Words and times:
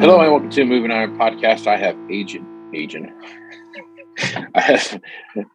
Hello 0.00 0.18
and 0.18 0.32
welcome 0.32 0.48
to 0.48 0.64
Moving 0.64 0.90
Iron 0.90 1.18
Podcast. 1.18 1.66
I 1.66 1.76
have 1.76 1.94
Agent 2.10 2.48
Agent. 2.74 3.10
I 4.54 4.60
have 4.62 5.00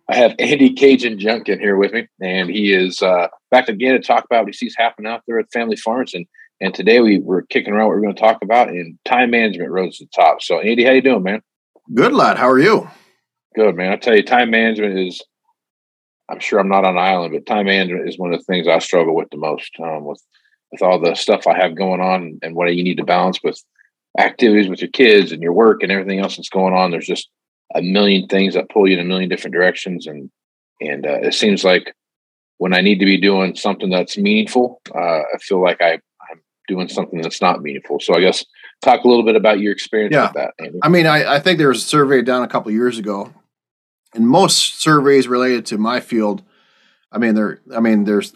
I 0.08 0.16
have 0.16 0.36
Andy 0.38 0.72
Caygeon 0.72 1.18
Junkin 1.18 1.60
here 1.60 1.78
with 1.78 1.94
me, 1.94 2.08
and 2.22 2.48
he 2.52 2.72
is 2.72 3.02
uh, 3.02 3.30
back 3.50 3.70
again 3.70 3.94
to 3.94 4.00
talk 4.00 4.24
about 4.24 4.44
what 4.44 4.50
he 4.50 4.54
sees 4.54 4.76
happening 4.78 5.12
out 5.12 5.24
there 5.26 5.40
at 5.40 5.52
Family 5.52 5.76
Farms. 5.76 6.14
And 6.14 6.28
and 6.62 6.76
today 6.76 7.02
we 7.02 7.18
were 7.18 7.42
kicking 7.42 7.74
around 7.74 7.88
what 7.88 7.96
we're 7.96 8.04
going 8.04 8.14
to 8.14 8.22
talk 8.22 8.44
about, 8.44 8.70
and 8.70 9.00
time 9.04 9.32
management 9.32 9.72
rose 9.72 9.98
to 9.98 10.06
the 10.06 10.12
top. 10.16 10.44
So 10.44 10.60
Andy, 10.60 10.86
how 10.86 10.92
you 10.92 11.02
doing, 11.02 11.24
man? 11.24 11.42
Good 11.96 12.14
lad. 12.14 12.38
How 12.38 12.48
are 12.48 12.60
you? 12.60 12.88
Good, 13.56 13.76
man. 13.76 13.94
I 13.94 13.96
tell 13.96 14.16
you, 14.16 14.22
time 14.22 14.52
management 14.52 15.00
is. 15.00 15.24
I'm 16.30 16.40
sure 16.40 16.60
I'm 16.60 16.70
not 16.70 16.86
on 16.86 16.98
an 16.98 17.04
island, 17.04 17.34
but 17.34 17.48
time 17.52 17.66
management 17.66 18.08
is 18.08 18.20
one 18.20 18.32
of 18.32 18.40
the 18.40 18.46
things 18.46 18.68
I 18.68 18.78
struggle 18.78 19.16
with 19.16 19.32
the 19.32 19.38
most. 19.38 19.72
Um, 19.82 20.06
with 20.06 20.22
with 20.72 20.84
all 20.84 21.00
the 21.00 21.16
stuff 21.16 21.48
I 21.48 21.58
have 21.58 21.76
going 21.76 22.00
on 22.00 22.38
and 22.44 22.54
what 22.54 22.72
you 22.76 22.84
need 22.84 22.98
to 22.98 23.04
balance 23.04 23.40
with 23.44 23.60
activities 24.18 24.70
with 24.70 24.82
your 24.82 24.90
kids 24.92 25.32
and 25.32 25.42
your 25.42 25.54
work 25.54 25.84
and 25.84 25.92
everything 25.92 26.20
else 26.20 26.38
that's 26.38 26.50
going 26.50 26.74
on. 26.74 26.92
There's 26.92 27.08
just 27.08 27.30
a 27.74 27.82
million 27.82 28.28
things 28.28 28.54
that 28.54 28.70
pull 28.70 28.88
you 28.88 28.94
in 28.96 29.00
a 29.00 29.04
million 29.04 29.30
different 29.30 29.54
directions, 29.54 30.08
and 30.08 30.30
and 30.82 31.06
uh, 31.06 31.20
it 31.22 31.34
seems 31.34 31.64
like 31.64 31.94
when 32.58 32.74
I 32.74 32.82
need 32.82 33.00
to 33.00 33.06
be 33.06 33.20
doing 33.20 33.56
something 33.56 33.90
that's 33.90 34.18
meaningful, 34.18 34.82
uh, 34.94 35.00
I 35.34 35.38
feel 35.42 35.62
like 35.62 35.82
I, 35.82 35.94
I'm 36.32 36.42
doing 36.68 36.88
something 36.88 37.22
that's 37.22 37.42
not 37.42 37.62
meaningful. 37.62 38.00
So 38.00 38.16
I 38.16 38.22
guess 38.22 38.46
talk 38.82 39.04
a 39.04 39.08
little 39.08 39.26
bit 39.26 39.36
about 39.36 39.60
your 39.60 39.72
experience 39.74 40.14
Yeah. 40.14 40.24
with 40.28 40.34
that. 40.34 40.54
Andy. 40.60 40.80
I 40.82 40.90
mean, 40.90 41.06
I, 41.06 41.36
I 41.36 41.40
think 41.40 41.58
there 41.58 41.68
was 41.68 41.84
a 41.84 41.88
survey 41.88 42.22
done 42.22 42.44
a 42.44 42.48
couple 42.48 42.72
years 42.72 42.98
ago, 42.98 43.34
and 44.14 44.28
most 44.28 44.80
surveys 44.82 45.28
related 45.28 45.66
to 45.68 45.78
my 45.78 46.00
field, 46.00 46.44
I 47.12 47.18
mean, 47.18 47.36
there, 47.36 47.60
I 47.76 47.80
mean, 47.82 48.06
there's 48.06 48.34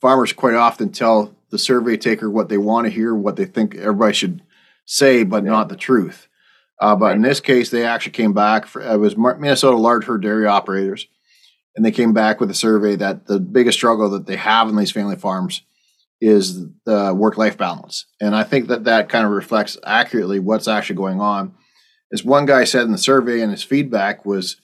farmers 0.00 0.32
quite 0.32 0.54
often 0.54 0.90
tell 0.90 1.34
the 1.50 1.58
survey 1.58 1.96
taker 1.96 2.30
what 2.30 2.48
they 2.48 2.58
want 2.58 2.86
to 2.86 2.90
hear, 2.90 3.14
what 3.14 3.36
they 3.36 3.44
think 3.44 3.74
everybody 3.74 4.14
should 4.14 4.42
say, 4.86 5.22
but 5.24 5.44
Yeah. 5.44 5.50
not 5.50 5.68
the 5.68 5.76
truth. 5.76 6.28
Uh, 6.80 6.96
but 6.96 7.14
in 7.14 7.22
this 7.22 7.40
case, 7.40 7.70
they 7.70 7.84
actually 7.84 8.12
came 8.12 8.32
back. 8.32 8.66
For, 8.66 8.82
it 8.82 8.98
was 8.98 9.16
Minnesota 9.16 9.76
large 9.76 10.04
herd 10.04 10.22
dairy 10.22 10.46
operators, 10.46 11.06
and 11.76 11.84
they 11.84 11.92
came 11.92 12.12
back 12.12 12.40
with 12.40 12.50
a 12.50 12.54
survey 12.54 12.96
that 12.96 13.26
the 13.26 13.38
biggest 13.40 13.78
struggle 13.78 14.10
that 14.10 14.26
they 14.26 14.36
have 14.36 14.68
in 14.68 14.76
these 14.76 14.90
family 14.90 15.16
farms 15.16 15.62
is 16.20 16.66
the 16.84 17.14
work 17.14 17.36
life 17.36 17.56
balance. 17.56 18.06
And 18.20 18.34
I 18.34 18.42
think 18.44 18.68
that 18.68 18.84
that 18.84 19.08
kind 19.08 19.24
of 19.24 19.30
reflects 19.32 19.76
accurately 19.84 20.38
what's 20.40 20.68
actually 20.68 20.96
going 20.96 21.20
on. 21.20 21.54
As 22.12 22.24
one 22.24 22.46
guy 22.46 22.64
said 22.64 22.82
in 22.86 22.92
the 22.92 22.98
survey, 22.98 23.40
and 23.40 23.50
his 23.50 23.62
feedback 23.62 24.24
was, 24.24 24.56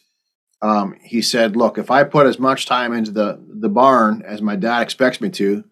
um, 0.62 0.96
he 1.02 1.22
said, 1.22 1.56
"Look, 1.56 1.78
if 1.78 1.90
I 1.90 2.04
put 2.04 2.26
as 2.26 2.38
much 2.38 2.66
time 2.66 2.92
into 2.92 3.10
the 3.12 3.40
the 3.60 3.68
barn 3.68 4.22
as 4.26 4.42
my 4.42 4.56
dad 4.56 4.82
expects 4.82 5.20
me 5.20 5.30
to, 5.30 5.64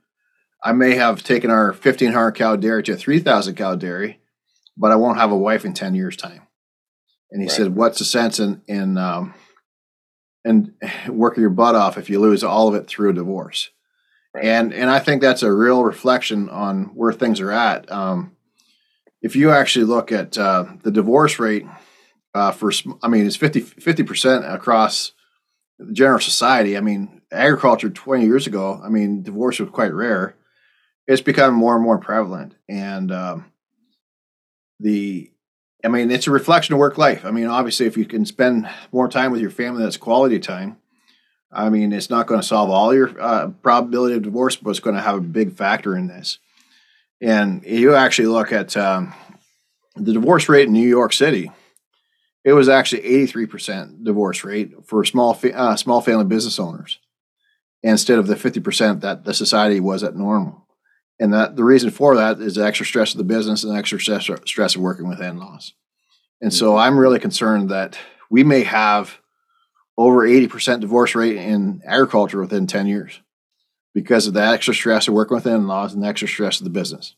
I 0.65 0.73
may 0.73 0.95
have 0.95 1.23
taken 1.23 1.51
our 1.51 1.73
1,500 1.73 2.33
cow 2.33 2.57
dairy 2.57 2.83
to 2.85 2.93
a 2.93 2.97
3,000 2.97 3.55
cow 3.55 3.75
dairy, 3.77 4.18
but 4.79 4.93
I 4.93 4.97
won't 4.97 5.19
have 5.19 5.33
a 5.33 5.37
wife 5.37 5.65
in 5.65 5.75
10 5.75 5.95
years' 5.95 6.17
time." 6.17 6.43
And 7.31 7.43
he 7.43 7.49
Right. 7.49 7.57
said, 7.57 7.75
"What's 7.77 7.99
the 7.99 8.05
sense 8.05 8.39
in 8.39 8.63
in 8.67 8.97
um, 8.97 9.35
and 10.45 10.73
working 11.09 11.41
your 11.43 11.51
butt 11.51 11.75
off 11.75 11.99
if 11.99 12.09
you 12.09 12.21
lose 12.21 12.43
all 12.45 12.69
of 12.69 12.75
it 12.75 12.87
through 12.87 13.11
a 13.11 13.15
divorce?" 13.15 13.71
Right. 14.35 14.45
And 14.45 14.73
and 14.73 14.91
I 14.91 14.99
think 14.99 15.21
that's 15.23 15.43
a 15.43 15.53
real 15.53 15.85
reflection 15.85 16.49
on 16.49 16.85
where 16.95 17.13
things 17.13 17.41
are 17.41 17.51
at. 17.53 17.91
Um, 17.91 18.33
if 19.21 19.35
you 19.35 19.51
actually 19.51 19.85
look 19.87 20.13
at 20.13 20.39
uh, 20.39 20.65
the 20.83 20.91
divorce 20.93 21.39
rate 21.41 21.67
uh, 22.35 22.53
for, 22.53 22.71
I 23.03 23.09
mean, 23.09 23.27
it's 23.27 23.37
50 23.37 24.03
percent 24.05 24.45
across 24.45 25.13
the 25.79 25.93
general 25.93 26.21
society. 26.21 26.77
I 26.77 26.81
mean, 26.81 27.21
agriculture 27.33 27.91
twenty 27.91 28.27
years 28.27 28.47
ago, 28.47 28.81
I 28.85 28.89
mean, 28.91 29.23
divorce 29.23 29.59
was 29.59 29.71
quite 29.71 29.93
rare. 29.93 30.37
It's 31.07 31.23
become 31.23 31.55
more 31.55 31.75
and 31.75 31.83
more 31.83 31.99
prevalent, 31.99 32.55
and 32.69 33.11
um, 33.11 33.47
the, 34.81 35.31
I 35.85 35.89
mean, 35.89 36.11
it's 36.11 36.27
a 36.27 36.31
reflection 36.31 36.75
of 36.75 36.79
work 36.79 36.99
life. 36.99 37.25
I 37.25 37.31
mean, 37.31 37.47
obviously, 37.47 37.87
if 37.87 37.97
you 37.97 38.05
can 38.05 38.25
spend 38.25 38.69
more 38.93 39.09
time 39.09 39.33
with 39.33 39.41
your 39.41 39.51
family, 39.51 39.83
that's 39.83 39.97
quality 39.97 40.39
time. 40.39 40.77
I 41.51 41.71
mean, 41.71 41.93
it's 41.93 42.11
not 42.11 42.27
going 42.27 42.41
to 42.41 42.47
solve 42.47 42.71
all 42.71 42.95
your 42.95 43.19
uh, 43.21 43.49
probability 43.63 44.15
of 44.15 44.23
divorce, 44.23 44.57
but 44.57 44.71
it's 44.71 44.81
going 44.81 44.97
to 44.97 45.03
have 45.03 45.17
a 45.17 45.21
big 45.21 45.55
factor 45.55 45.97
in 45.97 46.07
this. 46.09 46.39
And 47.21 47.65
you 47.65 47.95
actually 47.95 48.29
look 48.29 48.53
at 48.53 48.77
um, 48.77 49.15
the 49.97 50.13
divorce 50.13 50.49
rate 50.49 50.67
in 50.67 50.73
New 50.73 50.87
York 50.87 51.13
City 51.13 51.51
it 52.49 52.55
was 52.55 52.69
actually 52.69 53.03
83% 53.03 54.05
divorce 54.05 54.45
rate 54.45 54.73
for 54.85 55.05
small 55.05 55.35
fa- 55.35 55.55
uh, 55.55 55.77
small 55.77 56.01
family 56.01 56.25
business 56.25 56.59
owners 56.59 56.99
instead 57.83 58.19
of 58.19 58.27
the 58.27 58.37
50% 58.37 59.03
that 59.03 59.25
the 59.25 59.35
society 59.35 59.81
was 59.81 60.03
at 60.03 60.17
normal. 60.17 60.67
And 61.21 61.33
that 61.33 61.57
the 61.57 61.65
reason 61.65 61.91
for 61.91 62.17
that 62.17 62.41
is 62.41 62.55
the 62.55 62.65
extra 62.65 62.87
stress 62.87 63.13
of 63.13 63.19
the 63.19 63.25
business 63.25 63.65
and 63.65 63.73
the 63.73 63.79
extra 63.79 63.99
stress, 63.99 64.31
stress 64.45 64.77
of 64.77 64.81
working 64.81 65.09
with 65.09 65.21
in-laws. 65.21 65.75
And 66.41 66.55
so 66.55 66.77
I'm 66.77 66.99
really 66.99 67.19
concerned 67.19 67.71
that 67.71 67.99
we 68.31 68.45
may 68.45 68.63
have 68.63 69.19
over 69.97 70.27
80% 70.27 70.81
divorce 70.81 71.15
rate 71.15 71.37
in 71.37 71.83
agriculture 71.85 72.41
within 72.41 72.69
10 72.69 72.87
years 72.87 73.21
because 73.95 74.29
of 74.29 74.35
the 74.35 74.43
extra 74.43 74.73
stress 74.73 75.09
of 75.09 75.15
working 75.15 75.35
with 75.35 75.47
in-laws 75.47 75.93
and 75.93 76.03
the 76.03 76.07
extra 76.07 76.29
stress 76.29 76.61
of 76.61 76.65
the 76.65 76.71
business. 76.71 77.17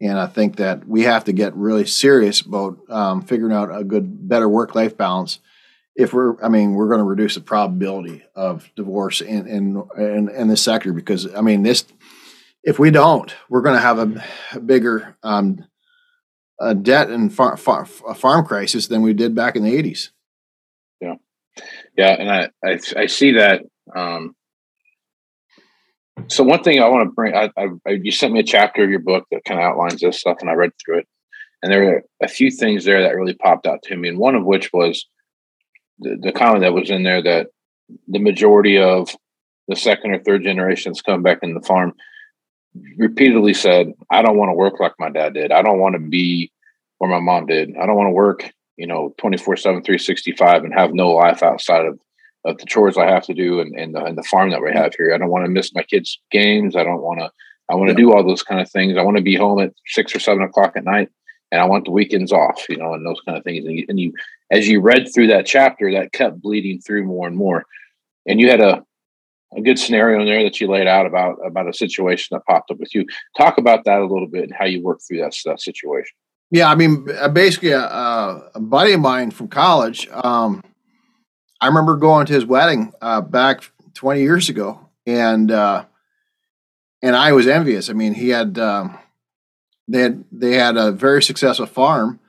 And 0.00 0.18
I 0.18 0.26
think 0.26 0.56
that 0.56 0.86
we 0.86 1.02
have 1.02 1.24
to 1.24 1.32
get 1.32 1.54
really 1.54 1.84
serious 1.84 2.40
about 2.40 2.78
um, 2.88 3.22
figuring 3.22 3.52
out 3.52 3.76
a 3.76 3.84
good, 3.84 4.28
better 4.28 4.48
work-life 4.48 4.96
balance. 4.96 5.40
If 5.96 6.12
we're, 6.12 6.40
I 6.42 6.48
mean, 6.48 6.74
we're 6.74 6.88
going 6.88 7.00
to 7.00 7.04
reduce 7.04 7.34
the 7.34 7.40
probability 7.40 8.22
of 8.36 8.70
divorce 8.76 9.20
in 9.20 9.48
in 9.48 9.82
in, 9.98 10.28
in 10.28 10.48
this 10.48 10.62
sector 10.62 10.92
because 10.92 11.34
I 11.34 11.40
mean, 11.40 11.64
this, 11.64 11.84
if 12.68 12.78
we 12.78 12.90
don't, 12.90 13.34
we're 13.48 13.62
going 13.62 13.76
to 13.76 13.80
have 13.80 13.98
a, 13.98 14.24
a 14.52 14.60
bigger 14.60 15.16
um, 15.22 15.64
a 16.60 16.74
debt 16.74 17.08
and 17.08 17.32
far, 17.32 17.56
far, 17.56 17.86
farm 17.86 18.44
crisis 18.44 18.88
than 18.88 19.00
we 19.00 19.14
did 19.14 19.34
back 19.34 19.56
in 19.56 19.62
the 19.62 19.74
eighties. 19.74 20.12
Yeah, 21.00 21.14
yeah, 21.96 22.10
and 22.10 22.30
I 22.30 22.50
I, 22.62 22.78
I 22.94 23.06
see 23.06 23.32
that. 23.32 23.62
Um, 23.96 24.36
so 26.26 26.44
one 26.44 26.62
thing 26.62 26.82
I 26.82 26.88
want 26.88 27.08
to 27.08 27.14
bring, 27.14 27.34
I, 27.34 27.48
I, 27.56 27.90
you 27.90 28.10
sent 28.10 28.34
me 28.34 28.40
a 28.40 28.44
chapter 28.44 28.84
of 28.84 28.90
your 28.90 28.98
book 28.98 29.24
that 29.30 29.44
kind 29.46 29.58
of 29.58 29.64
outlines 29.64 30.00
this 30.00 30.20
stuff, 30.20 30.38
and 30.40 30.50
I 30.50 30.52
read 30.52 30.72
through 30.84 30.98
it, 30.98 31.08
and 31.62 31.72
there 31.72 31.84
were 31.84 32.02
a 32.22 32.28
few 32.28 32.50
things 32.50 32.84
there 32.84 33.02
that 33.02 33.16
really 33.16 33.34
popped 33.34 33.66
out 33.66 33.82
to 33.84 33.96
me, 33.96 34.10
and 34.10 34.18
one 34.18 34.34
of 34.34 34.44
which 34.44 34.70
was 34.74 35.06
the, 36.00 36.18
the 36.20 36.32
comment 36.32 36.60
that 36.60 36.74
was 36.74 36.90
in 36.90 37.02
there 37.02 37.22
that 37.22 37.46
the 38.08 38.18
majority 38.18 38.78
of 38.78 39.16
the 39.68 39.76
second 39.76 40.10
or 40.10 40.18
third 40.18 40.42
generations 40.42 41.00
come 41.00 41.22
back 41.22 41.38
in 41.42 41.54
the 41.54 41.62
farm 41.62 41.94
repeatedly 42.96 43.54
said, 43.54 43.92
"I 44.10 44.22
don't 44.22 44.36
want 44.36 44.50
to 44.50 44.54
work 44.54 44.80
like 44.80 44.92
my 44.98 45.10
dad 45.10 45.34
did. 45.34 45.52
I 45.52 45.62
don't 45.62 45.78
want 45.78 45.94
to 45.94 46.00
be 46.00 46.50
where 46.98 47.10
my 47.10 47.20
mom 47.20 47.46
did. 47.46 47.76
I 47.76 47.86
don't 47.86 47.96
want 47.96 48.08
to 48.08 48.12
work, 48.12 48.50
you 48.76 48.86
know, 48.86 49.14
24 49.18 49.56
7, 49.56 49.82
365 49.82 50.64
and 50.64 50.74
have 50.74 50.92
no 50.92 51.10
life 51.10 51.42
outside 51.42 51.86
of 51.86 51.98
of 52.44 52.58
the 52.58 52.66
chores 52.66 52.96
I 52.96 53.06
have 53.06 53.24
to 53.24 53.34
do 53.34 53.60
and, 53.60 53.78
and, 53.78 53.94
the, 53.94 54.04
and 54.04 54.16
the 54.16 54.22
farm 54.22 54.50
that 54.50 54.62
we 54.62 54.72
have 54.72 54.94
here. 54.94 55.12
I 55.14 55.18
don't 55.18 55.30
want 55.30 55.44
to 55.44 55.50
miss 55.50 55.74
my 55.74 55.82
kids' 55.82 56.18
games. 56.30 56.76
I 56.76 56.84
don't 56.84 57.02
want 57.02 57.20
to, 57.20 57.30
I 57.68 57.74
want 57.74 57.88
to 57.88 57.92
yeah. 57.92 57.98
do 57.98 58.12
all 58.12 58.26
those 58.26 58.42
kind 58.42 58.60
of 58.60 58.70
things. 58.70 58.96
I 58.96 59.02
want 59.02 59.16
to 59.16 59.22
be 59.22 59.36
home 59.36 59.60
at 59.60 59.72
six 59.86 60.14
or 60.14 60.20
seven 60.20 60.42
o'clock 60.42 60.76
at 60.76 60.84
night 60.84 61.10
and 61.50 61.60
I 61.60 61.64
want 61.64 61.84
the 61.84 61.90
weekends 61.90 62.32
off, 62.32 62.64
you 62.68 62.76
know, 62.76 62.94
and 62.94 63.04
those 63.04 63.20
kind 63.26 63.36
of 63.36 63.44
things. 63.44 63.64
And 63.64 63.74
you, 63.76 63.86
and 63.88 64.00
you, 64.00 64.12
as 64.50 64.68
you 64.68 64.80
read 64.80 65.12
through 65.12 65.28
that 65.28 65.46
chapter, 65.46 65.92
that 65.92 66.12
kept 66.12 66.40
bleeding 66.40 66.80
through 66.80 67.04
more 67.04 67.26
and 67.26 67.36
more. 67.36 67.64
And 68.26 68.40
you 68.40 68.50
had 68.50 68.60
a, 68.60 68.84
a 69.56 69.60
good 69.60 69.78
scenario 69.78 70.20
in 70.20 70.26
there 70.26 70.42
that 70.42 70.60
you 70.60 70.68
laid 70.68 70.86
out 70.86 71.06
about 71.06 71.36
about 71.46 71.68
a 71.68 71.72
situation 71.72 72.28
that 72.36 72.44
popped 72.46 72.70
up 72.70 72.78
with 72.78 72.94
you. 72.94 73.06
Talk 73.36 73.58
about 73.58 73.84
that 73.84 74.00
a 74.00 74.06
little 74.06 74.28
bit 74.28 74.44
and 74.44 74.54
how 74.54 74.66
you 74.66 74.82
worked 74.82 75.04
through 75.06 75.18
that, 75.18 75.34
that 75.44 75.60
situation. 75.60 76.14
Yeah, 76.50 76.70
I 76.70 76.74
mean, 76.74 77.06
uh, 77.18 77.28
basically, 77.28 77.72
a, 77.72 77.80
a 78.54 78.60
buddy 78.60 78.92
of 78.92 79.00
mine 79.00 79.30
from 79.30 79.48
college 79.48 80.08
um, 80.12 80.62
I 81.60 81.66
remember 81.66 81.96
going 81.96 82.26
to 82.26 82.32
his 82.32 82.46
wedding 82.46 82.92
uh, 83.00 83.20
back 83.20 83.70
20 83.94 84.20
years 84.20 84.48
ago, 84.48 84.88
and 85.06 85.50
uh, 85.50 85.84
and 87.02 87.16
I 87.16 87.32
was 87.32 87.46
envious. 87.46 87.90
I 87.90 87.94
mean, 87.94 88.14
he 88.14 88.28
had 88.28 88.58
um, 88.58 88.98
they 89.88 90.00
had 90.00 90.24
they 90.30 90.54
had 90.54 90.76
a 90.76 90.92
very 90.92 91.22
successful 91.22 91.66
farm. 91.66 92.20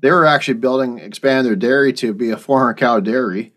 They 0.00 0.10
were 0.10 0.26
actually 0.26 0.54
building 0.54 0.98
expand 0.98 1.46
their 1.46 1.56
dairy 1.56 1.92
to 1.94 2.12
be 2.12 2.30
a 2.30 2.36
400 2.36 2.74
cow 2.74 3.00
dairy, 3.00 3.54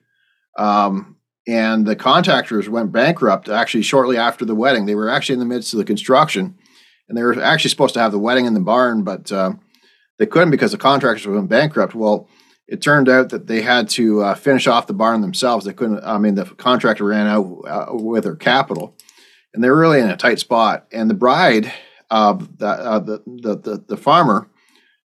um, 0.57 1.16
and 1.47 1.85
the 1.85 1.95
contractors 1.95 2.69
went 2.69 2.91
bankrupt 2.91 3.49
actually 3.49 3.83
shortly 3.83 4.17
after 4.17 4.45
the 4.45 4.55
wedding. 4.55 4.85
They 4.85 4.95
were 4.95 5.09
actually 5.09 5.33
in 5.33 5.39
the 5.39 5.45
midst 5.45 5.73
of 5.73 5.79
the 5.79 5.85
construction, 5.85 6.57
and 7.07 7.17
they 7.17 7.23
were 7.23 7.41
actually 7.41 7.69
supposed 7.69 7.93
to 7.93 8.01
have 8.01 8.11
the 8.11 8.19
wedding 8.19 8.45
in 8.45 8.53
the 8.53 8.59
barn, 8.59 9.03
but 9.03 9.31
uh, 9.31 9.53
they 10.19 10.25
couldn't 10.25 10.51
because 10.51 10.71
the 10.71 10.77
contractors 10.77 11.27
went 11.27 11.49
bankrupt. 11.49 11.95
Well 11.95 12.27
it 12.67 12.81
turned 12.81 13.07
out 13.07 13.29
that 13.29 13.47
they 13.47 13.61
had 13.61 13.87
to 13.89 14.21
uh, 14.21 14.35
finish 14.35 14.67
off 14.67 14.87
the 14.87 14.93
barn 14.93 15.21
themselves. 15.21 15.65
They 15.65 15.73
couldn't. 15.73 16.03
I 16.03 16.17
mean, 16.17 16.35
the 16.35 16.45
contractor 16.45 17.05
ran 17.05 17.27
out 17.27 17.61
uh, 17.65 17.85
with 17.91 18.25
their 18.25 18.35
capital, 18.35 18.95
and 19.53 19.63
they 19.63 19.69
were 19.69 19.79
really 19.79 20.01
in 20.01 20.09
a 20.09 20.17
tight 20.17 20.39
spot. 20.39 20.85
And 20.91 21.09
the 21.09 21.15
bride 21.15 21.71
of 22.09 22.57
the 22.57 22.67
uh, 22.67 22.99
the, 22.99 23.23
the, 23.25 23.55
the, 23.55 23.85
the 23.87 23.97
farmer 23.97 24.49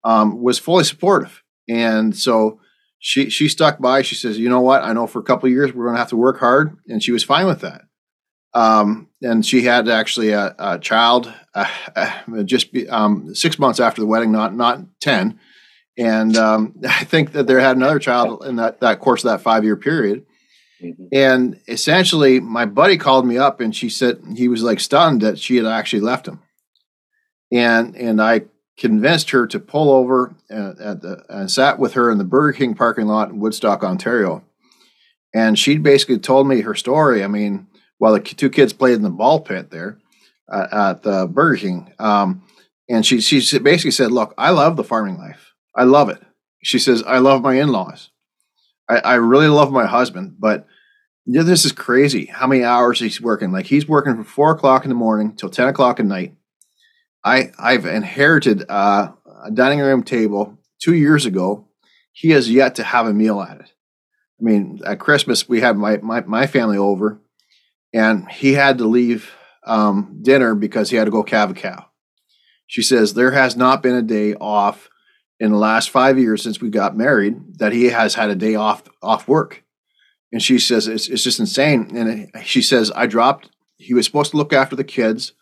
um, 0.04 0.42
was 0.42 0.60
fully 0.60 0.86
supportive, 0.86 1.44
and 1.68 2.16
so 2.16 2.60
she 3.02 3.30
she 3.30 3.50
stuck 3.50 3.80
by. 3.80 4.02
She 4.02 4.16
says, 4.16 4.40
"You 4.40 4.48
know 4.48 4.62
what? 4.62 4.84
I 4.84 4.94
know 4.94 5.08
for 5.08 5.20
a 5.20 5.24
couple 5.24 5.48
of 5.48 5.54
years 5.54 5.74
we're 5.74 5.86
going 5.86 5.96
to 5.96 6.00
have 6.00 6.10
to 6.10 6.16
work 6.16 6.40
hard," 6.40 6.78
and 6.88 7.04
she 7.04 7.12
was 7.12 7.26
fine 7.26 7.48
with 7.48 7.60
that. 7.62 7.82
Um, 8.54 9.10
and 9.22 9.46
she 9.46 9.64
had 9.64 9.90
actually 9.90 10.32
a, 10.32 10.56
a 10.58 10.80
child 10.80 11.34
uh, 11.54 11.70
uh, 11.96 12.44
just 12.44 12.72
be, 12.72 12.88
um, 12.88 13.36
six 13.36 13.60
months 13.60 13.80
after 13.80 14.02
the 14.02 14.08
wedding, 14.08 14.32
not 14.32 14.56
not 14.56 14.80
ten 15.02 15.38
and 15.98 16.36
um, 16.38 16.76
I 16.88 17.04
think 17.04 17.34
that 17.34 17.48
there 17.48 17.60
had 17.60 17.78
another 17.78 18.00
child 18.00 18.46
in 18.46 18.58
that 18.58 18.80
that 18.82 19.00
course 19.00 19.24
of 19.24 19.32
that 19.32 19.42
five 19.42 19.64
year 19.64 19.76
period. 19.76 20.26
Mm-hmm. 20.82 21.06
And 21.12 21.60
essentially, 21.68 22.40
my 22.40 22.66
buddy 22.66 22.98
called 22.98 23.26
me 23.26 23.38
up, 23.38 23.62
and 23.62 23.76
she 23.76 23.90
said 23.90 24.20
he 24.36 24.48
was 24.48 24.64
like 24.64 24.80
stunned 24.80 25.22
that 25.22 25.38
she 25.38 25.58
had 25.58 25.66
actually 25.66 26.02
left 26.02 26.28
him. 26.28 26.42
And 27.52 27.96
and 27.96 28.22
I 28.22 28.44
convinced 28.78 29.30
her 29.32 29.46
to 29.48 29.60
pull 29.60 29.92
over 29.92 30.36
uh, 30.50 30.74
at 30.80 31.02
the 31.02 31.24
and 31.30 31.52
sat 31.52 31.80
with 31.80 31.94
her 31.94 32.12
in 32.12 32.18
the 32.18 32.24
Burger 32.24 32.58
King 32.58 32.74
parking 32.74 33.08
lot 33.08 33.30
in 33.30 33.40
Woodstock, 33.40 33.84
Ontario. 33.84 34.44
And 35.34 35.58
she 35.58 35.78
basically 35.78 36.20
told 36.20 36.48
me 36.48 36.62
her 36.62 36.76
story. 36.76 37.24
I 37.24 37.28
mean, 37.28 37.68
while 37.98 38.14
the 38.14 38.20
two 38.20 38.50
kids 38.50 38.74
played 38.74 38.96
in 38.96 39.02
the 39.02 39.10
ball 39.10 39.40
pit 39.40 39.70
there 39.70 39.98
uh, 40.52 40.68
at 40.72 41.04
the 41.04 41.28
Burger 41.28 41.58
King, 41.58 41.94
um, 42.00 42.44
and 42.90 43.06
she 43.06 43.22
she 43.22 43.60
basically 43.60 43.92
said, 43.92 44.12
"Look, 44.12 44.34
I 44.38 44.50
love 44.50 44.76
the 44.76 44.84
farming 44.84 45.18
life." 45.18 45.52
I 45.76 45.84
love 45.84 46.10
it. 46.10 46.22
She 46.64 46.80
says, 46.80 47.04
I 47.04 47.20
love 47.20 47.42
my 47.42 47.56
in 47.56 47.70
laws. 47.70 48.10
I, 48.90 48.98
I 49.00 49.14
really 49.16 49.48
love 49.48 49.72
my 49.72 49.86
husband, 49.86 50.36
but 50.40 50.68
yeah, 51.26 51.44
this 51.44 51.66
is 51.66 51.72
crazy 51.72 52.26
how 52.26 52.48
many 52.48 52.64
hours 52.64 53.00
he's 53.00 53.22
working. 53.22 53.52
Like 53.52 53.68
he's 53.68 53.88
working 53.88 54.16
from 54.16 54.24
four 54.24 54.52
o'clock 54.52 54.84
in 54.84 54.90
the 54.90 54.96
morning 54.96 55.36
till 55.36 55.50
10 55.50 55.70
o'clock 55.70 56.00
at 56.00 56.06
night. 56.06 56.36
I, 57.24 57.52
I've 57.58 57.86
inherited 57.86 58.66
uh, 58.70 59.12
a 59.44 59.52
dining 59.52 59.80
room 59.80 60.04
table 60.04 60.58
two 60.82 60.96
years 60.96 61.26
ago. 61.26 61.68
He 62.12 62.32
has 62.32 62.50
yet 62.50 62.76
to 62.76 62.84
have 62.84 63.08
a 63.08 63.14
meal 63.14 63.42
at 63.42 63.60
it. 63.60 63.74
I 64.40 64.44
mean, 64.44 64.80
at 64.86 65.00
Christmas, 65.00 65.48
we 65.48 65.62
had 65.62 65.78
my, 65.78 65.98
my, 65.98 66.22
my 66.22 66.48
family 66.48 66.78
over, 66.78 67.22
and 67.94 68.30
he 68.30 68.54
had 68.54 68.80
to 68.80 68.86
leave 68.86 69.32
um, 69.66 70.20
dinner 70.22 70.56
because 70.56 70.90
he 70.90 70.98
had 70.98 71.06
to 71.06 71.12
go 71.12 71.24
calve 71.24 71.52
a 71.52 71.54
cow. 71.54 71.86
She 72.66 72.82
says, 72.82 73.14
There 73.14 73.32
has 73.32 73.56
not 73.56 73.84
been 73.84 73.96
a 73.96 74.02
day 74.02 74.34
off 74.34 74.90
in 75.40 75.52
the 75.52 75.58
last 75.58 75.90
five 75.90 76.18
years 76.18 76.42
since 76.42 76.62
we 76.62 76.70
got 76.70 76.96
married 76.98 77.58
that 77.58 77.74
he 77.74 77.86
has 77.86 78.16
had 78.16 78.30
a 78.30 78.36
day 78.36 78.56
off 78.56 78.84
off 79.02 79.28
work. 79.28 79.64
And 80.32 80.42
she 80.42 80.60
says 80.60 80.88
it's, 80.88 81.10
it's 81.10 81.24
just 81.24 81.40
insane. 81.40 81.96
And 81.96 82.46
she 82.46 82.62
says 82.62 82.92
I 82.96 83.08
dropped. 83.08 83.50
He 83.78 83.94
was 83.94 84.06
supposed 84.06 84.32
to 84.32 84.38
look 84.38 84.54
after 84.54 84.76
the 84.76 84.84
kids 84.84 85.34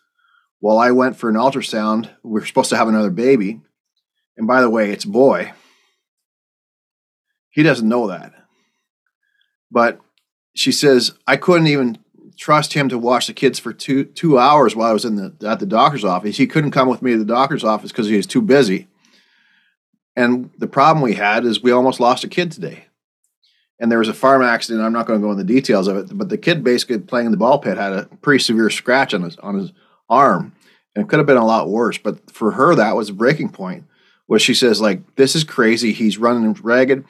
while 0.59 0.77
I 0.77 0.91
went 0.91 1.17
for 1.17 1.29
an 1.29 1.35
ultrasound. 1.35 2.09
We 2.23 2.41
are 2.41 2.45
supposed 2.45 2.69
to 2.69 2.77
have 2.77 2.87
another 2.87 3.09
baby. 3.09 3.61
And 4.37 4.47
by 4.47 4.61
the 4.61 4.69
way, 4.69 4.91
it's 4.91 5.05
boy. 5.05 5.53
He 7.49 7.63
doesn't 7.63 7.87
know 7.87 8.07
that. 8.07 8.33
But 9.71 9.99
she 10.55 10.71
says 10.71 11.13
I 11.27 11.37
couldn't 11.37 11.67
even 11.67 11.99
trust 12.37 12.73
him 12.73 12.87
to 12.89 12.97
watch 12.97 13.27
the 13.27 13.33
kids 13.33 13.59
for 13.59 13.73
two 13.73 14.05
two 14.05 14.39
hours 14.39 14.75
while 14.75 14.89
I 14.89 14.93
was 14.93 15.05
in 15.05 15.15
the 15.15 15.35
at 15.47 15.59
the 15.59 15.65
doctor's 15.65 16.05
office. 16.05 16.37
He 16.37 16.47
couldn't 16.47 16.71
come 16.71 16.87
with 16.87 17.01
me 17.01 17.11
to 17.11 17.17
the 17.17 17.25
doctor's 17.25 17.63
office 17.63 17.91
because 17.91 18.07
he 18.07 18.17
was 18.17 18.27
too 18.27 18.41
busy. 18.41 18.87
And 20.15 20.51
the 20.57 20.67
problem 20.67 21.03
we 21.03 21.13
had 21.13 21.45
is 21.45 21.61
we 21.61 21.71
almost 21.71 21.99
lost 21.99 22.23
a 22.23 22.27
kid 22.27 22.51
today. 22.51 22.85
And 23.79 23.89
there 23.89 23.99
was 23.99 24.09
a 24.09 24.13
farm 24.13 24.41
accident. 24.41 24.83
I'm 24.83 24.91
not 24.91 25.07
going 25.07 25.19
to 25.19 25.25
go 25.25 25.31
into 25.31 25.43
the 25.43 25.53
details 25.53 25.87
of 25.87 25.95
it, 25.95 26.17
but 26.17 26.27
the 26.27 26.37
kid 26.37 26.63
basically 26.63 26.99
playing 26.99 27.27
in 27.27 27.31
the 27.31 27.37
ball 27.37 27.59
pit 27.59 27.77
had 27.77 27.93
a 27.93 28.05
pretty 28.21 28.43
severe 28.43 28.69
scratch 28.69 29.13
on 29.13 29.21
his 29.21 29.37
on 29.37 29.55
his 29.55 29.71
arm, 30.09 30.53
and 30.95 31.03
it 31.03 31.09
could 31.09 31.19
have 31.19 31.25
been 31.25 31.37
a 31.37 31.45
lot 31.45 31.69
worse. 31.69 31.97
But 31.97 32.31
for 32.31 32.51
her, 32.51 32.75
that 32.75 32.95
was 32.95 33.09
a 33.09 33.13
breaking 33.13 33.49
point. 33.49 33.85
Where 34.27 34.39
she 34.39 34.53
says, 34.53 34.79
like, 34.79 35.15
this 35.15 35.35
is 35.35 35.43
crazy. 35.43 35.91
He's 35.91 36.19
running 36.19 36.53
ragged, 36.53 37.03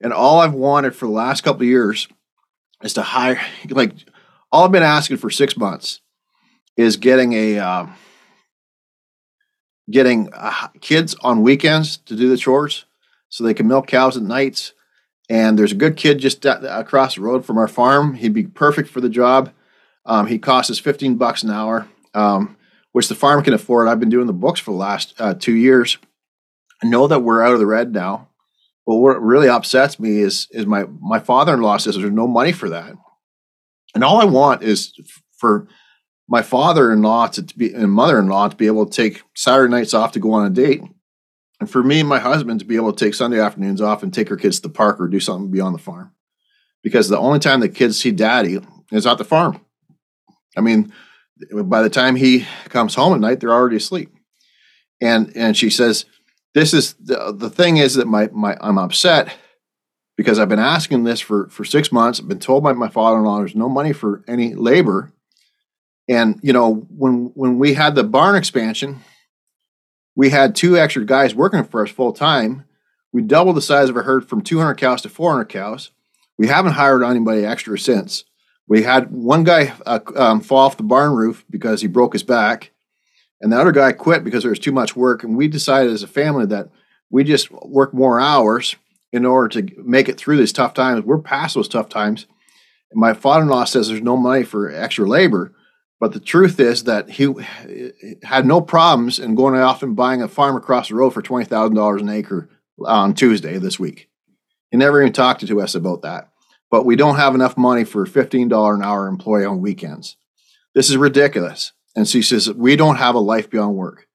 and 0.00 0.12
all 0.12 0.40
I've 0.40 0.52
wanted 0.52 0.94
for 0.94 1.06
the 1.06 1.12
last 1.12 1.42
couple 1.42 1.62
of 1.62 1.68
years 1.68 2.08
is 2.82 2.92
to 2.94 3.02
hire. 3.02 3.40
Like, 3.70 3.92
all 4.52 4.64
I've 4.64 4.72
been 4.72 4.82
asking 4.82 5.16
for 5.16 5.30
six 5.30 5.56
months 5.56 6.00
is 6.76 6.96
getting 6.96 7.32
a. 7.32 7.58
Uh, 7.58 7.86
getting 9.90 10.28
uh, 10.32 10.68
kids 10.80 11.14
on 11.22 11.42
weekends 11.42 11.96
to 11.98 12.16
do 12.16 12.28
the 12.28 12.36
chores 12.36 12.86
so 13.28 13.44
they 13.44 13.54
can 13.54 13.68
milk 13.68 13.86
cows 13.86 14.16
at 14.16 14.22
nights. 14.22 14.72
And 15.28 15.58
there's 15.58 15.72
a 15.72 15.76
good 15.76 15.96
kid 15.96 16.18
just 16.18 16.44
across 16.44 17.16
the 17.16 17.20
road 17.20 17.44
from 17.44 17.58
our 17.58 17.68
farm. 17.68 18.14
He'd 18.14 18.32
be 18.32 18.44
perfect 18.44 18.88
for 18.88 19.00
the 19.00 19.08
job. 19.08 19.52
Um, 20.04 20.26
he 20.26 20.38
costs 20.38 20.70
us 20.70 20.78
15 20.78 21.16
bucks 21.16 21.42
an 21.42 21.50
hour, 21.50 21.88
um, 22.16 22.56
which 22.92 23.08
the 23.08 23.14
farm 23.14 23.44
can 23.44 23.54
afford. 23.54 23.86
I've 23.86 24.00
been 24.00 24.10
doing 24.10 24.26
the 24.26 24.32
books 24.32 24.58
for 24.58 24.72
the 24.72 24.76
last 24.76 25.14
uh, 25.20 25.34
two 25.34 25.54
years. 25.54 25.98
I 26.82 26.86
know 26.86 27.06
that 27.06 27.20
we're 27.20 27.44
out 27.44 27.52
of 27.52 27.60
the 27.60 27.66
red 27.66 27.92
now. 27.92 28.28
But 28.86 28.98
what 28.98 29.20
really 29.20 29.48
upsets 29.48 29.98
me 29.98 30.20
is 30.20 30.46
is 30.52 30.64
my 30.64 30.84
my 31.00 31.18
father 31.18 31.52
in 31.54 31.60
law 31.60 31.76
says 31.76 31.96
there's 31.96 32.12
no 32.12 32.28
money 32.28 32.52
for 32.52 32.68
that, 32.68 32.94
and 33.96 34.04
all 34.04 34.20
I 34.20 34.24
want 34.24 34.62
is 34.62 34.92
for 35.36 35.66
my 36.28 36.40
father 36.40 36.92
in 36.92 37.02
law 37.02 37.26
to, 37.26 37.42
be 37.42 37.74
and 37.74 37.90
mother 37.90 38.16
in 38.16 38.28
law 38.28 38.46
to 38.46 38.54
be 38.54 38.68
able 38.68 38.86
to 38.86 38.92
take 38.92 39.22
Saturday 39.34 39.72
nights 39.72 39.92
off 39.92 40.12
to 40.12 40.20
go 40.20 40.34
on 40.34 40.46
a 40.46 40.50
date, 40.50 40.82
and 41.58 41.68
for 41.68 41.82
me 41.82 41.98
and 41.98 42.08
my 42.08 42.20
husband 42.20 42.60
to 42.60 42.64
be 42.64 42.76
able 42.76 42.92
to 42.92 43.04
take 43.04 43.14
Sunday 43.14 43.40
afternoons 43.40 43.80
off 43.80 44.04
and 44.04 44.14
take 44.14 44.30
our 44.30 44.36
kids 44.36 44.60
to 44.60 44.68
the 44.68 44.74
park 44.74 45.00
or 45.00 45.08
do 45.08 45.18
something 45.18 45.50
beyond 45.50 45.74
the 45.74 45.82
farm, 45.82 46.12
because 46.80 47.08
the 47.08 47.18
only 47.18 47.40
time 47.40 47.58
the 47.58 47.68
kids 47.68 47.98
see 47.98 48.12
daddy 48.12 48.60
is 48.92 49.04
at 49.04 49.18
the 49.18 49.24
farm. 49.24 49.60
I 50.56 50.60
mean, 50.60 50.92
by 51.64 51.82
the 51.82 51.90
time 51.90 52.16
he 52.16 52.46
comes 52.68 52.94
home 52.94 53.14
at 53.14 53.20
night, 53.20 53.40
they're 53.40 53.52
already 53.52 53.76
asleep. 53.76 54.12
And 55.00 55.32
and 55.36 55.56
she 55.56 55.70
says, 55.70 56.06
"This 56.54 56.72
is 56.72 56.94
the 56.94 57.34
the 57.36 57.50
thing 57.50 57.76
is 57.76 57.94
that 57.94 58.06
my 58.06 58.28
my 58.32 58.56
I'm 58.60 58.78
upset 58.78 59.34
because 60.16 60.38
I've 60.38 60.48
been 60.48 60.58
asking 60.58 61.04
this 61.04 61.20
for 61.20 61.48
for 61.48 61.64
six 61.64 61.92
months. 61.92 62.20
I've 62.20 62.28
been 62.28 62.38
told 62.38 62.64
by 62.64 62.72
my 62.72 62.88
father-in-law 62.88 63.38
there's 63.38 63.54
no 63.54 63.68
money 63.68 63.92
for 63.92 64.24
any 64.26 64.54
labor, 64.54 65.12
and 66.08 66.40
you 66.42 66.52
know 66.52 66.86
when 66.88 67.32
when 67.34 67.58
we 67.58 67.74
had 67.74 67.94
the 67.94 68.04
barn 68.04 68.36
expansion, 68.36 69.00
we 70.14 70.30
had 70.30 70.54
two 70.56 70.78
extra 70.78 71.04
guys 71.04 71.34
working 71.34 71.64
for 71.64 71.82
us 71.84 71.90
full 71.90 72.12
time. 72.12 72.64
We 73.12 73.22
doubled 73.22 73.56
the 73.56 73.62
size 73.62 73.88
of 73.88 73.96
our 73.96 74.02
herd 74.02 74.28
from 74.28 74.42
200 74.42 74.74
cows 74.74 75.02
to 75.02 75.08
400 75.08 75.46
cows. 75.46 75.90
We 76.38 76.48
haven't 76.48 76.72
hired 76.72 77.02
anybody 77.02 77.44
extra 77.44 77.78
since." 77.78 78.24
We 78.68 78.82
had 78.82 79.12
one 79.12 79.44
guy 79.44 79.74
uh, 79.84 80.00
um, 80.16 80.40
fall 80.40 80.58
off 80.58 80.76
the 80.76 80.82
barn 80.82 81.12
roof 81.12 81.44
because 81.48 81.80
he 81.80 81.86
broke 81.86 82.12
his 82.12 82.24
back, 82.24 82.72
and 83.40 83.52
the 83.52 83.60
other 83.60 83.72
guy 83.72 83.92
quit 83.92 84.24
because 84.24 84.42
there 84.42 84.50
was 84.50 84.58
too 84.58 84.72
much 84.72 84.96
work. 84.96 85.22
And 85.22 85.36
we 85.36 85.48
decided 85.48 85.92
as 85.92 86.02
a 86.02 86.08
family 86.08 86.46
that 86.46 86.70
we 87.10 87.22
just 87.22 87.50
work 87.50 87.94
more 87.94 88.18
hours 88.18 88.76
in 89.12 89.24
order 89.24 89.48
to 89.60 89.82
make 89.82 90.08
it 90.08 90.18
through 90.18 90.36
these 90.36 90.52
tough 90.52 90.74
times. 90.74 91.04
We're 91.04 91.18
past 91.18 91.54
those 91.54 91.68
tough 91.68 91.88
times. 91.88 92.26
And 92.90 93.00
my 93.00 93.14
father-in-law 93.14 93.64
says 93.64 93.88
there's 93.88 94.02
no 94.02 94.16
money 94.16 94.42
for 94.42 94.70
extra 94.70 95.06
labor, 95.06 95.52
but 96.00 96.12
the 96.12 96.20
truth 96.20 96.58
is 96.58 96.84
that 96.84 97.10
he 97.10 97.32
had 98.22 98.46
no 98.46 98.60
problems 98.60 99.18
in 99.18 99.34
going 99.34 99.54
off 99.54 99.82
and 99.82 99.96
buying 99.96 100.22
a 100.22 100.28
farm 100.28 100.56
across 100.56 100.88
the 100.88 100.96
road 100.96 101.10
for 101.10 101.22
twenty 101.22 101.44
thousand 101.44 101.76
dollars 101.76 102.02
an 102.02 102.08
acre 102.08 102.48
on 102.84 103.14
Tuesday 103.14 103.58
this 103.58 103.78
week. 103.78 104.08
He 104.70 104.76
never 104.76 105.00
even 105.00 105.12
talked 105.12 105.46
to 105.46 105.60
us 105.60 105.74
about 105.74 106.02
that 106.02 106.30
but 106.70 106.84
we 106.84 106.96
don't 106.96 107.16
have 107.16 107.34
enough 107.34 107.56
money 107.56 107.84
for 107.84 108.02
a 108.02 108.08
$15 108.08 108.74
an 108.74 108.82
hour 108.82 109.06
employee 109.06 109.44
on 109.44 109.60
weekends. 109.60 110.16
This 110.74 110.90
is 110.90 110.96
ridiculous. 110.96 111.72
And 111.94 112.06
she 112.06 112.22
says, 112.22 112.52
We 112.52 112.76
don't 112.76 112.96
have 112.96 113.14
a 113.14 113.20
life 113.20 113.48
beyond 113.48 113.74
work. 113.74 114.06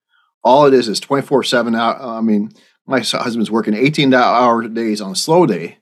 All 0.43 0.65
it 0.65 0.73
is 0.73 0.87
is 0.87 0.99
24 0.99 1.43
7. 1.43 1.75
I 1.75 2.21
mean, 2.21 2.51
my 2.85 2.99
husband's 2.99 3.51
working 3.51 3.73
18 3.73 4.13
hour 4.13 4.67
days 4.67 5.01
on 5.01 5.11
a 5.11 5.15
slow 5.15 5.45
day, 5.45 5.79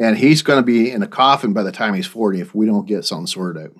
and 0.00 0.16
he's 0.16 0.42
going 0.42 0.58
to 0.58 0.66
be 0.66 0.90
in 0.90 1.02
a 1.02 1.08
coffin 1.08 1.52
by 1.52 1.62
the 1.62 1.72
time 1.72 1.94
he's 1.94 2.06
40 2.06 2.40
if 2.40 2.54
we 2.54 2.66
don't 2.66 2.88
get 2.88 3.04
something 3.04 3.26
sorted 3.26 3.62
out. 3.62 3.70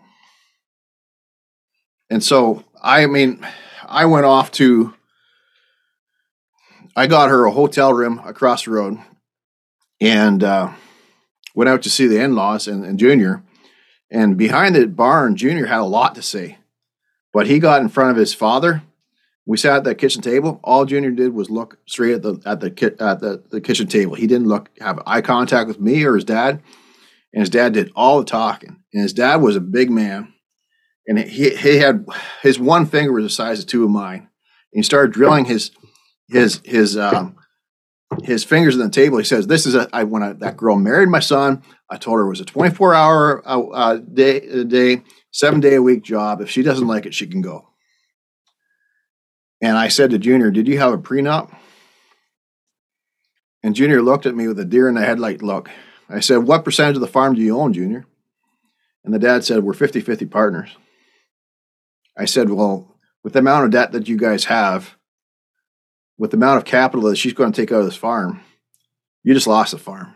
And 2.10 2.22
so, 2.22 2.64
I 2.82 3.06
mean, 3.06 3.44
I 3.86 4.04
went 4.04 4.26
off 4.26 4.50
to, 4.52 4.94
I 6.94 7.06
got 7.06 7.30
her 7.30 7.46
a 7.46 7.50
hotel 7.50 7.92
room 7.92 8.20
across 8.24 8.64
the 8.64 8.72
road, 8.72 8.98
and 10.00 10.44
uh, 10.44 10.72
went 11.54 11.68
out 11.68 11.82
to 11.82 11.90
see 11.90 12.06
the 12.06 12.20
in-laws 12.20 12.68
and, 12.68 12.84
and 12.84 12.98
Junior. 12.98 13.42
And 14.10 14.36
behind 14.36 14.74
the 14.74 14.86
barn, 14.86 15.36
Junior 15.36 15.66
had 15.66 15.80
a 15.80 15.84
lot 15.84 16.14
to 16.14 16.22
say. 16.22 16.58
But 17.32 17.46
he 17.46 17.58
got 17.58 17.82
in 17.82 17.88
front 17.88 18.10
of 18.10 18.16
his 18.16 18.34
father. 18.34 18.82
We 19.46 19.56
sat 19.56 19.78
at 19.78 19.84
the 19.84 19.94
kitchen 19.94 20.22
table. 20.22 20.60
All 20.64 20.84
Junior 20.84 21.10
did 21.10 21.34
was 21.34 21.50
look 21.50 21.78
straight 21.86 22.14
at 22.14 22.22
the 22.22 22.40
at 22.46 22.60
the 22.60 22.96
at 22.98 23.20
the, 23.20 23.42
the 23.50 23.60
kitchen 23.60 23.86
table. 23.88 24.14
He 24.14 24.26
didn't 24.26 24.48
look 24.48 24.70
have 24.80 25.02
eye 25.06 25.20
contact 25.20 25.68
with 25.68 25.80
me 25.80 26.04
or 26.04 26.14
his 26.14 26.24
dad. 26.24 26.62
And 27.32 27.40
his 27.40 27.50
dad 27.50 27.72
did 27.72 27.90
all 27.96 28.20
the 28.20 28.24
talking. 28.24 28.82
And 28.92 29.02
his 29.02 29.12
dad 29.12 29.36
was 29.36 29.56
a 29.56 29.60
big 29.60 29.90
man. 29.90 30.32
And 31.06 31.18
he 31.18 31.50
he 31.50 31.78
had 31.78 32.06
his 32.42 32.58
one 32.58 32.86
finger 32.86 33.12
was 33.12 33.24
the 33.24 33.30
size 33.30 33.58
of 33.60 33.66
two 33.66 33.84
of 33.84 33.90
mine. 33.90 34.20
And 34.20 34.78
he 34.78 34.82
started 34.82 35.12
drilling 35.12 35.44
his 35.44 35.72
his 36.28 36.60
his 36.64 36.96
um, 36.96 37.36
his 38.22 38.44
fingers 38.44 38.74
on 38.74 38.82
the 38.82 38.90
table. 38.90 39.18
He 39.18 39.24
says, 39.24 39.46
"This 39.46 39.66
is 39.66 39.74
a 39.74 39.88
I, 39.92 40.04
when 40.04 40.22
I, 40.22 40.32
that 40.34 40.56
girl 40.56 40.76
married 40.76 41.08
my 41.08 41.20
son. 41.20 41.62
I 41.90 41.96
told 41.96 42.18
her 42.18 42.26
it 42.26 42.30
was 42.30 42.40
a 42.40 42.44
24 42.44 42.94
hour 42.94 43.48
uh, 43.48 43.60
uh, 43.60 43.96
day 43.96 44.40
a 44.40 44.64
day, 44.64 45.02
seven 45.30 45.60
day 45.60 45.74
a 45.74 45.82
week 45.82 46.02
job. 46.02 46.40
If 46.40 46.50
she 46.50 46.62
doesn't 46.62 46.86
like 46.86 47.06
it, 47.06 47.14
she 47.14 47.26
can 47.26 47.42
go." 47.42 47.68
And 49.60 49.76
I 49.76 49.88
said 49.88 50.10
to 50.10 50.18
Junior, 50.18 50.50
"Did 50.50 50.68
you 50.68 50.78
have 50.78 50.92
a 50.92 50.98
prenup?" 50.98 51.54
And 53.62 53.74
Junior 53.74 54.02
looked 54.02 54.26
at 54.26 54.36
me 54.36 54.46
with 54.46 54.58
a 54.58 54.64
deer 54.64 54.88
in 54.88 54.94
the 54.94 55.04
headlight 55.04 55.42
look. 55.42 55.70
I 56.08 56.20
said, 56.20 56.38
"What 56.38 56.64
percentage 56.64 56.96
of 56.96 57.00
the 57.00 57.06
farm 57.06 57.34
do 57.34 57.40
you 57.40 57.58
own, 57.58 57.72
Junior?" 57.72 58.06
And 59.04 59.12
the 59.12 59.18
dad 59.18 59.44
said, 59.44 59.64
"We're 59.64 59.74
50-50 59.74 60.30
partners." 60.30 60.70
I 62.16 62.26
said, 62.26 62.50
"Well, 62.50 62.96
with 63.22 63.32
the 63.32 63.40
amount 63.40 63.64
of 63.64 63.70
debt 63.70 63.92
that 63.92 64.08
you 64.08 64.16
guys 64.16 64.44
have." 64.44 64.96
With 66.18 66.30
the 66.30 66.36
amount 66.36 66.58
of 66.58 66.64
capital 66.64 67.08
that 67.08 67.16
she's 67.16 67.32
going 67.32 67.52
to 67.52 67.60
take 67.60 67.72
out 67.72 67.80
of 67.80 67.86
this 67.86 67.96
farm, 67.96 68.40
you 69.22 69.34
just 69.34 69.46
lost 69.46 69.72
the 69.72 69.78
farm. 69.78 70.14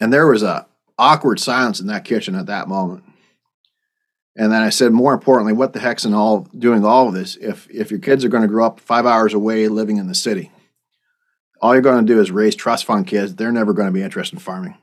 And 0.00 0.12
there 0.12 0.26
was 0.26 0.42
a 0.42 0.66
awkward 0.98 1.40
silence 1.40 1.80
in 1.80 1.86
that 1.86 2.04
kitchen 2.04 2.34
at 2.34 2.46
that 2.46 2.68
moment. 2.68 3.04
And 4.36 4.52
then 4.52 4.62
I 4.62 4.70
said, 4.70 4.92
more 4.92 5.12
importantly, 5.12 5.52
what 5.52 5.72
the 5.72 5.80
heck's 5.80 6.04
in 6.04 6.14
all 6.14 6.46
doing 6.56 6.84
all 6.84 7.08
of 7.08 7.14
this 7.14 7.36
if 7.36 7.68
if 7.70 7.90
your 7.90 8.00
kids 8.00 8.24
are 8.24 8.28
going 8.28 8.42
to 8.42 8.48
grow 8.48 8.66
up 8.66 8.80
five 8.80 9.06
hours 9.06 9.34
away 9.34 9.68
living 9.68 9.96
in 9.96 10.06
the 10.06 10.14
city? 10.14 10.50
All 11.60 11.74
you're 11.74 11.82
going 11.82 12.06
to 12.06 12.12
do 12.12 12.20
is 12.20 12.30
raise 12.30 12.54
trust 12.54 12.84
fund 12.86 13.06
kids. 13.06 13.34
They're 13.34 13.52
never 13.52 13.74
going 13.74 13.88
to 13.88 13.92
be 13.92 14.02
interested 14.02 14.36
in 14.36 14.40
farming. 14.40 14.78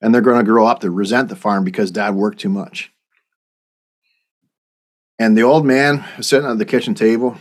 And 0.00 0.12
they're 0.14 0.22
going 0.22 0.38
to 0.38 0.50
grow 0.50 0.66
up 0.66 0.80
to 0.80 0.90
resent 0.90 1.28
the 1.28 1.36
farm 1.36 1.62
because 1.62 1.90
dad 1.90 2.14
worked 2.14 2.40
too 2.40 2.48
much. 2.48 2.90
And 5.18 5.36
the 5.36 5.42
old 5.42 5.66
man 5.66 6.04
sitting 6.20 6.48
at 6.48 6.58
the 6.58 6.64
kitchen 6.64 6.94
table 6.94 7.36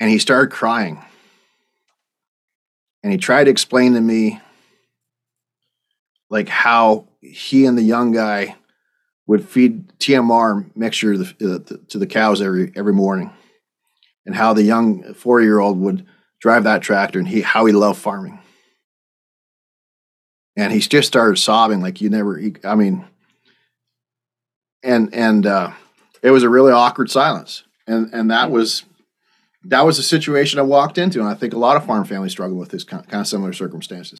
and 0.00 0.10
he 0.10 0.18
started 0.18 0.50
crying. 0.50 1.04
And 3.02 3.12
he 3.12 3.18
tried 3.18 3.44
to 3.44 3.50
explain 3.50 3.94
to 3.94 4.00
me 4.00 4.40
like 6.30 6.48
how 6.48 7.06
he 7.20 7.64
and 7.64 7.76
the 7.76 7.82
young 7.82 8.12
guy 8.12 8.56
would 9.26 9.46
feed 9.46 9.88
TMR 9.98 10.74
mixture 10.74 11.14
to 11.14 11.18
the, 11.18 11.78
to 11.88 11.98
the 11.98 12.06
cows 12.06 12.40
every 12.40 12.72
every 12.74 12.92
morning, 12.92 13.30
and 14.26 14.34
how 14.34 14.52
the 14.52 14.62
young 14.62 15.14
four 15.14 15.40
year 15.40 15.58
old 15.58 15.78
would 15.78 16.06
drive 16.40 16.64
that 16.64 16.82
tractor, 16.82 17.18
and 17.18 17.28
he 17.28 17.42
how 17.42 17.66
he 17.66 17.72
loved 17.72 18.00
farming. 18.00 18.40
And 20.56 20.72
he 20.72 20.80
just 20.80 21.06
started 21.06 21.36
sobbing 21.36 21.80
like 21.80 22.00
you 22.00 22.10
never. 22.10 22.36
He, 22.36 22.56
I 22.64 22.74
mean, 22.74 23.04
and 24.82 25.14
and 25.14 25.46
uh, 25.46 25.72
it 26.22 26.30
was 26.30 26.42
a 26.42 26.48
really 26.48 26.72
awkward 26.72 27.10
silence, 27.10 27.62
and 27.86 28.12
and 28.12 28.30
that 28.30 28.50
was 28.50 28.84
that 29.64 29.84
was 29.84 29.98
a 29.98 30.02
situation 30.02 30.58
I 30.58 30.62
walked 30.62 30.98
into, 30.98 31.20
and 31.20 31.28
I 31.28 31.34
think 31.34 31.52
a 31.52 31.58
lot 31.58 31.76
of 31.76 31.84
farm 31.84 32.04
families 32.04 32.32
struggle 32.32 32.56
with 32.56 32.70
this 32.70 32.84
kind 32.84 33.04
of 33.12 33.26
similar 33.26 33.52
circumstances. 33.52 34.18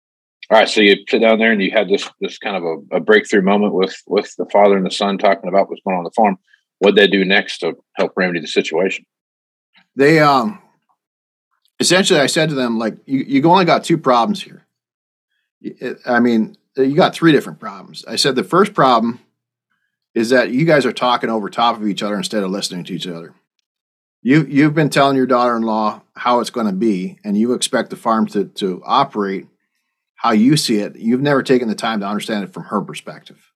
All 0.50 0.58
right, 0.58 0.68
so 0.68 0.80
you 0.80 0.96
sit 1.08 1.20
down 1.20 1.38
there 1.38 1.52
and 1.52 1.62
you 1.62 1.70
had 1.70 1.88
this 1.88 2.08
this 2.20 2.38
kind 2.38 2.56
of 2.56 2.62
a, 2.64 2.96
a 2.96 3.00
breakthrough 3.00 3.42
moment 3.42 3.74
with 3.74 3.94
with 4.06 4.34
the 4.36 4.46
father 4.46 4.76
and 4.76 4.86
the 4.86 4.90
son 4.90 5.18
talking 5.18 5.48
about 5.48 5.68
what's 5.68 5.82
going 5.82 5.94
on, 5.94 5.98
on 5.98 6.04
the 6.04 6.10
farm. 6.10 6.38
What 6.78 6.94
they 6.94 7.06
do 7.06 7.24
next 7.24 7.58
to 7.58 7.74
help 7.96 8.12
remedy 8.16 8.40
the 8.40 8.46
situation? 8.46 9.04
They 9.94 10.20
um 10.20 10.60
essentially, 11.80 12.20
I 12.20 12.26
said 12.26 12.48
to 12.48 12.54
them 12.54 12.78
like, 12.78 12.96
you 13.04 13.20
you 13.20 13.44
only 13.50 13.66
got 13.66 13.84
two 13.84 13.98
problems 13.98 14.42
here. 14.42 14.66
I 16.06 16.20
mean, 16.20 16.56
you 16.76 16.94
got 16.94 17.14
three 17.14 17.32
different 17.32 17.58
problems. 17.58 18.04
I 18.06 18.16
said 18.16 18.34
the 18.34 18.44
first 18.44 18.72
problem 18.72 19.20
is 20.14 20.30
that 20.30 20.50
you 20.50 20.64
guys 20.64 20.86
are 20.86 20.92
talking 20.92 21.30
over 21.30 21.50
top 21.50 21.76
of 21.76 21.86
each 21.86 22.02
other 22.02 22.16
instead 22.16 22.42
of 22.42 22.50
listening 22.50 22.84
to 22.84 22.94
each 22.94 23.06
other 23.06 23.34
you 24.22 24.44
you've 24.48 24.74
been 24.74 24.90
telling 24.90 25.16
your 25.16 25.26
daughter-in-law 25.26 26.02
how 26.14 26.40
it's 26.40 26.50
going 26.50 26.66
to 26.66 26.72
be 26.72 27.18
and 27.24 27.36
you 27.36 27.52
expect 27.52 27.90
the 27.90 27.96
farm 27.96 28.26
to 28.28 28.46
to 28.46 28.82
operate 28.84 29.46
how 30.16 30.32
you 30.32 30.56
see 30.56 30.78
it. 30.78 30.96
You've 30.96 31.20
never 31.20 31.42
taken 31.42 31.68
the 31.68 31.74
time 31.74 32.00
to 32.00 32.06
understand 32.06 32.44
it 32.44 32.52
from 32.52 32.64
her 32.64 32.80
perspective. 32.82 33.52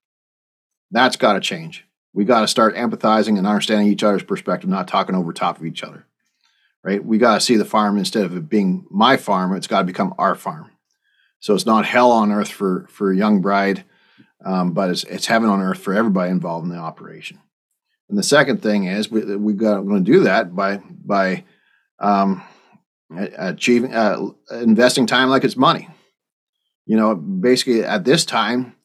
That's 0.91 1.17
got 1.17 1.33
to 1.33 1.41
change. 1.41 1.85
We 2.13 2.25
got 2.25 2.41
to 2.41 2.47
start 2.47 2.75
empathizing 2.75 3.37
and 3.37 3.47
understanding 3.47 3.87
each 3.87 4.03
other's 4.03 4.23
perspective 4.23 4.69
not 4.69 4.87
talking 4.87 5.15
over 5.15 5.33
top 5.33 5.57
of 5.57 5.65
each 5.65 5.83
other 5.83 6.05
right? 6.83 7.03
We 7.03 7.17
got 7.17 7.35
to 7.35 7.41
see 7.41 7.55
the 7.55 7.65
farm 7.65 7.97
instead 7.97 8.25
of 8.25 8.35
it 8.35 8.49
being 8.49 8.85
my 8.89 9.17
farm 9.17 9.55
it's 9.55 9.67
got 9.67 9.79
to 9.79 9.85
become 9.85 10.13
our 10.17 10.35
farm. 10.35 10.69
So 11.39 11.55
it's 11.55 11.65
not 11.65 11.85
hell 11.85 12.11
on 12.11 12.31
earth 12.31 12.49
for 12.49 12.87
for 12.89 13.11
a 13.11 13.17
young 13.17 13.41
bride 13.41 13.83
um, 14.45 14.73
but 14.73 14.89
it's, 14.89 15.03
it's 15.05 15.27
heaven 15.27 15.49
on 15.49 15.61
earth 15.61 15.79
for 15.79 15.93
everybody 15.93 16.31
involved 16.31 16.65
in 16.65 16.71
the 16.71 16.77
operation 16.77 17.39
and 18.13 18.19
the 18.19 18.23
second 18.23 18.61
thing 18.61 18.83
is 18.83 19.09
we 19.09 19.35
we 19.37 19.53
got 19.53 19.83
we're 19.83 19.89
going 19.89 20.05
to 20.05 20.11
do 20.11 20.19
that 20.25 20.55
by 20.55 20.77
by 20.77 21.45
um, 21.97 22.43
achieving 23.09 23.91
uh, 23.91 24.27
investing 24.51 25.07
time 25.07 25.29
like 25.29 25.43
it's 25.43 25.57
money. 25.57 25.89
You 26.85 26.95
know, 26.95 27.15
basically 27.15 27.83
at 27.83 28.05
this 28.05 28.23
time, 28.23 28.75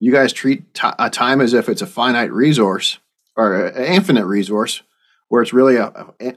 you 0.00 0.10
guys 0.10 0.32
treat 0.32 0.74
t- 0.74 0.88
a 0.98 1.08
time 1.10 1.40
as 1.40 1.54
if 1.54 1.68
it's 1.68 1.80
a 1.80 1.86
finite 1.86 2.32
resource 2.32 2.98
or 3.36 3.66
an 3.66 3.84
infinite 3.84 4.26
resource, 4.26 4.82
where 5.28 5.42
it's 5.42 5.52
really 5.52 5.76
a, 5.76 5.92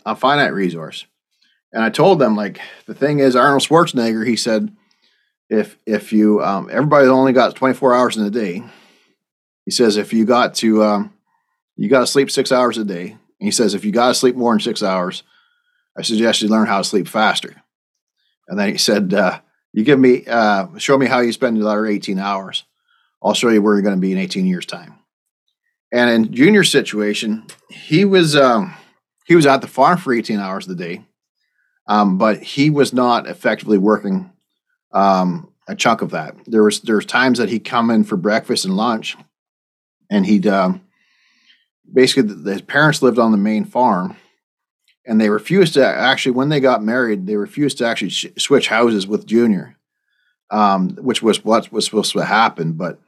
a 0.05 0.15
finite 0.15 0.53
resource. 0.53 1.07
And 1.73 1.83
I 1.83 1.89
told 1.89 2.19
them 2.19 2.35
like 2.35 2.61
the 2.85 2.93
thing 2.93 3.17
is 3.17 3.35
Arnold 3.35 3.63
Schwarzenegger. 3.63 4.23
He 4.23 4.35
said 4.35 4.71
if 5.49 5.79
if 5.87 6.13
you 6.13 6.43
um, 6.43 6.69
everybody 6.71 7.07
only 7.07 7.33
got 7.33 7.55
24 7.55 7.95
hours 7.95 8.17
in 8.17 8.23
a 8.23 8.29
day. 8.29 8.61
He 9.65 9.71
says 9.71 9.97
if 9.97 10.13
you 10.13 10.25
got 10.25 10.53
to 10.57 10.83
um, 10.83 11.14
you 11.75 11.89
got 11.89 12.01
to 12.01 12.07
sleep 12.07 12.31
six 12.31 12.51
hours 12.51 12.77
a 12.77 12.83
day. 12.83 13.11
And 13.11 13.47
he 13.47 13.51
says 13.51 13.73
if 13.73 13.83
you 13.83 13.91
got 13.91 14.09
to 14.09 14.15
sleep 14.15 14.35
more 14.35 14.53
than 14.53 14.59
six 14.59 14.81
hours, 14.81 15.23
I 15.97 16.01
suggest 16.01 16.41
you 16.41 16.47
learn 16.47 16.67
how 16.67 16.79
to 16.79 16.83
sleep 16.83 17.07
faster. 17.07 17.61
And 18.47 18.59
then 18.59 18.71
he 18.71 18.77
said, 18.77 19.13
uh, 19.13 19.39
"You 19.73 19.83
give 19.83 19.99
me 19.99 20.25
uh, 20.25 20.67
show 20.77 20.97
me 20.97 21.07
how 21.07 21.19
you 21.19 21.31
spend 21.31 21.57
the 21.57 21.67
other 21.67 21.85
18 21.85 22.19
hours. 22.19 22.63
I'll 23.23 23.33
show 23.33 23.49
you 23.49 23.61
where 23.61 23.73
you're 23.73 23.81
going 23.81 23.95
to 23.95 24.01
be 24.01 24.11
in 24.11 24.17
18 24.17 24.45
years 24.45 24.65
time." 24.65 24.95
And 25.91 26.09
in 26.09 26.33
Junior's 26.33 26.71
situation, 26.71 27.45
he 27.69 28.05
was 28.05 28.35
um, 28.35 28.73
he 29.25 29.35
was 29.35 29.45
at 29.45 29.61
the 29.61 29.67
farm 29.67 29.97
for 29.97 30.13
18 30.13 30.39
hours 30.39 30.67
a 30.67 30.75
day, 30.75 31.05
um, 31.87 32.17
but 32.17 32.41
he 32.41 32.69
was 32.69 32.93
not 32.93 33.27
effectively 33.27 33.77
working 33.77 34.31
um, 34.91 35.51
a 35.67 35.75
chunk 35.75 36.01
of 36.01 36.11
that. 36.11 36.35
There 36.45 36.63
was 36.63 36.81
there's 36.81 37.05
times 37.05 37.39
that 37.39 37.49
he'd 37.49 37.65
come 37.65 37.89
in 37.89 38.03
for 38.03 38.17
breakfast 38.17 38.65
and 38.65 38.77
lunch, 38.77 39.17
and 40.09 40.25
he'd 40.25 40.47
um, 40.47 40.81
basically 41.95 42.51
his 42.51 42.61
parents 42.61 43.01
lived 43.01 43.17
on 43.17 43.31
the 43.31 43.37
main 43.37 43.65
farm, 43.65 44.15
and 45.07 45.19
they 45.19 45.29
refused 45.29 45.73
to 45.75 45.85
actually 45.85 46.33
when 46.33 46.49
they 46.49 46.59
got 46.59 46.83
married 46.83 47.25
they 47.25 47.37
refused 47.37 47.79
to 47.79 47.87
actually 47.87 48.09
sh- 48.09 48.27
switch 48.37 48.67
houses 48.67 49.07
with 49.07 49.25
Junior, 49.25 49.77
um, 50.51 50.89
which 50.97 51.23
was 51.23 51.43
what 51.43 51.71
was 51.71 51.85
supposed 51.85 52.11
to 52.11 52.25
happen, 52.25 52.73
but. 52.73 52.99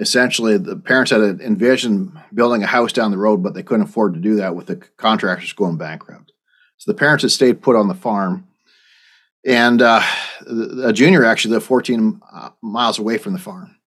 Essentially, 0.00 0.56
the 0.56 0.76
parents 0.76 1.10
had 1.10 1.40
envisioned 1.40 2.16
building 2.32 2.62
a 2.62 2.68
house 2.68 2.92
down 2.92 3.10
the 3.10 3.18
road, 3.18 3.42
but 3.42 3.54
they 3.54 3.64
couldn't 3.64 3.88
afford 3.88 4.14
to 4.14 4.20
do 4.20 4.36
that 4.36 4.54
with 4.54 4.68
the 4.68 4.76
contractors 4.76 5.52
going 5.52 5.76
bankrupt. 5.76 6.30
So 6.76 6.92
the 6.92 6.96
parents 6.96 7.22
had 7.22 7.32
stayed 7.32 7.60
put 7.60 7.74
on 7.74 7.88
the 7.88 7.94
farm, 7.94 8.46
and 9.44 9.82
uh, 9.82 10.00
a 10.84 10.92
junior 10.92 11.24
actually 11.24 11.54
lived 11.54 11.66
14 11.66 12.20
uh, 12.32 12.50
miles 12.62 13.00
away 13.00 13.18
from 13.18 13.32
the 13.32 13.40
farm. 13.40 13.77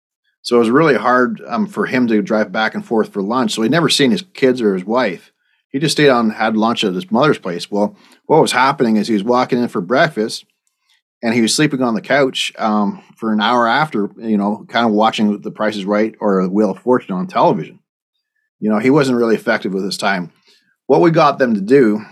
So 0.41 0.55
it 0.55 0.59
was 0.59 0.69
really 0.69 0.95
hard 0.95 1.41
um, 1.47 1.67
for 1.67 1.85
him 1.85 2.07
to 2.07 2.21
drive 2.21 2.51
back 2.51 2.73
and 2.73 2.85
forth 2.85 3.13
for 3.13 3.21
lunch. 3.21 3.53
So 3.53 3.61
he'd 3.61 3.71
never 3.71 3.89
seen 3.89 4.11
his 4.11 4.23
kids 4.33 4.61
or 4.61 4.73
his 4.73 4.85
wife. 4.85 5.31
He 5.69 5.79
just 5.79 5.93
stayed 5.93 6.09
on, 6.09 6.31
had 6.31 6.57
lunch 6.57 6.83
at 6.83 6.93
his 6.93 7.11
mother's 7.11 7.37
place. 7.37 7.71
Well, 7.71 7.95
what 8.25 8.41
was 8.41 8.51
happening 8.51 8.97
is 8.97 9.07
he 9.07 9.13
was 9.13 9.23
walking 9.23 9.59
in 9.61 9.67
for 9.67 9.81
breakfast 9.81 10.45
and 11.23 11.33
he 11.33 11.41
was 11.41 11.55
sleeping 11.55 11.81
on 11.81 11.93
the 11.93 12.01
couch 12.01 12.51
um, 12.57 13.03
for 13.15 13.31
an 13.31 13.39
hour 13.39 13.67
after, 13.67 14.09
you 14.17 14.37
know, 14.37 14.65
kind 14.67 14.85
of 14.85 14.91
watching 14.91 15.39
The 15.41 15.51
Price 15.51 15.75
is 15.75 15.85
Right 15.85 16.15
or 16.19 16.47
Wheel 16.49 16.71
of 16.71 16.79
Fortune 16.79 17.15
on 17.15 17.27
television. 17.27 17.79
You 18.59 18.69
know, 18.69 18.79
he 18.79 18.89
wasn't 18.89 19.17
really 19.17 19.35
effective 19.35 19.73
with 19.73 19.83
his 19.83 19.97
time. 19.97 20.31
What 20.87 21.01
we 21.01 21.11
got 21.11 21.39
them 21.39 21.53
to 21.53 21.61
do 21.61 22.03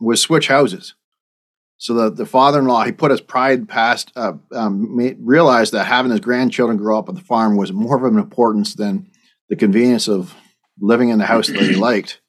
was 0.00 0.20
switch 0.20 0.48
houses. 0.48 0.94
So 1.80 1.94
the, 1.94 2.10
the 2.10 2.26
father-in-law, 2.26 2.84
he 2.84 2.92
put 2.92 3.10
his 3.10 3.22
pride 3.22 3.66
past, 3.66 4.12
uh, 4.14 4.34
um, 4.52 4.98
realized 5.18 5.72
that 5.72 5.86
having 5.86 6.10
his 6.10 6.20
grandchildren 6.20 6.76
grow 6.76 6.98
up 6.98 7.08
at 7.08 7.14
the 7.14 7.22
farm 7.22 7.56
was 7.56 7.72
more 7.72 7.96
of 7.96 8.04
an 8.04 8.18
importance 8.18 8.74
than 8.74 9.10
the 9.48 9.56
convenience 9.56 10.06
of 10.06 10.34
living 10.78 11.08
in 11.08 11.18
the 11.18 11.24
house 11.24 11.46
that 11.46 11.56
he 11.56 11.74
liked. 11.76 12.20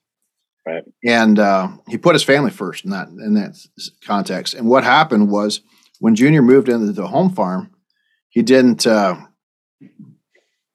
Right. 0.66 0.84
And 1.04 1.38
uh, 1.38 1.68
he 1.86 1.98
put 1.98 2.14
his 2.14 2.24
family 2.24 2.50
first 2.50 2.86
in 2.86 2.92
that 2.92 3.08
in 3.08 3.34
that 3.34 3.58
context. 4.02 4.54
And 4.54 4.68
what 4.68 4.84
happened 4.84 5.30
was 5.30 5.60
when 5.98 6.14
Junior 6.14 6.40
moved 6.40 6.70
into 6.70 6.90
the 6.90 7.06
home 7.06 7.34
farm, 7.34 7.72
he 8.30 8.40
didn't 8.40 8.86
uh, 8.86 9.16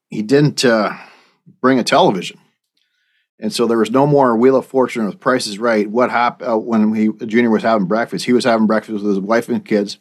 he 0.10 0.22
didn't 0.22 0.63
uh, 0.63 0.96
bring 1.62 1.79
a 1.79 1.84
television. 1.84 2.38
And 3.39 3.53
so 3.53 3.67
there 3.67 3.77
was 3.77 3.91
no 3.91 4.08
more 4.08 4.36
Wheel 4.36 4.56
of 4.56 4.65
Fortune 4.65 5.06
with 5.06 5.20
Price 5.20 5.46
is 5.46 5.60
Right. 5.60 5.89
What 5.89 6.10
happened 6.10 6.51
uh, 6.51 6.58
when 6.58 6.94
he 6.94 7.10
Junior 7.25 7.51
was 7.51 7.63
having 7.63 7.88
breakfast? 7.88 8.25
He 8.25 8.34
was 8.34 8.46
having 8.46 8.65
breakfast 8.65 9.03
with 9.03 9.15
his 9.15 9.20
wife 9.20 9.48
and 9.48 9.63
kids, 9.63 10.00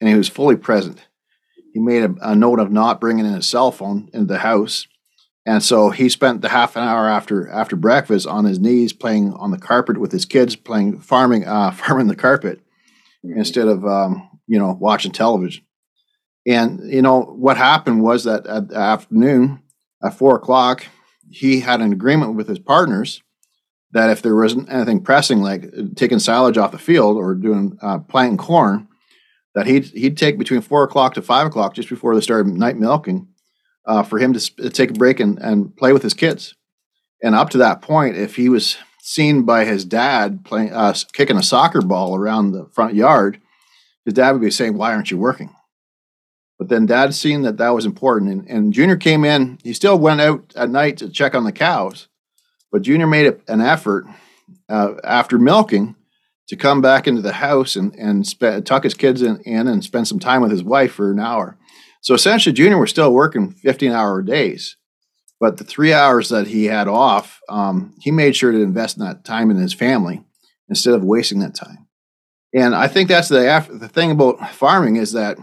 and 0.00 0.08
he 0.08 0.16
was 0.16 0.28
fully 0.28 0.56
present. 0.56 1.06
He 1.72 1.80
made 1.80 2.04
a, 2.04 2.14
a 2.20 2.34
note 2.34 2.60
of 2.60 2.70
not 2.70 3.00
bringing 3.00 3.24
in 3.24 3.32
his 3.32 3.48
cell 3.48 3.72
phone 3.72 4.10
into 4.12 4.26
the 4.26 4.38
house, 4.38 4.86
and 5.46 5.62
so 5.62 5.90
he 5.90 6.08
spent 6.08 6.42
the 6.42 6.50
half 6.50 6.76
an 6.76 6.82
hour 6.82 7.08
after 7.08 7.48
after 7.48 7.74
breakfast 7.74 8.26
on 8.26 8.44
his 8.44 8.58
knees 8.58 8.92
playing 8.92 9.32
on 9.34 9.50
the 9.50 9.58
carpet 9.58 9.98
with 9.98 10.12
his 10.12 10.26
kids, 10.26 10.54
playing 10.54 11.00
farming 11.00 11.46
uh, 11.46 11.70
farming 11.72 12.08
the 12.08 12.16
carpet 12.16 12.60
mm-hmm. 13.24 13.38
instead 13.38 13.68
of 13.68 13.84
um, 13.86 14.28
you 14.46 14.58
know 14.58 14.76
watching 14.78 15.12
television. 15.12 15.64
And 16.46 16.80
you 16.92 17.00
know 17.00 17.22
what 17.22 17.56
happened 17.56 18.02
was 18.02 18.24
that 18.24 18.46
at 18.46 18.70
afternoon 18.72 19.62
at 20.02 20.12
four 20.12 20.36
o'clock, 20.36 20.86
he 21.34 21.60
had 21.60 21.80
an 21.80 21.92
agreement 21.92 22.36
with 22.36 22.46
his 22.46 22.60
partners 22.60 23.22
that 23.92 24.10
if 24.10 24.22
there 24.22 24.36
wasn't 24.36 24.70
anything 24.70 25.02
pressing, 25.02 25.40
like 25.40 25.68
taking 25.96 26.20
silage 26.20 26.56
off 26.56 26.70
the 26.70 26.78
field 26.78 27.16
or 27.16 27.34
doing 27.34 27.76
uh, 27.82 27.98
planting 27.98 28.36
corn, 28.36 28.86
that 29.54 29.66
he'd 29.66 29.86
he'd 29.86 30.16
take 30.16 30.38
between 30.38 30.60
four 30.60 30.84
o'clock 30.84 31.14
to 31.14 31.22
five 31.22 31.46
o'clock 31.46 31.74
just 31.74 31.88
before 31.88 32.14
they 32.14 32.20
started 32.20 32.46
night 32.46 32.76
milking, 32.76 33.26
uh, 33.84 34.02
for 34.02 34.18
him 34.18 34.32
to 34.32 34.70
take 34.70 34.90
a 34.90 34.94
break 34.94 35.18
and, 35.18 35.38
and 35.40 35.76
play 35.76 35.92
with 35.92 36.02
his 36.02 36.14
kids. 36.14 36.54
And 37.22 37.34
up 37.34 37.50
to 37.50 37.58
that 37.58 37.82
point, 37.82 38.16
if 38.16 38.36
he 38.36 38.48
was 38.48 38.76
seen 39.00 39.42
by 39.42 39.64
his 39.64 39.84
dad 39.84 40.44
playing 40.44 40.72
uh, 40.72 40.94
kicking 41.12 41.36
a 41.36 41.42
soccer 41.42 41.82
ball 41.82 42.16
around 42.16 42.52
the 42.52 42.66
front 42.72 42.94
yard, 42.94 43.40
his 44.04 44.14
dad 44.14 44.32
would 44.32 44.40
be 44.40 44.50
saying, 44.50 44.76
"Why 44.76 44.94
aren't 44.94 45.10
you 45.10 45.18
working?" 45.18 45.50
But 46.58 46.68
then 46.68 46.86
dad 46.86 47.14
seen 47.14 47.42
that 47.42 47.58
that 47.58 47.74
was 47.74 47.84
important. 47.84 48.30
And, 48.30 48.48
and 48.48 48.72
Junior 48.72 48.96
came 48.96 49.24
in. 49.24 49.58
He 49.62 49.72
still 49.72 49.98
went 49.98 50.20
out 50.20 50.52
at 50.56 50.70
night 50.70 50.98
to 50.98 51.08
check 51.08 51.34
on 51.34 51.44
the 51.44 51.52
cows. 51.52 52.08
But 52.70 52.82
Junior 52.82 53.06
made 53.06 53.26
a, 53.26 53.52
an 53.52 53.60
effort 53.60 54.06
uh, 54.68 54.94
after 55.02 55.38
milking 55.38 55.96
to 56.48 56.56
come 56.56 56.80
back 56.80 57.06
into 57.06 57.22
the 57.22 57.32
house 57.32 57.74
and, 57.76 57.94
and 57.94 58.24
tuck 58.66 58.84
his 58.84 58.94
kids 58.94 59.22
in, 59.22 59.40
in 59.40 59.66
and 59.66 59.82
spend 59.82 60.06
some 60.06 60.18
time 60.18 60.42
with 60.42 60.50
his 60.50 60.62
wife 60.62 60.92
for 60.92 61.10
an 61.10 61.18
hour. 61.18 61.56
So 62.02 62.14
essentially, 62.14 62.52
Junior 62.52 62.78
was 62.78 62.90
still 62.90 63.12
working 63.12 63.50
15 63.50 63.90
hour 63.90 64.22
days. 64.22 64.76
But 65.40 65.56
the 65.56 65.64
three 65.64 65.92
hours 65.92 66.28
that 66.28 66.46
he 66.46 66.66
had 66.66 66.86
off, 66.86 67.40
um, 67.48 67.94
he 68.00 68.10
made 68.10 68.36
sure 68.36 68.52
to 68.52 68.62
invest 68.62 68.98
in 68.98 69.04
that 69.04 69.24
time 69.24 69.50
in 69.50 69.56
his 69.56 69.74
family 69.74 70.22
instead 70.68 70.94
of 70.94 71.02
wasting 71.02 71.40
that 71.40 71.54
time. 71.54 71.86
And 72.54 72.74
I 72.74 72.86
think 72.88 73.08
that's 73.08 73.28
the, 73.28 73.66
the 73.70 73.88
thing 73.88 74.10
about 74.10 74.54
farming 74.54 74.96
is 74.96 75.12
that 75.12 75.38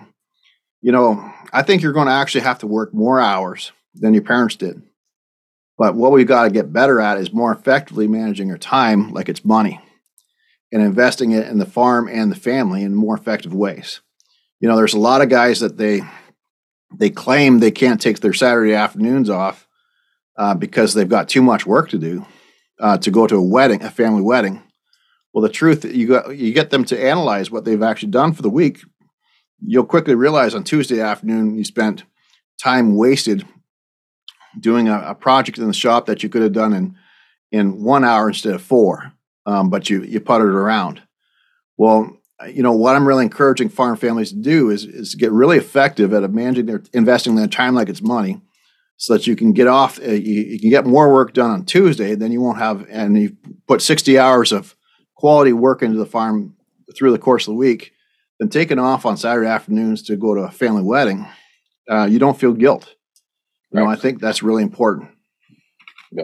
you 0.82 0.91
know, 0.91 1.32
I 1.54 1.62
think 1.62 1.82
you're 1.82 1.94
going 1.94 2.08
to 2.08 2.13
actually 2.13 2.41
have 2.41 2.60
to 2.60 2.67
work 2.67 2.94
more 2.94 3.20
hours 3.20 3.72
than 3.94 4.13
your 4.13 4.24
parents 4.24 4.56
did. 4.56 4.82
But 5.78 5.96
what 5.96 6.12
we've 6.12 6.28
got 6.28 6.44
to 6.44 6.52
get 6.52 6.74
better 6.74 7.00
at 7.00 7.17
is 7.17 7.34
more 7.34 7.52
effectively 7.52 8.08
managing 8.08 8.48
your 8.48 8.58
time 8.58 9.12
like 9.12 9.30
it's 9.30 9.46
money 9.46 9.80
and 10.72 10.82
investing 10.82 11.32
it 11.32 11.48
in 11.48 11.58
the 11.58 11.65
farm 11.65 12.08
and 12.08 12.32
the 12.32 12.36
family 12.36 12.84
in 12.84 12.96
more 12.96 13.15
effective 13.15 13.54
ways. 13.54 14.02
You 14.60 14.67
know, 14.67 14.76
there's 14.76 14.94
a 14.94 15.00
lot 15.00 15.22
of 15.22 15.30
guys 15.30 15.60
that 15.60 15.78
they 15.78 16.02
they 16.94 17.10
claim 17.10 17.60
they 17.60 17.72
can't 17.72 18.02
take 18.02 18.20
their 18.20 18.34
Saturday 18.34 18.74
afternoons 18.74 19.30
off 19.30 19.67
uh, 20.38 20.54
because 20.54 20.94
they've 20.94 21.08
got 21.08 21.30
too 21.30 21.41
much 21.41 21.65
work 21.65 21.89
to 21.89 21.98
do 21.98 22.26
uh, 22.80 22.98
to 23.00 23.12
go 23.12 23.26
to 23.28 23.36
a 23.36 23.41
wedding, 23.41 23.82
a 23.82 23.89
family 23.89 24.22
wedding. 24.22 24.62
Well, 25.34 25.41
the 25.41 25.50
truth 25.50 25.86
you 25.86 26.08
got 26.08 26.36
you 26.36 26.54
get 26.54 26.70
them 26.70 26.84
to 26.86 27.02
analyze 27.02 27.50
what 27.50 27.65
they've 27.65 27.82
actually 27.82 28.12
done 28.12 28.34
for 28.34 28.41
the 28.41 28.50
week 28.50 28.82
you'll 29.65 29.86
quickly 29.86 30.15
realize 30.15 30.56
on 30.56 30.63
Tuesday 30.63 31.00
afternoon 31.00 31.58
you 31.58 31.63
spent 31.63 32.04
time 32.62 32.95
wasted 32.95 33.45
doing 34.60 34.89
a, 34.89 35.00
a, 35.08 35.15
project 35.15 35.58
in 35.58 35.67
the 35.67 35.74
shop 35.74 36.06
that 36.06 36.24
you 36.24 36.30
could 36.30 36.41
have 36.41 36.54
done 36.54 36.74
in 36.74 36.95
in 37.52 37.84
one 37.84 38.04
hour 38.04 38.30
instead 38.30 38.54
of 38.54 38.62
four, 38.62 39.13
um, 39.45 39.69
but 39.69 39.89
you 39.89 40.04
you 40.04 40.19
puttered 40.19 40.54
around. 40.54 41.02
Well, 41.78 42.17
you 42.50 42.63
know 42.63 42.74
what 42.74 42.95
I'm 42.95 43.08
really 43.08 43.24
encouraging 43.24 43.69
farm 43.69 43.97
families 43.97 44.30
to 44.30 44.38
do 44.38 44.69
is 44.69 44.86
is 44.86 45.15
get 45.15 45.32
really 45.32 45.58
effective 45.58 46.13
at 46.13 46.30
managing 46.32 46.65
their 46.65 46.84
investing 46.93 47.36
their 47.36 47.47
time 47.47 47.76
like 47.76 47.89
it's 47.89 48.02
money, 48.02 48.41
so 48.97 49.13
that 49.13 49.28
you 49.28 49.36
can 49.36 49.54
get 49.54 49.67
off. 49.67 50.00
Uh, 50.00 50.12
you, 50.12 50.41
you, 50.43 50.60
can 50.60 50.69
get 50.69 50.86
more 50.86 51.12
work 51.12 51.34
done 51.34 51.52
on 51.52 51.65
Tuesday, 51.65 52.15
then 52.15 52.32
you 52.32 52.41
won't 52.41 52.58
have 52.58 52.86
and 52.89 53.17
you 53.17 53.36
put 53.67 53.82
60 53.82 54.17
hours 54.17 54.52
of 54.52 54.76
quality 55.15 55.54
work 55.54 55.82
into 55.82 55.97
the 55.97 56.06
farm 56.06 56.56
through 56.95 57.12
the 57.12 57.19
course 57.19 57.47
of 57.47 57.54
the 57.54 57.58
week 57.58 57.93
then 58.42 58.50
taking 58.50 58.80
off 58.80 59.06
on 59.06 59.18
Saturday 59.18 59.48
afternoons 59.48 60.02
to 60.02 60.18
go 60.18 60.34
to 60.34 60.42
a 60.42 60.50
family 60.50 60.82
wedding, 60.82 61.28
uh, 61.88 62.06
you 62.06 62.18
don't 62.18 62.40
feel 62.40 62.54
guilt. 62.54 62.96
You 63.72 63.80
right. 63.80 63.86
know, 63.86 63.92
I 63.92 63.96
think 63.96 64.20
that's 64.20 64.42
really 64.42 64.64
important. 64.64 65.12
Yeah. 66.12 66.24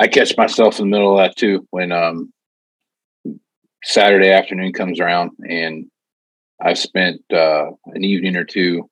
I 0.00 0.08
catch 0.08 0.36
myself 0.36 0.80
in 0.80 0.86
the 0.86 0.90
middle 0.90 1.16
of 1.16 1.18
that 1.18 1.36
too 1.36 1.68
when 1.70 1.92
um, 1.92 2.32
Saturday 3.84 4.32
afternoon 4.32 4.72
comes 4.72 4.98
around 4.98 5.30
and 5.48 5.86
I've 6.60 6.78
spent 6.78 7.20
uh, 7.32 7.70
an 7.86 8.02
evening 8.02 8.34
or 8.34 8.44
two. 8.44 8.90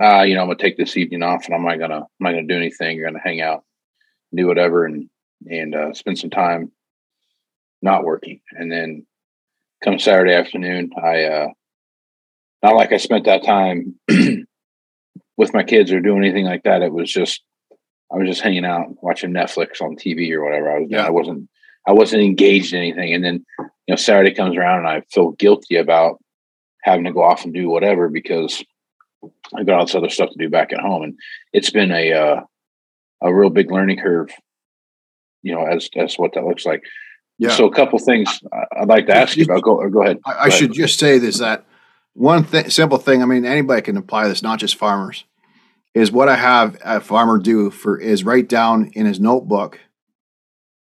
Uh, 0.00 0.22
you 0.22 0.36
know, 0.36 0.42
I'm 0.42 0.46
gonna 0.46 0.58
take 0.58 0.76
this 0.76 0.96
evening 0.96 1.24
off, 1.24 1.46
and 1.46 1.54
I'm 1.54 1.64
not 1.64 1.80
gonna 1.80 2.00
I'm 2.00 2.06
not 2.20 2.30
gonna 2.30 2.46
do 2.46 2.56
anything. 2.56 2.96
You're 2.96 3.10
gonna 3.10 3.22
hang 3.22 3.40
out, 3.40 3.64
do 4.34 4.46
whatever, 4.46 4.84
and 4.84 5.08
and 5.50 5.74
uh, 5.74 5.94
spend 5.94 6.18
some 6.18 6.30
time 6.30 6.70
not 7.82 8.04
working. 8.04 8.40
And 8.52 8.70
then 8.70 9.06
come 9.82 9.98
Saturday 9.98 10.34
afternoon, 10.34 10.90
I 11.02 11.24
uh, 11.24 11.48
not 12.62 12.74
like 12.74 12.92
I 12.92 12.96
spent 12.96 13.24
that 13.26 13.44
time 13.44 13.98
with 15.36 15.54
my 15.54 15.62
kids 15.62 15.92
or 15.92 16.00
doing 16.00 16.24
anything 16.24 16.44
like 16.44 16.64
that. 16.64 16.82
It 16.82 16.92
was 16.92 17.12
just 17.12 17.42
I 18.12 18.16
was 18.16 18.28
just 18.28 18.42
hanging 18.42 18.64
out 18.64 19.02
watching 19.02 19.32
Netflix 19.32 19.80
on 19.80 19.96
TV 19.96 20.32
or 20.32 20.44
whatever. 20.44 20.70
I 20.70 20.80
was 20.80 20.88
yeah. 20.90 21.06
I 21.06 21.10
wasn't 21.10 21.48
I 21.86 21.92
wasn't 21.92 22.22
engaged 22.22 22.72
in 22.72 22.80
anything. 22.80 23.14
And 23.14 23.24
then 23.24 23.44
you 23.58 23.66
know, 23.88 23.96
Saturday 23.96 24.34
comes 24.34 24.56
around 24.56 24.80
and 24.80 24.88
I 24.88 25.02
feel 25.10 25.32
guilty 25.32 25.76
about 25.76 26.18
having 26.82 27.04
to 27.04 27.12
go 27.12 27.22
off 27.22 27.44
and 27.44 27.54
do 27.54 27.68
whatever 27.68 28.08
because 28.08 28.62
I've 29.56 29.66
got 29.66 29.78
all 29.78 29.86
this 29.86 29.94
other 29.94 30.10
stuff 30.10 30.30
to 30.30 30.38
do 30.38 30.50
back 30.50 30.72
at 30.72 30.80
home. 30.80 31.02
And 31.02 31.18
it's 31.52 31.70
been 31.70 31.90
a, 31.90 32.12
uh, 32.12 32.40
a 33.22 33.34
real 33.34 33.50
big 33.50 33.70
learning 33.70 33.98
curve, 33.98 34.30
you 35.42 35.54
know, 35.54 35.64
as, 35.64 35.88
as 35.96 36.16
what 36.16 36.34
that 36.34 36.44
looks 36.44 36.64
like. 36.64 36.82
Yeah. 37.38 37.50
So 37.50 37.66
a 37.66 37.72
couple 37.74 37.98
things 38.00 38.40
I'd 38.76 38.88
like 38.88 39.06
to 39.06 39.16
ask 39.16 39.36
you 39.36 39.44
about. 39.44 39.62
Go, 39.62 39.88
go 39.88 40.02
ahead. 40.02 40.18
I, 40.26 40.32
Go 40.32 40.38
I 40.38 40.46
ahead. 40.46 40.52
should 40.58 40.72
just 40.72 40.98
say 40.98 41.18
this 41.18 41.38
that 41.38 41.64
one 42.14 42.42
thing, 42.44 42.68
simple 42.70 42.98
thing. 42.98 43.22
I 43.22 43.26
mean, 43.26 43.44
anybody 43.44 43.80
can 43.82 43.96
apply 43.96 44.26
this, 44.28 44.42
not 44.42 44.58
just 44.58 44.74
farmers. 44.76 45.24
Is 45.94 46.12
what 46.12 46.28
I 46.28 46.36
have 46.36 46.76
a 46.84 47.00
farmer 47.00 47.38
do 47.38 47.70
for 47.70 47.98
is 47.98 48.22
write 48.24 48.48
down 48.48 48.90
in 48.94 49.06
his 49.06 49.18
notebook 49.20 49.80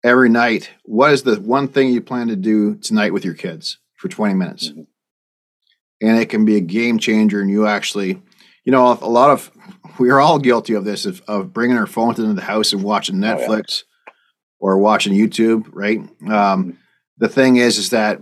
every 0.04 0.30
night. 0.30 0.72
What 0.84 1.12
is 1.12 1.24
the 1.24 1.36
one 1.36 1.68
thing 1.68 1.90
you 1.90 2.02
plan 2.02 2.28
to 2.28 2.36
do 2.36 2.76
tonight 2.76 3.14
with 3.14 3.24
your 3.26 3.34
kids 3.34 3.78
for 3.96 4.10
twenty 4.10 4.34
minutes? 4.34 4.70
Mhm. 4.70 4.88
And 6.02 6.20
it 6.20 6.30
can 6.30 6.46
be 6.46 6.56
a 6.58 6.62
game 6.62 7.00
changer. 7.00 7.40
And 7.42 7.50
you 7.50 7.66
actually, 7.68 8.22
you 8.66 8.72
know, 8.72 8.98
a 9.02 9.10
lot 9.10 9.30
of 9.32 9.50
we 9.98 10.10
are 10.10 10.20
all 10.20 10.38
guilty 10.40 10.74
of 10.74 10.86
this 10.86 11.06
of, 11.06 11.22
of 11.28 11.54
bringing 11.54 11.78
our 11.78 11.88
phones 11.88 12.20
into 12.20 12.34
the 12.34 12.42
house 12.42 12.74
and 12.74 12.84
watching 12.84 13.24
Oh, 13.24 13.28
yeah. 13.28 13.48
Or 14.60 14.78
watching 14.78 15.14
YouTube. 15.14 15.70
Right. 15.72 16.00
Um, 16.28 16.78
the 17.18 17.30
thing 17.30 17.58
is, 17.58 17.78
is 17.78 17.92
that 17.92 18.22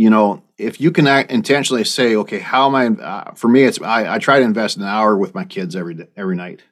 you 0.00 0.08
know, 0.08 0.42
if 0.56 0.80
you 0.80 0.92
can 0.92 1.06
intentionally 1.28 1.84
say, 1.84 2.16
okay, 2.16 2.38
how 2.38 2.66
am 2.66 2.74
I? 2.74 2.86
Uh, 3.04 3.34
for 3.34 3.48
me, 3.48 3.64
it's 3.64 3.78
I, 3.82 4.14
I 4.14 4.18
try 4.18 4.38
to 4.38 4.44
invest 4.46 4.78
an 4.78 4.82
hour 4.84 5.14
with 5.14 5.34
my 5.34 5.44
kids 5.44 5.76
every 5.76 6.08
every 6.16 6.36
night, 6.36 6.62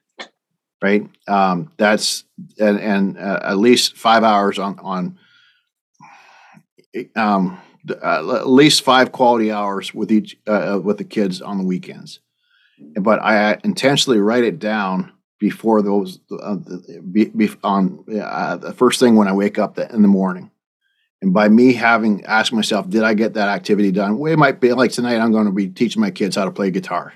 right? 0.83 1.07
Um, 1.27 1.71
that's 1.77 2.25
and 2.59 2.81
and 2.81 3.19
uh, 3.19 3.41
at 3.43 3.59
least 3.59 3.99
five 3.99 4.25
hours 4.25 4.59
on 4.59 4.79
on 4.79 5.19
um, 7.17 7.61
uh, 7.91 8.37
at 8.37 8.49
least 8.49 8.81
five 8.81 9.13
quality 9.13 9.53
hours 9.53 9.93
with 9.93 10.11
each 10.11 10.39
uh, 10.47 10.77
uh, 10.77 10.79
with 10.79 10.97
the 10.97 11.05
kids 11.05 11.43
on 11.43 11.59
the 11.59 11.65
weekends. 11.65 12.21
But 12.99 13.21
I 13.21 13.59
intentionally 13.63 14.21
write 14.21 14.45
it 14.45 14.59
down 14.59 15.13
before 15.39 15.83
those 15.83 16.19
uh, 16.43 16.57
be, 17.11 17.27
be, 17.27 17.51
on 17.63 18.05
uh, 18.21 18.57
the 18.57 18.73
first 18.73 18.99
thing 18.99 19.17
when 19.17 19.29
I 19.29 19.33
wake 19.33 19.59
up 19.59 19.79
in 19.79 20.03
the 20.03 20.09
morning. 20.09 20.51
And 21.21 21.33
by 21.33 21.49
me 21.49 21.75
having 21.75 22.25
asked 22.25 22.53
myself, 22.53 22.89
did 22.89 23.03
I 23.03 23.15
get 23.15 23.35
that 23.35 23.49
activity 23.49 23.91
done? 23.91 24.19
Well, 24.19 24.33
it 24.33 24.39
might 24.39 24.61
be 24.61 24.73
like 24.73 24.93
tonight, 24.93 25.19
I'm 25.19 25.33
going 25.33 25.47
to 25.47 25.53
be 25.53 25.69
teaching 25.69 26.01
my 26.01 26.11
kids 26.11 26.37
how 26.37 26.45
to 26.45 26.51
play 26.51 26.71
guitar, 26.71 27.13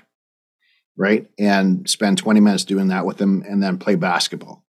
right? 0.97 1.29
And 1.37 1.89
spend 1.89 2.17
20 2.17 2.39
minutes 2.39 2.65
doing 2.65 2.89
that 2.89 3.05
with 3.05 3.17
them 3.17 3.43
and 3.47 3.63
then 3.63 3.77
play 3.77 3.95
basketball, 3.95 4.63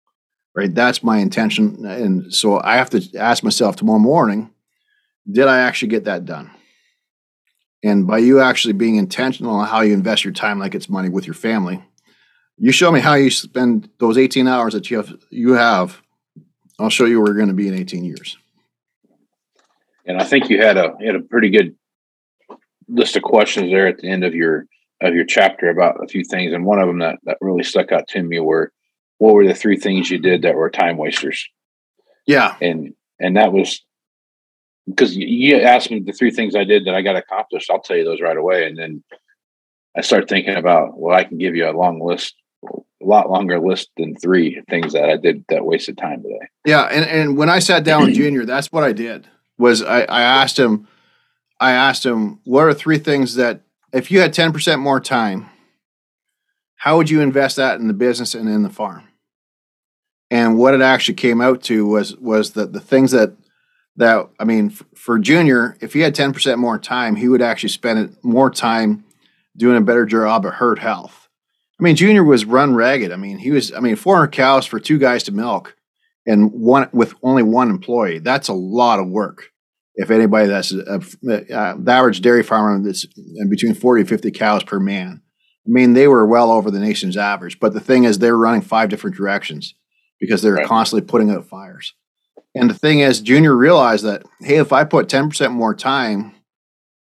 right? 0.54 0.72
That's 0.72 1.02
my 1.02 1.18
intention. 1.18 1.84
And 1.84 2.32
so 2.32 2.60
I 2.60 2.76
have 2.76 2.90
to 2.90 3.02
ask 3.18 3.42
myself 3.42 3.76
tomorrow 3.76 3.98
morning, 3.98 4.50
did 5.30 5.48
I 5.48 5.60
actually 5.60 5.88
get 5.88 6.04
that 6.04 6.24
done? 6.24 6.50
And 7.82 8.06
by 8.06 8.18
you 8.18 8.40
actually 8.40 8.72
being 8.74 8.96
intentional 8.96 9.56
on 9.56 9.66
how 9.66 9.80
you 9.80 9.94
invest 9.94 10.24
your 10.24 10.32
time 10.32 10.58
like 10.58 10.74
it's 10.74 10.88
money 10.88 11.08
with 11.08 11.26
your 11.26 11.34
family, 11.34 11.82
you 12.58 12.72
show 12.72 12.90
me 12.92 13.00
how 13.00 13.14
you 13.14 13.30
spend 13.30 13.88
those 13.98 14.16
18 14.18 14.46
hours 14.46 14.74
that 14.74 14.90
you 14.90 14.96
have, 14.98 15.14
you 15.30 15.52
have 15.54 16.00
I'll 16.78 16.90
show 16.90 17.04
you 17.04 17.20
where 17.20 17.32
we're 17.32 17.36
going 17.36 17.48
to 17.48 17.54
be 17.54 17.68
in 17.68 17.74
18 17.74 18.04
years. 18.04 18.36
And 20.06 20.20
I 20.20 20.24
think 20.24 20.50
you 20.50 20.60
had 20.60 20.76
a 20.76 20.94
you 21.00 21.06
had 21.06 21.16
a 21.16 21.20
pretty 21.20 21.50
good 21.50 21.76
list 22.88 23.16
of 23.16 23.22
questions 23.22 23.70
there 23.70 23.86
at 23.86 23.98
the 23.98 24.08
end 24.08 24.24
of 24.24 24.34
your 24.34 24.66
of 25.00 25.14
your 25.14 25.24
chapter 25.24 25.70
about 25.70 26.02
a 26.02 26.08
few 26.08 26.24
things, 26.24 26.52
and 26.52 26.64
one 26.64 26.78
of 26.78 26.86
them 26.88 26.98
that 26.98 27.18
that 27.24 27.38
really 27.40 27.62
stuck 27.64 27.92
out 27.92 28.06
to 28.08 28.22
me 28.22 28.38
were 28.40 28.72
what 29.18 29.34
were 29.34 29.46
the 29.46 29.54
three 29.54 29.76
things 29.78 30.10
you 30.10 30.18
did 30.18 30.42
that 30.42 30.54
were 30.56 30.68
time 30.70 30.96
wasters, 30.96 31.48
Yeah. 32.26 32.56
and 32.60 32.92
and 33.20 33.36
that 33.36 33.52
was 33.52 33.82
because 34.86 35.16
you- 35.16 35.26
you 35.26 35.56
asked 35.62 35.90
me 35.90 36.00
the 36.00 36.12
three 36.12 36.30
things 36.30 36.54
I 36.54 36.64
did 36.64 36.84
that 36.84 36.94
I 36.94 37.00
got 37.00 37.16
accomplished. 37.16 37.70
I'll 37.70 37.80
tell 37.80 37.96
you 37.96 38.04
those 38.04 38.20
right 38.20 38.36
away, 38.36 38.66
and 38.66 38.76
then 38.76 39.02
I 39.96 40.02
start 40.02 40.28
thinking 40.28 40.56
about 40.56 40.98
well, 40.98 41.16
I 41.16 41.24
can 41.24 41.38
give 41.38 41.54
you 41.56 41.68
a 41.68 41.72
long 41.72 42.00
list, 42.00 42.34
a 43.04 43.08
lot 43.08 43.30
longer 43.30 43.60
list 43.60 43.90
than 43.96 44.16
three 44.16 44.62
things 44.68 44.92
that 44.94 45.04
I 45.04 45.16
did 45.16 45.44
that 45.48 45.64
wasted 45.64 45.98
time 45.98 46.22
today. 46.22 46.48
Yeah, 46.64 46.82
and, 46.82 47.04
and 47.04 47.36
when 47.36 47.50
I 47.50 47.58
sat 47.58 47.84
down 47.84 48.04
with 48.04 48.14
Junior, 48.14 48.44
that's 48.44 48.72
what 48.72 48.84
I 48.84 48.92
did. 48.92 49.28
Was 49.58 49.82
I, 49.82 50.02
I 50.02 50.22
asked 50.22 50.58
him, 50.58 50.88
I 51.60 51.72
asked 51.72 52.04
him, 52.04 52.40
what 52.44 52.64
are 52.64 52.74
three 52.74 52.98
things 52.98 53.36
that 53.36 53.60
if 53.92 54.10
you 54.10 54.20
had 54.20 54.32
ten 54.32 54.52
percent 54.52 54.80
more 54.80 55.00
time, 55.00 55.46
how 56.76 56.96
would 56.96 57.10
you 57.10 57.20
invest 57.20 57.56
that 57.56 57.78
in 57.78 57.86
the 57.86 57.94
business 57.94 58.34
and 58.34 58.48
in 58.48 58.62
the 58.62 58.70
farm? 58.70 59.04
And 60.30 60.58
what 60.58 60.74
it 60.74 60.80
actually 60.80 61.14
came 61.14 61.40
out 61.40 61.62
to 61.64 61.86
was 61.86 62.16
was 62.16 62.52
that 62.52 62.72
the 62.72 62.80
things 62.80 63.12
that 63.12 63.36
that 63.96 64.28
I 64.40 64.44
mean 64.44 64.70
f- 64.70 64.82
for 64.96 65.18
Junior, 65.18 65.76
if 65.80 65.92
he 65.92 66.00
had 66.00 66.14
ten 66.14 66.32
percent 66.32 66.58
more 66.58 66.78
time, 66.78 67.16
he 67.16 67.28
would 67.28 67.42
actually 67.42 67.68
spend 67.68 67.98
it 67.98 68.24
more 68.24 68.50
time 68.50 69.04
doing 69.56 69.76
a 69.76 69.80
better 69.80 70.04
job 70.04 70.44
at 70.44 70.54
herd 70.54 70.80
health. 70.80 71.23
I 71.78 71.82
mean, 71.82 71.96
Junior 71.96 72.22
was 72.24 72.44
run 72.44 72.74
ragged. 72.74 73.12
I 73.12 73.16
mean, 73.16 73.38
he 73.38 73.50
was. 73.50 73.72
I 73.72 73.80
mean, 73.80 73.96
four 73.96 74.16
hundred 74.16 74.32
cows 74.32 74.66
for 74.66 74.78
two 74.78 74.98
guys 74.98 75.24
to 75.24 75.32
milk 75.32 75.74
and 76.26 76.52
one 76.52 76.88
with 76.92 77.14
only 77.22 77.42
one 77.42 77.68
employee 77.70 78.18
that's 78.18 78.48
a 78.48 78.52
lot 78.54 78.98
of 78.98 79.08
work 79.08 79.50
if 79.96 80.10
anybody 80.10 80.48
that's 80.48 80.72
a, 80.72 80.94
uh, 80.94 80.98
the 81.22 81.84
average 81.86 82.20
dairy 82.22 82.42
farmer 82.42 82.82
that's 82.82 83.04
between 83.48 83.74
40 83.74 84.00
and 84.00 84.08
50 84.08 84.30
cows 84.30 84.64
per 84.64 84.80
man 84.80 85.20
i 85.66 85.70
mean 85.70 85.92
they 85.92 86.08
were 86.08 86.24
well 86.26 86.50
over 86.50 86.70
the 86.70 86.78
nation's 86.80 87.16
average 87.18 87.60
but 87.60 87.74
the 87.74 87.80
thing 87.80 88.04
is 88.04 88.18
they're 88.18 88.38
running 88.38 88.62
five 88.62 88.88
different 88.88 89.16
directions 89.16 89.74
because 90.18 90.40
they're 90.40 90.54
Right. 90.54 90.66
constantly 90.66 91.06
putting 91.06 91.30
out 91.30 91.46
fires 91.46 91.92
and 92.54 92.70
the 92.70 92.74
thing 92.74 93.00
is 93.00 93.20
junior 93.20 93.54
realized 93.54 94.04
that 94.06 94.22
hey 94.40 94.56
if 94.56 94.72
i 94.72 94.82
put 94.82 95.08
10% 95.08 95.52
more 95.52 95.74
time 95.74 96.34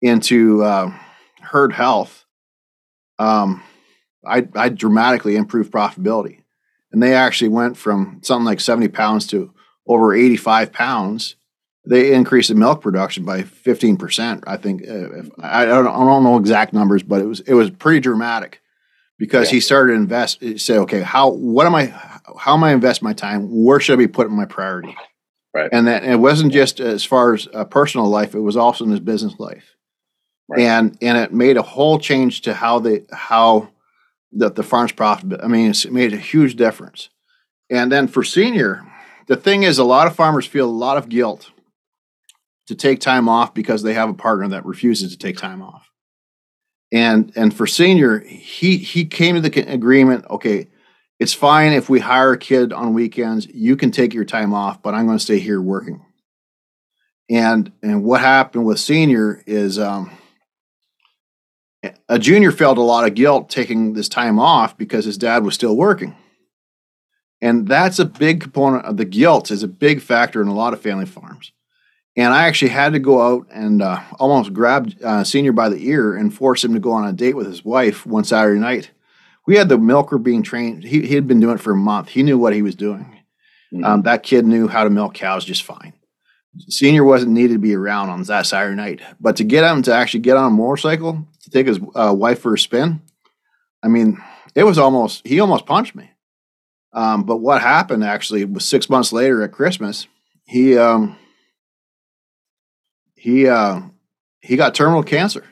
into 0.03 0.65
uh, 0.65 0.93
herd 1.43 1.73
health 1.73 2.25
um, 3.21 3.63
I, 4.27 4.49
I 4.55 4.69
dramatically 4.69 5.37
improved 5.37 5.73
profitability 5.73 6.41
and 6.93 7.03
they 7.03 7.15
actually 7.15 7.49
went 7.49 7.77
from 7.77 8.21
something 8.23 8.45
like 8.45 8.61
70 8.61 8.89
pounds 8.89 9.27
to 9.29 9.53
over 9.87 10.15
85 10.15 10.73
pounds 10.73 11.37
they 11.89 12.13
increased 12.13 12.49
the 12.49 12.55
milk 12.57 12.81
production 12.83 13.25
by 13.25 13.43
15% 13.43 14.43
i 14.47 14.57
think 14.57 14.83
uh, 14.83 15.13
if, 15.21 15.31
I, 15.39 15.65
don't, 15.65 15.87
I 15.87 15.99
don't 15.99 16.25
know 16.25 16.39
exact 16.39 16.73
numbers 16.73 17.03
but 17.03 17.21
it 17.21 17.27
was 17.27 17.41
it 17.41 17.55
was 17.55 17.71
pretty 17.71 18.01
dramatic 18.01 18.61
because 19.19 19.49
Yeah. 19.49 19.55
he 19.57 19.61
started 19.61 19.93
to 19.93 19.99
invest 19.99 20.43
say, 20.59 20.77
okay 20.79 21.03
how 21.03 21.31
what 21.31 21.67
am 21.67 21.75
i 21.75 21.87
how 22.39 22.55
am 22.55 22.65
i 22.65 22.73
invest 22.73 23.03
my 23.03 23.13
time 23.13 23.43
where 23.65 23.79
should 23.81 23.95
i 23.95 23.97
be 23.97 24.09
putting 24.09 24.37
my 24.37 24.45
priority 24.47 24.95
Right. 25.55 25.71
and 25.73 25.87
that 25.87 26.03
and 26.03 26.13
it 26.13 26.17
wasn't 26.17 26.53
just 26.53 26.81
as 26.81 27.03
far 27.05 27.33
as 27.33 27.49
a 27.55 27.65
personal 27.65 28.09
life 28.09 28.35
it 28.35 28.41
was 28.41 28.57
also 28.59 28.85
in 28.85 28.91
his 28.91 29.01
business 29.01 29.35
life 29.39 29.75
Right. 30.49 30.61
and 30.61 30.99
and 31.01 31.17
it 31.19 31.33
made 31.33 31.57
a 31.57 31.63
whole 31.63 31.99
change 31.99 32.43
to 32.43 32.53
how 32.55 32.79
they 32.81 33.05
how 33.13 33.69
the, 34.33 34.51
the 34.51 34.63
farm's 34.63 34.93
profit 34.93 35.41
i 35.43 35.47
mean 35.47 35.71
it's 35.71 35.87
made 35.87 36.13
a 36.13 36.19
huge 36.19 36.57
difference. 36.57 37.09
And 37.69 37.91
then 37.91 38.07
for 38.07 38.23
senior 38.23 38.87
the 39.27 39.37
thing 39.37 39.65
is 39.65 39.79
a 39.79 39.85
lot 39.85 40.07
of 40.07 40.15
farmers 40.15 40.47
feel 40.47 40.69
a 40.69 40.71
lot 40.71 40.97
of 40.97 41.09
guilt 41.09 41.51
to 42.69 42.75
take 42.75 43.01
time 43.01 43.29
off 43.29 43.55
because 43.55 43.83
they 43.83 43.95
have 43.95 44.09
a 44.09 44.15
partner 44.15 44.49
that 44.49 44.65
refuses 44.65 45.13
to 45.13 45.19
take 45.19 45.37
time 45.37 45.63
off. 45.63 45.91
And 46.93 47.33
and 47.37 47.55
for 47.55 47.67
senior 47.67 48.21
he 48.21 48.77
he 48.77 49.05
came 49.05 49.35
to 49.35 49.41
the 49.41 49.73
agreement 49.73 50.25
okay 50.31 50.69
it's 51.19 51.33
fine 51.33 51.73
if 51.73 51.89
we 51.89 52.01
hire 52.01 52.33
a 52.33 52.39
kid 52.39 52.75
on 52.75 52.93
weekends. 52.93 53.47
You 53.47 53.75
can 53.75 53.91
take 53.91 54.15
your 54.15 54.25
time 54.25 54.55
off 54.55 54.83
but 54.83 54.95
i'm 54.95 55.07
going 55.07 55.19
to 55.19 55.25
stay 55.25 55.41
here 55.41 55.61
working. 55.61 56.05
And 57.29 57.73
and 57.83 58.05
what 58.05 58.21
happened 58.21 58.65
with 58.65 58.79
senior 58.79 59.43
is 59.47 59.79
um 59.79 60.11
a 62.09 62.19
junior 62.19 62.53
felt 62.53 62.79
a 62.79 62.83
lot 62.83 63.07
of 63.07 63.15
guilt 63.15 63.49
taking 63.49 63.95
this 63.95 64.09
time 64.09 64.39
off 64.39 64.77
because 64.77 65.05
his 65.05 65.19
dad 65.19 65.45
was 65.45 65.55
still 65.55 65.77
working. 65.77 66.15
And 67.41 67.69
that's 67.69 67.99
a 67.99 68.05
big 68.05 68.41
component 68.41 68.87
of 68.87 68.97
the 68.97 69.05
guilt 69.05 69.51
is 69.51 69.63
a 69.63 69.69
big 69.69 70.01
factor 70.01 70.41
in 70.41 70.49
a 70.49 70.55
lot 70.55 70.73
of 70.73 70.81
family 70.81 71.07
farms. 71.07 71.53
And 72.19 72.33
i 72.33 72.47
actually 72.47 72.71
had 72.71 72.95
to 72.95 72.99
go 72.99 73.21
out 73.21 73.47
and 73.53 73.83
uh, 73.83 74.01
almost 74.19 74.55
grab 74.55 74.91
uh, 75.05 75.23
senior 75.23 75.53
by 75.53 75.69
the 75.69 75.87
ear 75.87 76.17
and 76.17 76.33
force 76.33 76.65
him 76.65 76.73
to 76.73 76.81
go 76.81 76.93
on 76.93 77.07
a 77.07 77.13
date 77.13 77.37
with 77.37 77.47
his 77.47 77.65
wife 77.65 78.07
one 78.07 78.25
saturday 78.25 78.59
night. 78.59 78.91
We 79.47 79.57
had 79.57 79.69
the 79.69 79.79
milker 79.79 80.19
being 80.19 80.43
trained. 80.43 80.83
He, 80.83 81.07
he 81.07 81.15
had 81.15 81.29
been 81.29 81.41
doing 81.41 81.57
it 81.57 81.61
for 81.61 81.73
a 81.73 81.77
month. 81.77 82.09
He 82.09 82.23
knew 82.23 82.39
what 82.39 82.55
he 82.55 82.63
was 82.63 82.75
doing. 82.75 83.21
Um, 83.85 84.03
that 84.03 84.23
kid 84.23 84.47
knew 84.47 84.67
how 84.67 84.85
to 84.85 84.91
milk 84.91 85.15
cows 85.15 85.45
just 85.45 85.63
fine 85.63 85.93
senior 86.69 87.05
wasn't 87.05 87.31
needed 87.31 87.55
to 87.55 87.59
be 87.59 87.75
around 87.75 88.11
on 88.11 88.23
that 88.25 88.47
saturday 88.47 88.77
night 88.77 89.01
but 89.21 89.37
to 89.37 89.45
get 89.45 89.65
him 89.65 89.83
to 89.83 89.95
actually 89.95 90.21
get 90.21 90.37
on 90.37 90.53
a 90.53 90.55
motorcycle 90.55 91.27
to 91.41 91.51
take 91.51 91.67
his 91.67 91.79
uh, 91.95 92.15
wife 92.17 92.41
for 92.41 92.55
a 92.55 92.59
spin 92.59 93.01
i 93.83 93.89
mean 93.89 94.23
it 94.55 94.65
was 94.65 94.79
almost 94.79 95.27
he 95.27 95.41
almost 95.41 95.67
punched 95.67 95.95
me 95.95 96.11
um, 96.97 97.25
but 97.25 97.37
what 97.37 97.61
happened 97.61 98.03
actually 98.03 98.47
was 98.47 98.65
six 98.65 98.89
months 98.89 99.13
later 99.13 99.43
at 99.43 99.53
Christmas, 99.53 100.09
he 100.47 100.79
um, 100.79 101.19
he 103.15 103.47
uh, 103.47 103.83
he 104.41 104.57
got 104.57 104.75
terminal 104.75 105.03
cancer, 105.03 105.45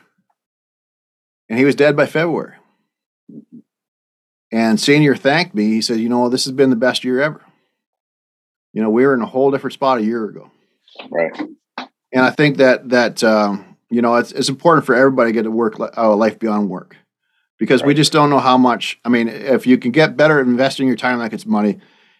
and 1.47 1.59
he 1.59 1.63
was 1.63 1.75
dead 1.75 1.95
by 1.95 2.07
February. 2.07 2.55
And 4.51 4.79
senior 4.79 5.15
thanked 5.15 5.53
me. 5.53 5.65
He 5.65 5.81
said, 5.83 5.99
"You 5.99 6.09
know, 6.09 6.29
this 6.29 6.45
has 6.45 6.51
been 6.51 6.71
the 6.71 6.75
best 6.75 7.03
year 7.03 7.21
ever. 7.21 7.43
You 8.73 8.81
know, 8.81 8.89
we 8.89 9.05
were 9.05 9.13
in 9.13 9.21
a 9.21 9.27
whole 9.27 9.51
different 9.51 9.75
spot 9.75 9.99
a 9.99 10.03
year 10.03 10.25
ago." 10.25 10.49
Right. 11.09 11.31
And 12.11 12.23
I 12.23 12.31
think 12.31 12.57
that 12.57 12.89
that 12.89 13.23
um, 13.23 13.77
you 13.89 14.01
know 14.01 14.15
it's, 14.15 14.31
it's 14.31 14.49
important 14.49 14.85
for 14.85 14.95
everybody 14.95 15.29
to 15.29 15.33
get 15.33 15.45
a 15.45 15.51
work 15.51 15.79
uh, 15.79 16.15
life 16.15 16.39
beyond 16.39 16.69
work 16.69 16.95
because 17.57 17.81
right. 17.81 17.87
we 17.87 17.93
just 17.93 18.11
don't 18.11 18.29
know 18.29 18.39
how 18.39 18.57
much. 18.57 18.99
I 19.05 19.09
mean, 19.09 19.27
if 19.27 19.67
you 19.67 19.77
can 19.77 19.91
get 19.91 20.17
better 20.17 20.39
at 20.39 20.47
investing 20.47 20.87
your 20.87 20.95
time 20.95 21.19
like 21.19 21.33
it's 21.33 21.45
money, 21.45 21.79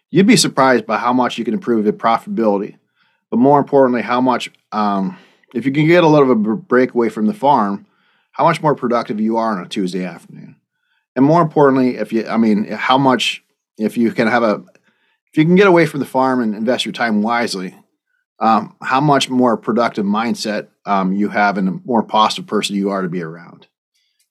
you'd 0.09 0.27
be 0.27 0.38
surprised 0.38 0.85
by 0.85 0.97
how 0.97 1.13
much 1.13 1.38
you 1.38 1.45
can 1.45 1.53
improve 1.53 1.85
your 1.85 1.93
profitability. 1.93 2.77
But 3.29 3.38
more 3.38 3.59
importantly, 3.59 4.01
how 4.01 4.21
much 4.21 4.51
um, 4.71 5.17
if 5.53 5.65
you 5.65 5.71
can 5.71 5.88
get 5.88 6.03
a 6.03 6.07
little 6.07 6.31
of 6.31 6.38
a 6.38 6.55
break 6.55 6.93
away 6.93 7.09
from 7.09 7.27
the 7.27 7.33
farm, 7.33 7.85
how 8.31 8.43
much 8.43 8.61
more 8.61 8.75
productive 8.75 9.19
you 9.19 9.38
are 9.38 9.57
on 9.57 9.63
a 9.63 9.67
Tuesday 9.67 10.03
afternoon. 10.03 10.57
And 11.15 11.23
more 11.23 11.41
importantly, 11.41 11.95
if 11.95 12.11
you, 12.11 12.27
I 12.27 12.35
mean, 12.35 12.65
how 12.65 12.97
much 12.97 13.41
if 13.77 13.97
you 13.97 14.11
can 14.11 14.27
have 14.27 14.43
a 14.43 14.63
if 15.31 15.38
you 15.38 15.45
can 15.45 15.55
get 15.55 15.67
away 15.67 15.85
from 15.85 16.01
the 16.01 16.05
farm 16.05 16.41
and 16.41 16.55
invest 16.55 16.85
your 16.85 16.91
time 16.93 17.21
wisely, 17.21 17.75
um, 18.39 18.75
how 18.81 18.99
much 18.99 19.29
more 19.29 19.57
productive 19.57 20.05
mindset 20.05 20.67
um, 20.85 21.13
you 21.13 21.29
have 21.29 21.57
and 21.57 21.67
a 21.69 21.79
more 21.85 22.03
positive 22.03 22.47
person 22.47 22.75
you 22.75 22.89
are 22.89 23.01
to 23.01 23.09
be 23.09 23.21
around. 23.21 23.67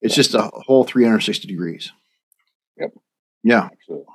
It's 0.03 0.15
just 0.15 0.35
a 0.35 0.51
whole 0.53 0.85
360 0.85 1.49
degrees. 1.49 1.91
Yep. 2.79 2.93
Yeah. 3.43 3.69
Absolutely. 3.73 4.07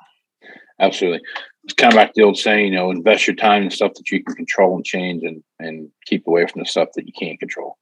Absolutely. 0.80 1.22
It's 1.64 1.74
kind 1.74 1.94
of 1.94 1.98
like 1.98 2.14
the 2.14 2.24
old 2.24 2.38
saying, 2.38 2.68
you 2.68 2.72
know, 2.72 2.92
invest 2.92 3.28
your 3.28 3.36
time 3.36 3.64
in 3.64 3.72
stuff 3.72 3.94
that 3.96 4.10
you 4.12 4.24
can 4.24 4.36
control 4.36 4.76
and 4.76 4.86
change 4.86 5.24
and, 5.24 5.44
and 5.60 5.90
keep 6.06 6.28
away 6.28 6.46
from 6.46 6.62
the 6.62 6.66
stuff 6.66 6.90
that 6.96 7.06
you 7.06 7.14
can't 7.20 7.40
control. 7.40 7.78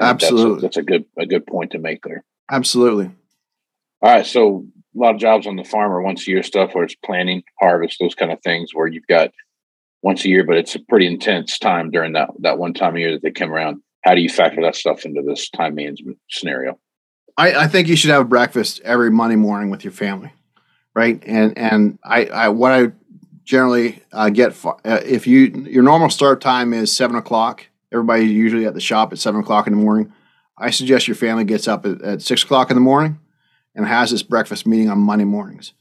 Absolutely. 0.00 0.54
That's 0.54 0.58
a, 0.58 0.62
that's 0.62 0.76
a 0.78 0.82
good, 0.82 1.04
a 1.18 1.26
good 1.26 1.46
point 1.46 1.72
to 1.72 1.78
make 1.78 2.02
there. 2.02 2.24
Absolutely. 2.50 3.10
All 4.00 4.10
right. 4.10 4.26
So 4.26 4.66
a 4.94 4.98
lot 4.98 5.14
of 5.14 5.20
jobs 5.20 5.46
on 5.46 5.56
the 5.56 5.64
farm 5.64 5.92
are 5.92 6.02
once 6.02 6.26
a 6.26 6.30
year 6.30 6.42
stuff 6.42 6.74
where 6.74 6.84
it's 6.84 6.96
planting, 7.04 7.42
harvest, 7.60 7.98
those 8.00 8.14
kind 8.14 8.32
of 8.32 8.40
things 8.42 8.70
where 8.74 8.86
you've 8.86 9.06
got 9.06 9.30
once 10.02 10.24
a 10.24 10.28
year, 10.28 10.44
but 10.44 10.56
it's 10.56 10.74
a 10.74 10.80
pretty 10.80 11.06
intense 11.06 11.58
time 11.58 11.90
during 11.90 12.12
that 12.12 12.30
that 12.40 12.58
one 12.58 12.74
time 12.74 12.94
of 12.94 13.00
year 13.00 13.12
that 13.12 13.22
they 13.22 13.30
come 13.30 13.52
around. 13.52 13.80
How 14.02 14.14
do 14.14 14.20
you 14.20 14.28
factor 14.28 14.60
that 14.62 14.74
stuff 14.74 15.04
into 15.04 15.22
this 15.22 15.48
time 15.50 15.76
management 15.76 16.18
scenario? 16.28 16.78
I, 17.36 17.54
I 17.54 17.66
think 17.68 17.88
you 17.88 17.96
should 17.96 18.10
have 18.10 18.28
breakfast 18.28 18.80
every 18.84 19.10
Monday 19.10 19.36
morning 19.36 19.70
with 19.70 19.84
your 19.84 19.92
family, 19.92 20.32
right? 20.94 21.22
And 21.24 21.56
and 21.56 21.98
I, 22.04 22.26
I 22.26 22.48
what 22.48 22.72
I 22.72 22.92
generally 23.44 24.02
uh, 24.12 24.28
get 24.30 24.56
uh, 24.64 25.00
if 25.04 25.26
you 25.26 25.66
your 25.68 25.82
normal 25.82 26.10
start 26.10 26.40
time 26.40 26.74
is 26.74 26.94
seven 26.94 27.16
o'clock. 27.16 27.66
Everybody 27.92 28.24
usually 28.24 28.66
at 28.66 28.74
the 28.74 28.80
shop 28.80 29.12
at 29.12 29.18
seven 29.18 29.40
o'clock 29.40 29.66
in 29.66 29.74
the 29.74 29.82
morning. 29.82 30.12
I 30.58 30.70
suggest 30.70 31.08
your 31.08 31.14
family 31.14 31.44
gets 31.44 31.68
up 31.68 31.86
at, 31.86 32.00
at 32.02 32.22
six 32.22 32.42
o'clock 32.42 32.70
in 32.70 32.76
the 32.76 32.80
morning 32.80 33.18
and 33.74 33.86
has 33.86 34.10
this 34.10 34.22
breakfast 34.22 34.66
meeting 34.66 34.90
on 34.90 34.98
Monday 34.98 35.24
mornings 35.24 35.72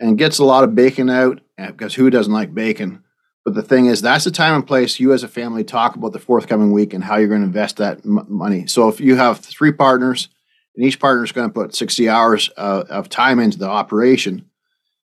and 0.00 0.18
gets 0.18 0.38
a 0.38 0.44
lot 0.44 0.64
of 0.64 0.74
bacon 0.74 1.10
out 1.10 1.40
because 1.56 1.94
who 1.94 2.10
doesn't 2.10 2.32
like 2.32 2.54
bacon? 2.54 3.02
But 3.48 3.54
the 3.54 3.62
thing 3.62 3.86
is, 3.86 4.02
that's 4.02 4.24
the 4.24 4.30
time 4.30 4.56
and 4.56 4.66
place 4.66 5.00
you 5.00 5.14
as 5.14 5.22
a 5.22 5.28
family 5.28 5.64
talk 5.64 5.96
about 5.96 6.12
the 6.12 6.18
forthcoming 6.18 6.70
week 6.70 6.92
and 6.92 7.02
how 7.02 7.16
you're 7.16 7.28
going 7.28 7.40
to 7.40 7.46
invest 7.46 7.78
that 7.78 8.04
m- 8.04 8.26
money. 8.28 8.66
So 8.66 8.90
if 8.90 9.00
you 9.00 9.16
have 9.16 9.40
three 9.40 9.72
partners 9.72 10.28
and 10.76 10.84
each 10.84 11.00
partner 11.00 11.24
is 11.24 11.32
going 11.32 11.48
to 11.48 11.54
put 11.54 11.74
60 11.74 12.10
hours 12.10 12.50
uh, 12.58 12.84
of 12.90 13.08
time 13.08 13.38
into 13.38 13.56
the 13.56 13.66
operation, 13.66 14.50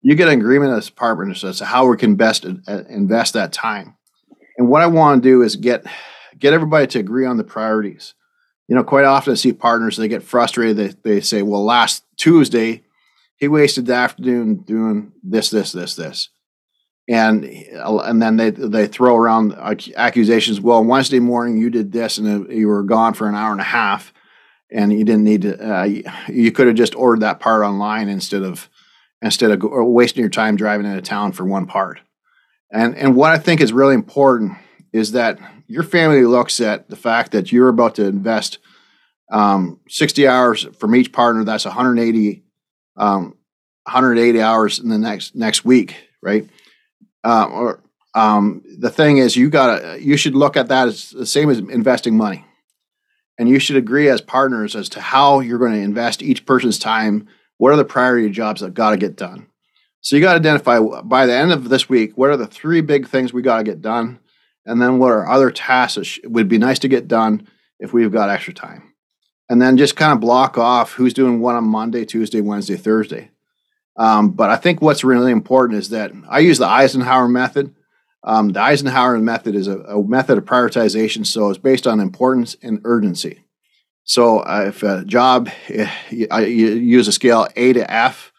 you 0.03 0.15
get 0.15 0.29
an 0.29 0.39
agreement 0.39 0.77
as 0.77 0.91
partners 0.91 1.45
as 1.45 1.61
to 1.61 1.65
how 1.65 1.87
we 1.87 1.97
can 1.97 2.17
best 2.17 2.45
uh, 2.45 2.85
invest 2.91 3.33
that 3.33 3.55
time. 3.55 3.97
And 4.59 4.69
what 4.69 4.83
I 4.83 4.87
want 4.87 5.23
to 5.23 5.27
do 5.27 5.41
is 5.41 5.57
get 5.57 5.87
get 6.39 6.53
everybody 6.53 6.87
to 6.89 6.99
agree 6.99 7.25
on 7.25 7.39
the 7.39 7.43
priorities. 7.45 8.13
You 8.69 8.77
know, 8.77 8.85
quite 8.85 9.07
often 9.07 9.33
I 9.33 9.37
see 9.37 9.55
partners 9.55 9.97
they 9.97 10.09
get 10.09 10.23
frustrated. 10.23 10.77
They, 10.77 10.89
they 11.11 11.21
say, 11.23 11.41
"Well, 11.41 11.65
last 11.65 12.05
Tuesday, 12.19 12.85
he 13.39 13.49
wasted 13.49 13.87
the 13.87 13.95
afternoon 13.95 14.57
doing 14.57 15.13
this, 15.23 15.49
this, 15.49 15.73
this, 15.73 15.97
this." 15.97 16.29
And 17.09 17.45
and 17.45 18.21
then 18.21 18.37
they 18.37 18.51
they 18.51 18.87
throw 18.87 19.17
around 19.17 19.55
accusations. 19.97 20.61
Well, 20.61 20.85
Wednesday 20.85 21.21
morning 21.21 21.57
you 21.57 21.71
did 21.71 21.93
this, 21.93 22.19
and 22.19 22.51
you 22.53 22.69
were 22.69 22.83
gone 22.83 23.15
for 23.15 23.29
an 23.29 23.35
hour 23.35 23.53
and 23.53 23.61
a 23.61 23.65
half, 23.65 24.13
and 24.71 24.93
you 24.93 25.05
didn't 25.05 25.25
need 25.25 25.43
to. 25.43 25.57
Uh, 25.57 25.85
you 26.29 26.51
could 26.51 26.67
have 26.67 26.77
just 26.77 26.97
ordered 26.97 27.21
that 27.21 27.41
part 27.41 27.65
online 27.65 28.09
instead 28.09 28.43
of 28.43 28.69
instead 29.23 29.51
of 29.51 29.63
wasting 29.63 30.21
your 30.21 30.31
time 30.31 30.57
driving 30.57 30.87
into 30.87 31.01
town 31.01 31.33
for 31.33 31.45
one 31.45 31.67
part. 31.67 32.01
And 32.73 32.97
and 32.97 33.15
what 33.15 33.31
I 33.31 33.39
think 33.39 33.61
is 33.61 33.73
really 33.73 33.95
important 33.95 34.53
is 34.93 35.13
that 35.13 35.39
your 35.69 35.83
family 35.83 36.25
looks 36.25 36.61
at 36.61 36.89
the 36.89 36.97
fact 36.97 37.33
that 37.33 37.53
you're 37.53 37.69
about 37.69 37.97
to 37.97 38.07
invest 38.07 38.59
um, 39.31 39.81
60 39.89 40.27
hours 40.29 40.65
from 40.79 40.95
each 40.95 41.13
partner. 41.13 41.45
That's 41.45 41.65
180 41.65 42.43
um, 42.97 43.37
180 43.85 44.41
hours 44.41 44.79
in 44.81 44.89
the 44.89 44.99
next 44.99 45.37
next 45.37 45.65
week, 45.65 45.97
right? 46.21 46.49
Uh, 47.27 47.47
or 47.47 47.83
um, 48.15 48.63
the 48.79 48.89
thing 48.89 49.19
is, 49.19 49.37
you 49.37 49.51
gotta 49.51 49.99
you 50.01 50.17
should 50.17 50.37
look 50.37 50.57
at 50.57 50.69
that 50.69 50.87
as 50.87 51.11
the 51.11 51.27
same 51.27 51.51
as 51.51 51.59
investing 51.59 52.17
money, 52.17 52.47
and 53.37 53.49
you 53.49 53.59
should 53.59 53.77
agree 53.77 54.09
as 54.09 54.21
partners 54.21 54.77
as 54.77 54.89
to 54.91 55.01
how 55.01 55.41
you're 55.41 55.59
going 55.59 55.73
to 55.73 55.81
invest 55.81 56.23
each 56.23 56.47
person's 56.47 56.79
time. 56.79 57.27
What 57.59 57.73
are 57.73 57.77
the 57.77 57.85
priority 57.85 58.31
jobs 58.31 58.61
that 58.61 58.75
got 58.75 58.91
to 58.91 58.97
get 58.97 59.17
done? 59.17 59.49
So 60.03 60.15
you 60.15 60.23
got 60.23 60.35
to 60.35 60.39
identify 60.39 60.79
by 60.79 61.27
the 61.27 61.35
end 61.35 61.51
of 61.51 61.69
this 61.69 61.89
week 61.89 62.17
what 62.17 62.31
are 62.31 62.37
the 62.37 62.47
three 62.47 62.81
big 62.81 63.09
things 63.09 63.33
we 63.33 63.43
got 63.43 63.59
to 63.59 63.65
get 63.65 63.83
done, 63.83 64.21
and 64.65 64.81
then 64.81 65.01
what 65.01 65.11
are 65.11 65.29
other 65.29 65.51
tasks 65.51 66.21
that 66.23 66.31
would 66.31 66.49
be 66.49 66.59
nice 66.59 66.79
to 66.79 66.89
get 66.89 67.09
done 67.09 67.49
if 67.81 67.93
we've 67.93 68.13
got 68.13 68.31
extra 68.31 68.55
time, 68.55 68.95
and 69.51 69.61
then 69.61 69.77
just 69.77 69.97
kind 69.97 70.13
of 70.13 70.21
block 70.21 70.57
off 70.57 70.93
who's 70.93 71.13
doing 71.13 71.41
what 71.41 71.57
on 71.57 71.65
Monday, 71.65 72.05
Tuesday, 72.05 72.41
Wednesday, 72.41 72.77
Thursday 72.77 73.31
um, 73.97 74.31
but 74.31 74.51
I 74.51 74.57
think 74.57 74.83
what's 74.83 75.05
really 75.05 75.33
important 75.33 75.79
is 75.79 75.91
that 75.91 76.13
I 76.29 76.41
use 76.41 76.59
the 76.59 76.67
Eisenhower 76.67 77.29
method. 77.29 77.75
Um, 78.23 78.51
the 78.51 78.61
Eisenhower 78.61 79.19
method 79.19 79.55
is 79.55 79.69
a, 79.69 79.79
a, 79.81 80.03
method 80.03 80.37
of 80.37 80.45
prioritization, 80.45 81.25
so 81.25 81.49
it's 81.49 81.59
based 81.59 81.87
on 81.87 82.01
importance 82.01 82.57
and 82.63 82.81
urgency. 82.85 83.45
So 84.05 84.41
uh, 84.41 84.65
if 84.69 84.83
a 84.83 85.05
job, 85.05 85.49
eh, 85.69 85.91
you, 86.11 86.27
you, 86.31 86.75
use 86.75 87.09
a 87.09 87.13
scale 87.13 87.47
A 87.57 87.73
to 87.73 87.91
F 87.91 88.33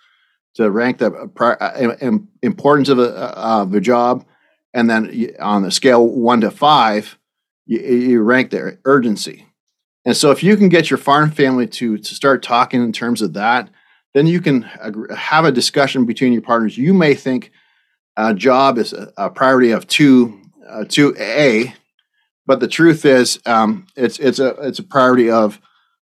to 0.55 0.69
rank 0.69 0.97
the 0.97 1.11
uh, 1.39 2.17
importance 2.41 2.89
of 2.89 2.99
a, 2.99 3.15
uh, 3.15 3.61
of 3.63 3.73
a 3.73 3.81
job, 3.81 4.25
and 4.73 4.89
then 4.89 5.31
on 5.39 5.63
the 5.63 5.71
scale 5.71 6.05
one 6.05 6.41
to 6.41 6.51
five, 6.51 7.17
you, 7.65 7.79
you 7.79 8.21
rank 8.21 8.51
their 8.51 8.79
urgency. 8.85 9.45
And 10.05 10.15
so 10.15 10.31
if 10.31 10.43
you 10.43 10.55
can 10.55 10.69
get 10.69 10.89
your 10.89 10.97
farm 10.97 11.31
family 11.31 11.67
to, 11.67 11.97
to 11.97 12.15
start 12.15 12.41
talking 12.41 12.81
in 12.81 12.93
terms 12.93 13.21
of 13.21 13.33
that, 13.33 13.69
then 14.17 14.25
you 14.25 14.41
can 14.41 14.63
have 15.15 15.45
a 15.45 15.51
discussion 15.51 16.05
between 16.05 16.33
your 16.33 16.41
partners. 16.41 16.75
You 16.75 16.91
may 16.91 17.13
think 17.13 17.51
a 18.17 18.33
job 18.33 18.79
is 18.79 18.91
a, 19.15 19.29
priority 19.29 19.69
of 19.69 19.85
two 19.85 20.41
uh, 20.67 20.85
two 20.89 21.15
A, 21.19 21.75
but 22.47 22.59
the 22.59 22.67
truth 22.67 23.05
is 23.05 23.39
um, 23.45 23.85
it's 23.95 24.17
it's 24.17 24.39
a 24.39 24.47
it's 24.67 24.79
a 24.79 24.83
priority 24.83 25.29
of 25.29 25.61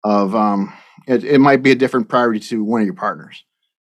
of 0.06 0.34
um, 0.34 0.74
it, 1.10 1.26
it 1.26 1.40
might 1.40 1.62
be 1.62 1.72
a 1.72 1.76
different 1.76 2.08
priority 2.08 2.40
to 2.40 2.64
one 2.64 2.80
of 2.80 2.86
your 2.86 2.96
partners. 2.96 3.44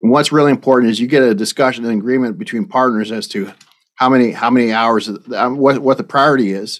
And 0.01 0.09
what's 0.09 0.31
really 0.31 0.51
important 0.51 0.89
is 0.89 1.01
you 1.01 1.07
get 1.07 1.23
a 1.23 1.35
discussion 1.35 1.83
and 1.83 1.99
agreement 1.99 2.37
between 2.37 2.65
partners 2.65 3.11
as 3.11 3.27
to 3.29 3.51
how 3.95 4.07
many 4.07 4.31
how 4.31 4.49
many 4.49 4.71
hours 4.71 5.09
um, 5.35 5.57
what 5.57 5.79
what 5.79 5.97
the 5.97 6.05
priority 6.05 6.53
is. 6.53 6.79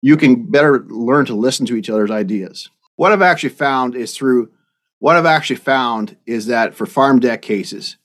You 0.00 0.16
can 0.16 0.50
better 0.50 0.82
learn 0.88 1.26
to 1.26 1.34
listen 1.34 1.66
to 1.66 1.76
each 1.76 1.90
other's 1.90 2.10
ideas. 2.10 2.70
What 2.96 3.12
I've 3.12 3.20
actually 3.20 3.50
found 3.50 3.94
is 3.94 4.16
through 4.16 4.48
what 5.04 5.16
I've 5.16 5.26
actually 5.26 5.56
found 5.56 6.16
is 6.24 6.46
that 6.46 6.74
for 6.74 6.86
farm 6.86 7.20
debt 7.20 7.42
cases, 7.42 7.98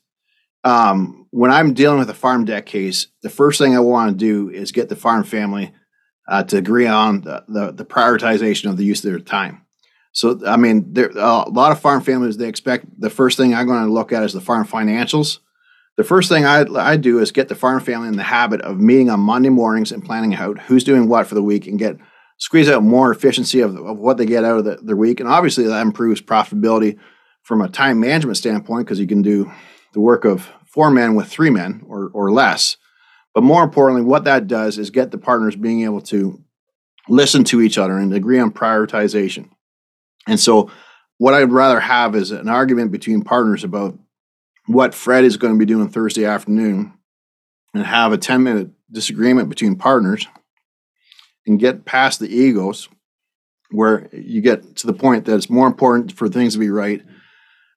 um, 0.64 1.26
when 1.30 1.50
I'm 1.50 1.72
dealing 1.72 1.98
with 1.98 2.10
a 2.10 2.14
farm 2.14 2.44
debt 2.44 2.66
case, 2.66 3.06
the 3.22 3.30
first 3.30 3.58
thing 3.58 3.74
I 3.74 3.80
want 3.80 4.10
to 4.10 4.16
do 4.18 4.50
is 4.50 4.70
get 4.70 4.90
the 4.90 4.96
farm 4.96 5.24
family 5.24 5.72
uh, 6.28 6.42
to 6.42 6.58
agree 6.58 6.86
on 6.86 7.22
the, 7.22 7.42
the, 7.48 7.72
the, 7.72 7.86
prioritization 7.86 8.68
of 8.68 8.76
the 8.76 8.84
use 8.84 9.02
of 9.02 9.10
their 9.10 9.18
time. 9.18 9.64
So, 10.12 10.40
I 10.46 10.58
mean, 10.58 10.92
there 10.92 11.08
a 11.08 11.48
lot 11.48 11.72
of 11.72 11.80
farm 11.80 12.02
families 12.02 12.36
they 12.36 12.48
expect 12.48 12.84
the 13.00 13.08
first 13.08 13.38
thing 13.38 13.54
I'm 13.54 13.66
going 13.66 13.86
to 13.86 13.90
look 13.90 14.12
at 14.12 14.22
is 14.22 14.34
the 14.34 14.42
farm 14.42 14.66
financials. 14.66 15.38
The 15.96 16.04
first 16.04 16.28
thing 16.28 16.44
I, 16.44 16.66
I 16.74 16.98
do 16.98 17.18
is 17.20 17.32
get 17.32 17.48
the 17.48 17.54
farm 17.54 17.80
family 17.80 18.08
in 18.08 18.18
the 18.18 18.24
habit 18.24 18.60
of 18.60 18.78
meeting 18.78 19.08
on 19.08 19.20
Monday 19.20 19.48
mornings 19.48 19.90
and 19.90 20.04
planning 20.04 20.34
out 20.34 20.60
who's 20.60 20.84
doing 20.84 21.08
what 21.08 21.26
for 21.26 21.34
the 21.34 21.42
week 21.42 21.66
and 21.66 21.78
get 21.78 21.96
squeeze 22.40 22.68
out 22.68 22.82
more 22.82 23.12
efficiency 23.12 23.60
of, 23.60 23.76
of 23.76 23.98
what 23.98 24.16
they 24.16 24.26
get 24.26 24.44
out 24.44 24.58
of 24.58 24.64
the, 24.64 24.78
their 24.82 24.96
week. 24.96 25.20
And 25.20 25.28
obviously, 25.28 25.64
that 25.64 25.82
improves 25.82 26.20
profitability 26.20 26.98
from 27.42 27.60
a 27.60 27.68
time 27.68 28.00
management 28.00 28.38
standpoint 28.38 28.86
because 28.86 28.98
you 28.98 29.06
can 29.06 29.22
do 29.22 29.50
the 29.92 30.00
work 30.00 30.24
of 30.24 30.50
four 30.66 30.90
men 30.90 31.14
with 31.14 31.28
three 31.28 31.50
men 31.50 31.84
or, 31.86 32.10
or 32.12 32.32
less. 32.32 32.76
But 33.34 33.44
more 33.44 33.62
importantly, 33.62 34.02
what 34.02 34.24
that 34.24 34.48
does 34.48 34.78
is 34.78 34.90
get 34.90 35.10
the 35.10 35.18
partners 35.18 35.54
being 35.54 35.84
able 35.84 36.00
to 36.02 36.42
listen 37.08 37.44
to 37.44 37.60
each 37.60 37.78
other 37.78 37.96
and 37.98 38.12
agree 38.12 38.40
on 38.40 38.50
prioritization. 38.50 39.50
And 40.26 40.40
so, 40.40 40.70
what 41.18 41.34
I'd 41.34 41.52
rather 41.52 41.80
have 41.80 42.14
is 42.14 42.30
an 42.30 42.48
argument 42.48 42.92
between 42.92 43.22
partners 43.22 43.62
about 43.62 43.98
what 44.66 44.94
Fred 44.94 45.24
is 45.24 45.36
going 45.36 45.52
to 45.52 45.58
be 45.58 45.66
doing 45.66 45.88
Thursday 45.88 46.24
afternoon 46.24 46.94
and 47.74 47.84
have 47.84 48.12
a 48.12 48.18
10 48.18 48.42
minute 48.42 48.70
disagreement 48.90 49.50
between 49.50 49.76
partners 49.76 50.26
and 51.46 51.58
get 51.58 51.84
past 51.84 52.20
the 52.20 52.28
egos 52.28 52.88
where 53.70 54.08
you 54.12 54.40
get 54.40 54.76
to 54.76 54.86
the 54.86 54.92
point 54.92 55.24
that 55.24 55.36
it's 55.36 55.50
more 55.50 55.66
important 55.66 56.12
for 56.12 56.28
things 56.28 56.54
to 56.54 56.58
be 56.58 56.70
right 56.70 57.02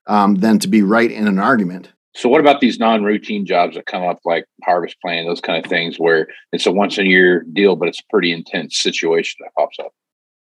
um, 0.07 0.35
than 0.35 0.59
to 0.59 0.67
be 0.67 0.81
right 0.81 1.11
in 1.11 1.27
an 1.27 1.39
argument. 1.39 1.91
So 2.15 2.29
what 2.29 2.41
about 2.41 2.61
these 2.61 2.77
non-routine 2.77 3.45
jobs 3.45 3.75
that 3.75 3.85
come 3.85 4.03
up 4.03 4.19
like 4.23 4.45
harvest 4.63 4.97
plan, 5.01 5.25
those 5.25 5.41
kind 5.41 5.63
of 5.63 5.69
things 5.69 5.97
where 5.97 6.27
it's 6.51 6.65
a 6.65 6.71
once 6.71 6.97
a 6.97 7.05
year 7.05 7.43
deal, 7.53 7.75
but 7.75 7.87
it's 7.87 7.99
a 7.99 8.09
pretty 8.09 8.31
intense 8.31 8.77
situation 8.77 9.37
that 9.41 9.51
pops 9.57 9.79
up? 9.79 9.91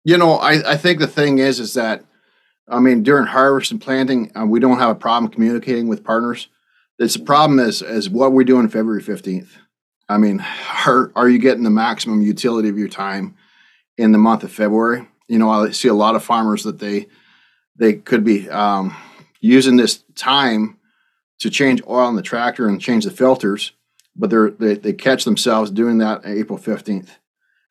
You 0.04 0.16
know, 0.16 0.34
I, 0.34 0.72
I 0.72 0.76
think 0.76 0.98
the 0.98 1.06
thing 1.06 1.38
is, 1.38 1.60
is 1.60 1.74
that, 1.74 2.04
I 2.68 2.80
mean, 2.80 3.02
during 3.02 3.26
harvest 3.26 3.70
and 3.70 3.80
planting, 3.80 4.32
uh, 4.34 4.46
we 4.46 4.60
don't 4.60 4.78
have 4.78 4.90
a 4.90 4.94
problem 4.94 5.30
communicating 5.30 5.88
with 5.88 6.04
partners. 6.04 6.48
It's 6.98 7.14
the 7.14 7.24
problem 7.24 7.58
is, 7.60 7.82
is 7.82 8.08
what 8.08 8.32
we're 8.32 8.44
doing 8.44 8.68
February 8.68 9.02
15th. 9.02 9.50
I 10.08 10.18
mean, 10.18 10.44
are, 10.86 11.12
are 11.14 11.28
you 11.28 11.38
getting 11.38 11.64
the 11.64 11.70
maximum 11.70 12.22
utility 12.22 12.68
of 12.68 12.78
your 12.78 12.88
time 12.88 13.36
in 13.96 14.12
the 14.12 14.18
month 14.18 14.42
of 14.42 14.52
February? 14.52 15.06
You 15.28 15.38
know, 15.38 15.50
I 15.50 15.70
see 15.70 15.88
a 15.88 15.94
lot 15.94 16.16
of 16.16 16.24
farmers 16.24 16.62
that 16.64 16.78
they, 16.78 17.08
they 17.76 17.94
could 17.94 18.24
be 18.24 18.48
um, 18.48 18.96
using 19.40 19.76
this 19.76 20.04
time 20.14 20.78
to 21.40 21.50
change 21.50 21.82
oil 21.86 22.08
in 22.08 22.16
the 22.16 22.22
tractor 22.22 22.68
and 22.68 22.80
change 22.80 23.04
the 23.04 23.10
filters, 23.10 23.72
but 24.16 24.30
they, 24.58 24.74
they 24.74 24.92
catch 24.92 25.24
themselves 25.24 25.70
doing 25.70 25.98
that 25.98 26.22
April 26.24 26.58
15th 26.58 27.10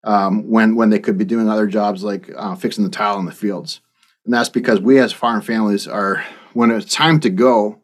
um, 0.04 0.50
when, 0.50 0.76
when 0.76 0.90
they 0.90 1.00
could 1.00 1.18
be 1.18 1.26
doing 1.26 1.50
other 1.50 1.68
jobs 1.68 2.04
like 2.04 2.30
uh, 2.36 2.56
fixing 2.56 2.84
the 2.84 2.90
tile 2.90 3.20
in 3.20 3.26
the 3.26 3.32
fields. 3.32 3.82
And 4.26 4.34
that's 4.34 4.50
because 4.50 4.80
we 4.80 5.00
as 5.00 5.12
farm 5.12 5.42
families 5.42 5.88
are, 5.88 6.24
when 6.54 6.72
it's 6.72 6.94
time 6.94 7.20
to 7.22 7.30
go, 7.30 7.82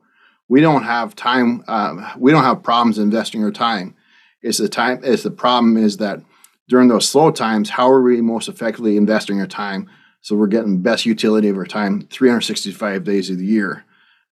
we 0.47 0.61
don't 0.61 0.83
have 0.83 1.15
time, 1.15 1.63
uh, 1.67 2.13
we 2.17 2.31
don't 2.31 2.43
have 2.43 2.63
problems 2.63 2.99
investing 2.99 3.43
our 3.43 3.51
time. 3.51 3.95
It's 4.43 4.60
the 4.60 4.69
time, 4.69 4.99
it's 5.03 5.23
the 5.23 5.32
problem 5.32 5.77
is 5.77 5.97
that 5.97 6.21
during 6.69 6.88
those 6.89 7.08
slow 7.08 7.32
times, 7.32 7.71
how 7.71 7.89
are 7.89 8.01
we 8.01 8.21
most 8.21 8.47
effectively 8.47 8.97
investing 8.97 9.39
our 9.39 9.47
time 9.47 9.89
so 10.23 10.38
we're 10.38 10.47
getting 10.47 10.82
best 10.82 11.06
utility 11.06 11.49
of 11.49 11.58
our 11.58 11.65
time 11.65 12.08
365 12.10 13.03
days 13.03 13.29
of 13.29 13.38
the 13.38 13.45
year, 13.45 13.84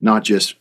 not 0.00 0.22
just 0.22 0.54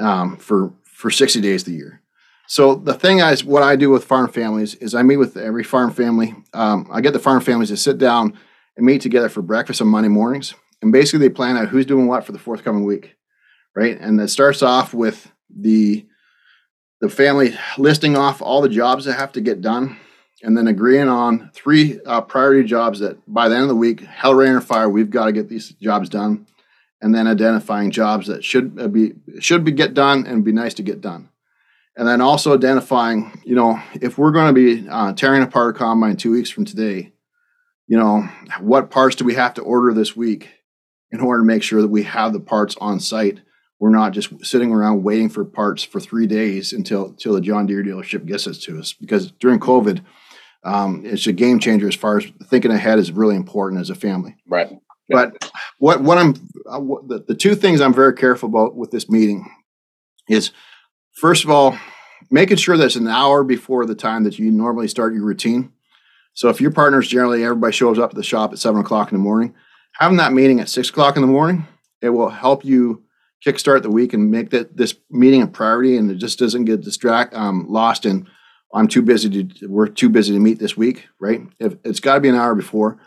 um, 0.00 0.38
for 0.38 0.72
for 0.82 1.10
60 1.10 1.42
days 1.42 1.62
of 1.62 1.66
the 1.66 1.78
year. 1.78 2.02
So 2.46 2.74
the 2.74 2.94
thing 2.94 3.20
is, 3.20 3.44
what 3.44 3.62
I 3.62 3.76
do 3.76 3.90
with 3.90 4.04
farm 4.04 4.28
families 4.32 4.74
is 4.76 4.94
I 4.94 5.02
meet 5.02 5.18
with 5.18 5.36
every 5.36 5.62
farm 5.62 5.92
family. 5.92 6.34
Um, 6.54 6.88
I 6.90 7.02
get 7.02 7.12
the 7.12 7.18
farm 7.18 7.42
families 7.42 7.68
to 7.68 7.76
sit 7.76 7.98
down 7.98 8.36
and 8.76 8.86
meet 8.86 9.02
together 9.02 9.28
for 9.28 9.42
breakfast 9.42 9.82
on 9.82 9.88
Monday 9.88 10.08
mornings, 10.08 10.54
and 10.80 10.90
basically 10.90 11.28
they 11.28 11.32
plan 11.32 11.58
out 11.58 11.68
who's 11.68 11.86
doing 11.86 12.06
what 12.06 12.24
for 12.24 12.32
the 12.32 12.38
forthcoming 12.38 12.84
week, 12.84 13.16
right? 13.76 14.00
And 14.00 14.18
it 14.18 14.28
starts 14.28 14.62
off 14.62 14.94
with 14.94 15.30
the 15.54 16.06
the 17.00 17.08
family 17.08 17.56
listing 17.78 18.16
off 18.16 18.42
all 18.42 18.60
the 18.60 18.68
jobs 18.68 19.04
that 19.04 19.14
have 19.14 19.32
to 19.32 19.40
get 19.40 19.60
done, 19.60 19.96
and 20.42 20.56
then 20.56 20.66
agreeing 20.66 21.08
on 21.08 21.50
three 21.54 22.00
uh, 22.04 22.20
priority 22.20 22.66
jobs 22.66 23.00
that 23.00 23.18
by 23.32 23.48
the 23.48 23.54
end 23.54 23.64
of 23.64 23.68
the 23.68 23.76
week, 23.76 24.00
hell, 24.00 24.34
rain, 24.34 24.52
or 24.52 24.60
fire, 24.60 24.88
we've 24.88 25.10
got 25.10 25.26
to 25.26 25.32
get 25.32 25.48
these 25.48 25.70
jobs 25.70 26.08
done. 26.08 26.46
And 27.02 27.14
then 27.14 27.26
identifying 27.26 27.90
jobs 27.90 28.26
that 28.26 28.44
should 28.44 28.78
uh, 28.78 28.86
be 28.86 29.14
should 29.38 29.64
be 29.64 29.72
get 29.72 29.94
done 29.94 30.26
and 30.26 30.44
be 30.44 30.52
nice 30.52 30.74
to 30.74 30.82
get 30.82 31.00
done. 31.00 31.30
And 31.96 32.06
then 32.06 32.20
also 32.20 32.54
identifying 32.54 33.40
you 33.42 33.54
know 33.54 33.80
if 33.94 34.18
we're 34.18 34.32
going 34.32 34.54
to 34.54 34.82
be 34.82 34.86
uh, 34.88 35.14
tearing 35.14 35.42
apart 35.42 35.74
a 35.74 35.78
combine 35.78 36.16
two 36.16 36.32
weeks 36.32 36.50
from 36.50 36.66
today 36.66 37.12
you 37.90 37.96
know 37.98 38.22
what 38.60 38.90
parts 38.90 39.16
do 39.16 39.24
we 39.24 39.34
have 39.34 39.52
to 39.54 39.62
order 39.62 39.92
this 39.92 40.16
week 40.16 40.48
in 41.10 41.20
order 41.20 41.42
to 41.42 41.46
make 41.46 41.62
sure 41.62 41.82
that 41.82 41.88
we 41.88 42.04
have 42.04 42.32
the 42.32 42.40
parts 42.40 42.76
on 42.80 43.00
site 43.00 43.40
we're 43.80 43.90
not 43.90 44.12
just 44.12 44.44
sitting 44.44 44.70
around 44.70 45.02
waiting 45.02 45.28
for 45.28 45.44
parts 45.44 45.82
for 45.82 45.98
three 45.98 46.26
days 46.26 46.72
until 46.72 47.06
until 47.06 47.34
the 47.34 47.40
john 47.40 47.66
deere 47.66 47.82
dealership 47.82 48.26
gets 48.26 48.46
it 48.46 48.54
to 48.54 48.78
us. 48.78 48.92
Because 48.92 49.32
during 49.32 49.58
covid 49.58 50.04
um, 50.62 51.02
it's 51.04 51.26
a 51.26 51.32
game 51.32 51.58
changer 51.58 51.88
as 51.88 51.94
far 51.94 52.18
as 52.18 52.26
thinking 52.44 52.70
ahead 52.70 52.98
is 52.98 53.12
really 53.12 53.36
important 53.36 53.80
as 53.80 53.88
a 53.88 53.94
family. 53.94 54.36
Right. 54.46 54.68
But 55.08 55.50
what 55.78 56.02
what 56.02 56.18
I'm 56.18 56.34
uh, 56.66 56.78
what, 56.78 57.08
the, 57.08 57.24
the 57.26 57.34
two 57.34 57.54
things 57.54 57.80
I'm 57.80 57.94
very 57.94 58.14
careful 58.14 58.48
about 58.48 58.76
with 58.76 58.90
this 58.90 59.10
meeting 59.10 59.50
is 60.28 60.52
first 61.12 61.44
of 61.44 61.50
all 61.50 61.76
making 62.30 62.58
sure 62.58 62.76
that 62.76 62.84
it's 62.84 62.96
an 62.96 63.08
hour 63.08 63.42
before 63.42 63.86
the 63.86 63.94
time 63.94 64.22
that 64.24 64.38
you 64.38 64.50
normally 64.50 64.86
start 64.86 65.14
your 65.14 65.24
routine. 65.24 65.72
So 66.34 66.48
if 66.48 66.60
your 66.60 66.70
partner's 66.70 67.08
generally 67.08 67.42
everybody 67.42 67.72
shows 67.72 67.98
up 67.98 68.10
at 68.10 68.16
the 68.16 68.22
shop 68.22 68.52
at 68.52 68.58
seven 68.58 68.80
o'clock 68.80 69.10
in 69.10 69.18
the 69.18 69.24
morning, 69.24 69.54
having 69.94 70.18
that 70.18 70.32
meeting 70.32 70.60
at 70.60 70.68
six 70.68 70.90
o'clock 70.90 71.16
in 71.16 71.22
the 71.22 71.28
morning, 71.28 71.66
it 72.00 72.10
will 72.10 72.30
help 72.30 72.64
you 72.64 73.02
kickstart 73.44 73.82
the 73.82 73.90
week 73.90 74.12
and 74.12 74.30
make 74.30 74.50
that 74.50 74.76
this 74.76 74.94
meeting 75.10 75.42
a 75.42 75.46
priority, 75.46 75.96
and 75.96 76.10
it 76.10 76.16
just 76.16 76.38
doesn't 76.38 76.64
get 76.64 76.82
distract 76.82 77.34
um, 77.34 77.66
lost 77.68 78.06
in. 78.06 78.28
I'm 78.72 78.88
too 78.88 79.02
busy 79.02 79.44
to. 79.44 79.66
We're 79.66 79.88
too 79.88 80.08
busy 80.08 80.32
to 80.32 80.40
meet 80.40 80.58
this 80.58 80.76
week, 80.76 81.08
right? 81.18 81.42
If, 81.58 81.76
it's 81.84 82.00
got 82.00 82.14
to 82.14 82.20
be 82.20 82.28
an 82.28 82.36
hour 82.36 82.54
before. 82.54 82.98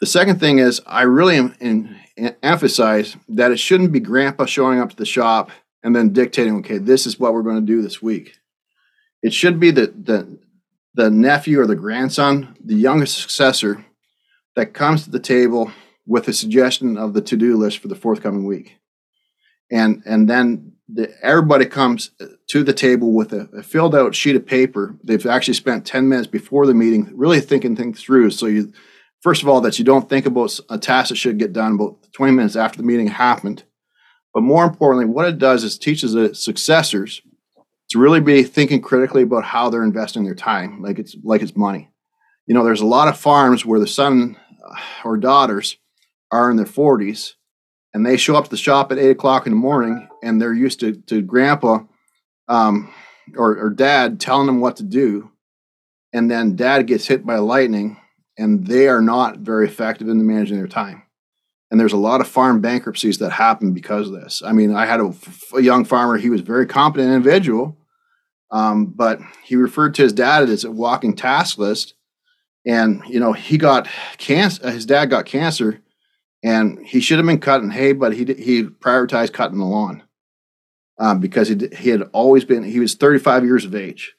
The 0.00 0.06
second 0.06 0.40
thing 0.40 0.58
is, 0.58 0.80
I 0.86 1.02
really 1.02 1.36
am, 1.36 1.54
in, 1.60 1.96
in, 2.16 2.34
emphasize 2.42 3.16
that 3.28 3.50
it 3.50 3.58
shouldn't 3.58 3.92
be 3.92 4.00
grandpa 4.00 4.46
showing 4.46 4.80
up 4.80 4.90
to 4.90 4.96
the 4.96 5.04
shop 5.04 5.50
and 5.82 5.94
then 5.94 6.12
dictating, 6.12 6.56
okay, 6.58 6.78
this 6.78 7.06
is 7.06 7.20
what 7.20 7.34
we're 7.34 7.42
going 7.42 7.60
to 7.60 7.72
do 7.72 7.82
this 7.82 8.00
week. 8.00 8.38
It 9.22 9.34
should 9.34 9.60
be 9.60 9.70
the, 9.70 9.88
the, 9.88 10.38
the 10.94 11.10
nephew 11.10 11.60
or 11.60 11.66
the 11.66 11.76
grandson, 11.76 12.56
the 12.64 12.74
youngest 12.74 13.18
successor, 13.18 13.84
that 14.56 14.72
comes 14.72 15.04
to 15.04 15.10
the 15.10 15.20
table 15.20 15.70
with 16.06 16.28
a 16.28 16.32
suggestion 16.32 16.96
of 16.96 17.12
the 17.12 17.20
to-do 17.20 17.56
list 17.56 17.78
for 17.78 17.88
the 17.88 17.94
forthcoming 17.94 18.46
week. 18.46 18.78
And, 19.70 20.02
and 20.04 20.28
then 20.28 20.72
the, 20.88 21.12
everybody 21.22 21.66
comes 21.66 22.10
to 22.48 22.64
the 22.64 22.72
table 22.72 23.12
with 23.12 23.32
a, 23.32 23.48
a, 23.56 23.62
filled 23.62 23.94
out 23.94 24.14
sheet 24.14 24.36
of 24.36 24.46
paper. 24.46 24.96
They've 25.04 25.24
actually 25.24 25.54
spent 25.54 25.86
10 25.86 26.08
minutes 26.08 26.26
before 26.26 26.66
the 26.66 26.74
meeting 26.74 27.10
really 27.14 27.40
thinking 27.40 27.76
things 27.76 28.02
through. 28.02 28.30
So 28.30 28.46
you 28.46 28.72
first 29.20 29.42
of 29.42 29.48
all, 29.48 29.60
that 29.60 29.78
you 29.78 29.84
don't 29.84 30.08
think 30.08 30.26
about 30.26 30.58
a 30.68 30.78
task 30.78 31.10
that 31.10 31.16
should 31.16 31.38
get 31.38 31.52
done 31.52 31.74
about 31.74 31.98
20 32.12 32.32
minutes 32.32 32.56
after 32.56 32.78
the 32.78 32.84
meeting 32.84 33.08
happened. 33.08 33.64
But 34.32 34.42
more 34.42 34.64
importantly, 34.64 35.06
what 35.06 35.26
it 35.26 35.38
does 35.38 35.64
is 35.64 35.78
teaches 35.78 36.12
the 36.12 36.34
successors 36.34 37.22
to 37.90 37.98
really 37.98 38.20
be 38.20 38.42
thinking 38.44 38.80
critically 38.80 39.22
about 39.22 39.44
how 39.44 39.68
they're 39.68 39.82
investing 39.82 40.24
their 40.24 40.34
time, 40.34 40.80
like 40.80 40.98
it's 40.98 41.16
like 41.24 41.42
it's 41.42 41.56
money. 41.56 41.90
You 42.46 42.54
know, 42.54 42.64
there's 42.64 42.80
a 42.80 42.86
lot 42.86 43.08
of 43.08 43.18
farms 43.18 43.66
where 43.66 43.80
the 43.80 43.86
son 43.86 44.36
uh, 44.64 44.80
or 45.04 45.16
daughters 45.16 45.76
are 46.30 46.50
in 46.50 46.56
their 46.56 46.66
40s 46.66 47.32
and 47.92 48.04
they 48.04 48.16
show 48.16 48.36
up 48.36 48.44
to 48.44 48.50
the 48.50 48.56
shop 48.56 48.92
at 48.92 48.98
eight 48.98 49.10
o'clock 49.10 49.46
in 49.46 49.52
the 49.52 49.58
morning 49.58 50.08
and 50.22 50.40
they're 50.40 50.54
used 50.54 50.80
to, 50.80 50.94
to 51.02 51.22
grandpa 51.22 51.80
um, 52.48 52.92
or, 53.36 53.58
or 53.58 53.70
dad 53.70 54.20
telling 54.20 54.46
them 54.46 54.60
what 54.60 54.76
to 54.76 54.82
do. 54.82 55.30
And 56.12 56.30
then 56.30 56.56
dad 56.56 56.86
gets 56.86 57.06
hit 57.06 57.24
by 57.24 57.36
lightning 57.36 57.96
and 58.36 58.66
they 58.66 58.88
are 58.88 59.02
not 59.02 59.38
very 59.38 59.66
effective 59.66 60.08
in 60.08 60.26
managing 60.26 60.56
their 60.56 60.66
time. 60.66 61.02
And 61.70 61.78
there's 61.78 61.92
a 61.92 61.98
lot 61.98 62.20
of 62.20 62.26
farm 62.26 62.60
bankruptcies 62.60 63.18
that 63.18 63.30
happen 63.30 63.72
because 63.72 64.08
of 64.08 64.14
this. 64.14 64.42
I 64.44 64.52
mean, 64.52 64.74
I 64.74 64.86
had 64.86 65.00
a, 65.00 65.14
a 65.54 65.60
young 65.60 65.84
farmer; 65.84 66.16
he 66.16 66.30
was 66.30 66.40
a 66.40 66.44
very 66.44 66.66
competent 66.66 67.12
individual, 67.12 67.76
um, 68.50 68.86
but 68.86 69.20
he 69.44 69.54
referred 69.54 69.94
to 69.94 70.02
his 70.02 70.12
dad 70.12 70.48
as 70.48 70.64
a 70.64 70.70
walking 70.70 71.14
task 71.14 71.58
list. 71.58 71.94
And 72.66 73.02
you 73.06 73.20
know, 73.20 73.32
he 73.32 73.56
got 73.56 73.88
cancer. 74.18 74.68
His 74.68 74.84
dad 74.84 75.10
got 75.10 75.26
cancer, 75.26 75.80
and 76.42 76.78
he 76.86 77.00
should 77.00 77.18
have 77.18 77.26
been 77.26 77.40
cutting 77.40 77.70
hay, 77.70 77.92
but 77.92 78.14
he 78.14 78.24
he 78.24 78.64
prioritized 78.64 79.32
cutting 79.32 79.58
the 79.58 79.64
lawn 79.64 80.02
um, 80.98 81.20
because 81.20 81.48
he 81.48 81.68
he 81.76 81.90
had 81.90 82.02
always 82.12 82.44
been. 82.44 82.62
He 82.64 82.80
was 82.80 82.94
35 82.94 83.44
years 83.44 83.64
of 83.64 83.74
age 83.74 84.14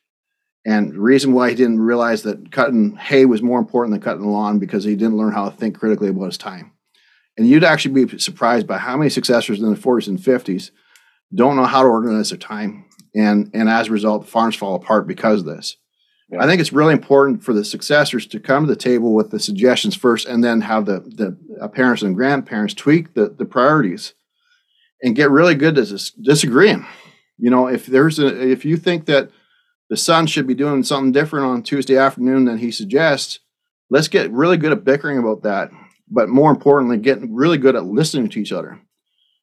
and 0.65 0.93
the 0.93 0.99
reason 0.99 1.33
why 1.33 1.49
he 1.49 1.55
didn't 1.55 1.79
realize 1.79 2.23
that 2.23 2.51
cutting 2.51 2.95
hay 2.95 3.25
was 3.25 3.41
more 3.41 3.59
important 3.59 3.93
than 3.93 4.01
cutting 4.01 4.21
the 4.21 4.27
lawn 4.27 4.59
because 4.59 4.83
he 4.83 4.95
didn't 4.95 5.17
learn 5.17 5.33
how 5.33 5.49
to 5.49 5.55
think 5.55 5.79
critically 5.79 6.09
about 6.09 6.25
his 6.25 6.37
time. 6.37 6.73
And 7.37 7.47
you'd 7.47 7.63
actually 7.63 8.05
be 8.05 8.19
surprised 8.19 8.67
by 8.67 8.77
how 8.77 8.97
many 8.97 9.09
successors 9.09 9.59
in 9.59 9.69
the 9.69 9.79
40s 9.79 10.07
and 10.07 10.19
50s 10.19 10.69
don't 11.33 11.55
know 11.55 11.65
how 11.65 11.81
to 11.81 11.89
organize 11.89 12.29
their 12.29 12.37
time. 12.37 12.85
And, 13.15 13.49
and 13.53 13.69
as 13.69 13.87
a 13.87 13.91
result, 13.91 14.27
farms 14.27 14.55
fall 14.55 14.75
apart 14.75 15.07
because 15.07 15.39
of 15.39 15.45
this. 15.45 15.77
Yeah. 16.31 16.43
I 16.43 16.47
think 16.47 16.61
it's 16.61 16.73
really 16.73 16.93
important 16.93 17.43
for 17.43 17.53
the 17.53 17.65
successors 17.65 18.25
to 18.27 18.39
come 18.39 18.65
to 18.65 18.73
the 18.73 18.79
table 18.79 19.13
with 19.13 19.31
the 19.31 19.39
suggestions 19.39 19.95
first 19.95 20.27
and 20.27 20.43
then 20.43 20.61
have 20.61 20.85
the, 20.85 20.99
the 20.99 21.69
parents 21.69 22.03
and 22.03 22.15
grandparents 22.15 22.73
tweak 22.73 23.13
the, 23.13 23.29
the 23.29 23.45
priorities 23.45 24.13
and 25.03 25.15
get 25.15 25.29
really 25.29 25.55
good 25.55 25.77
at 25.77 25.89
disagreeing. 26.21 26.85
You 27.37 27.49
know, 27.49 27.67
if 27.67 27.85
there's 27.85 28.19
a, 28.19 28.49
if 28.49 28.63
you 28.63 28.77
think 28.77 29.05
that 29.07 29.31
the 29.91 29.97
son 29.97 30.25
should 30.25 30.47
be 30.47 30.55
doing 30.55 30.83
something 30.83 31.11
different 31.11 31.45
on 31.45 31.63
Tuesday 31.63 31.97
afternoon 31.97 32.45
than 32.45 32.59
he 32.59 32.71
suggests. 32.71 33.39
Let's 33.89 34.07
get 34.07 34.31
really 34.31 34.55
good 34.55 34.71
at 34.71 34.85
bickering 34.85 35.17
about 35.17 35.43
that, 35.43 35.69
but 36.09 36.29
more 36.29 36.49
importantly, 36.49 36.97
getting 36.97 37.35
really 37.35 37.57
good 37.57 37.75
at 37.75 37.83
listening 37.83 38.29
to 38.29 38.39
each 38.39 38.53
other. 38.53 38.79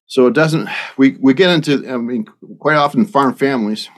So 0.07 0.27
it 0.27 0.33
doesn't. 0.33 0.71
We 0.97 1.19
we 1.21 1.35
get 1.35 1.51
into. 1.51 1.87
I 1.87 1.99
mean, 1.99 2.25
quite 2.59 2.77
often 2.77 3.05
farm 3.05 3.35
families, 3.35 3.91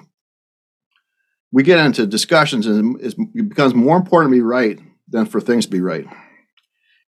we 1.52 1.62
get 1.62 1.84
into 1.84 2.06
discussions, 2.06 2.66
and 2.66 3.00
it 3.00 3.48
becomes 3.48 3.74
more 3.74 3.96
important 3.96 4.30
to 4.32 4.36
be 4.36 4.42
right 4.42 4.78
than 5.08 5.26
for 5.26 5.40
things 5.40 5.66
to 5.66 5.70
be 5.70 5.80
right, 5.80 6.06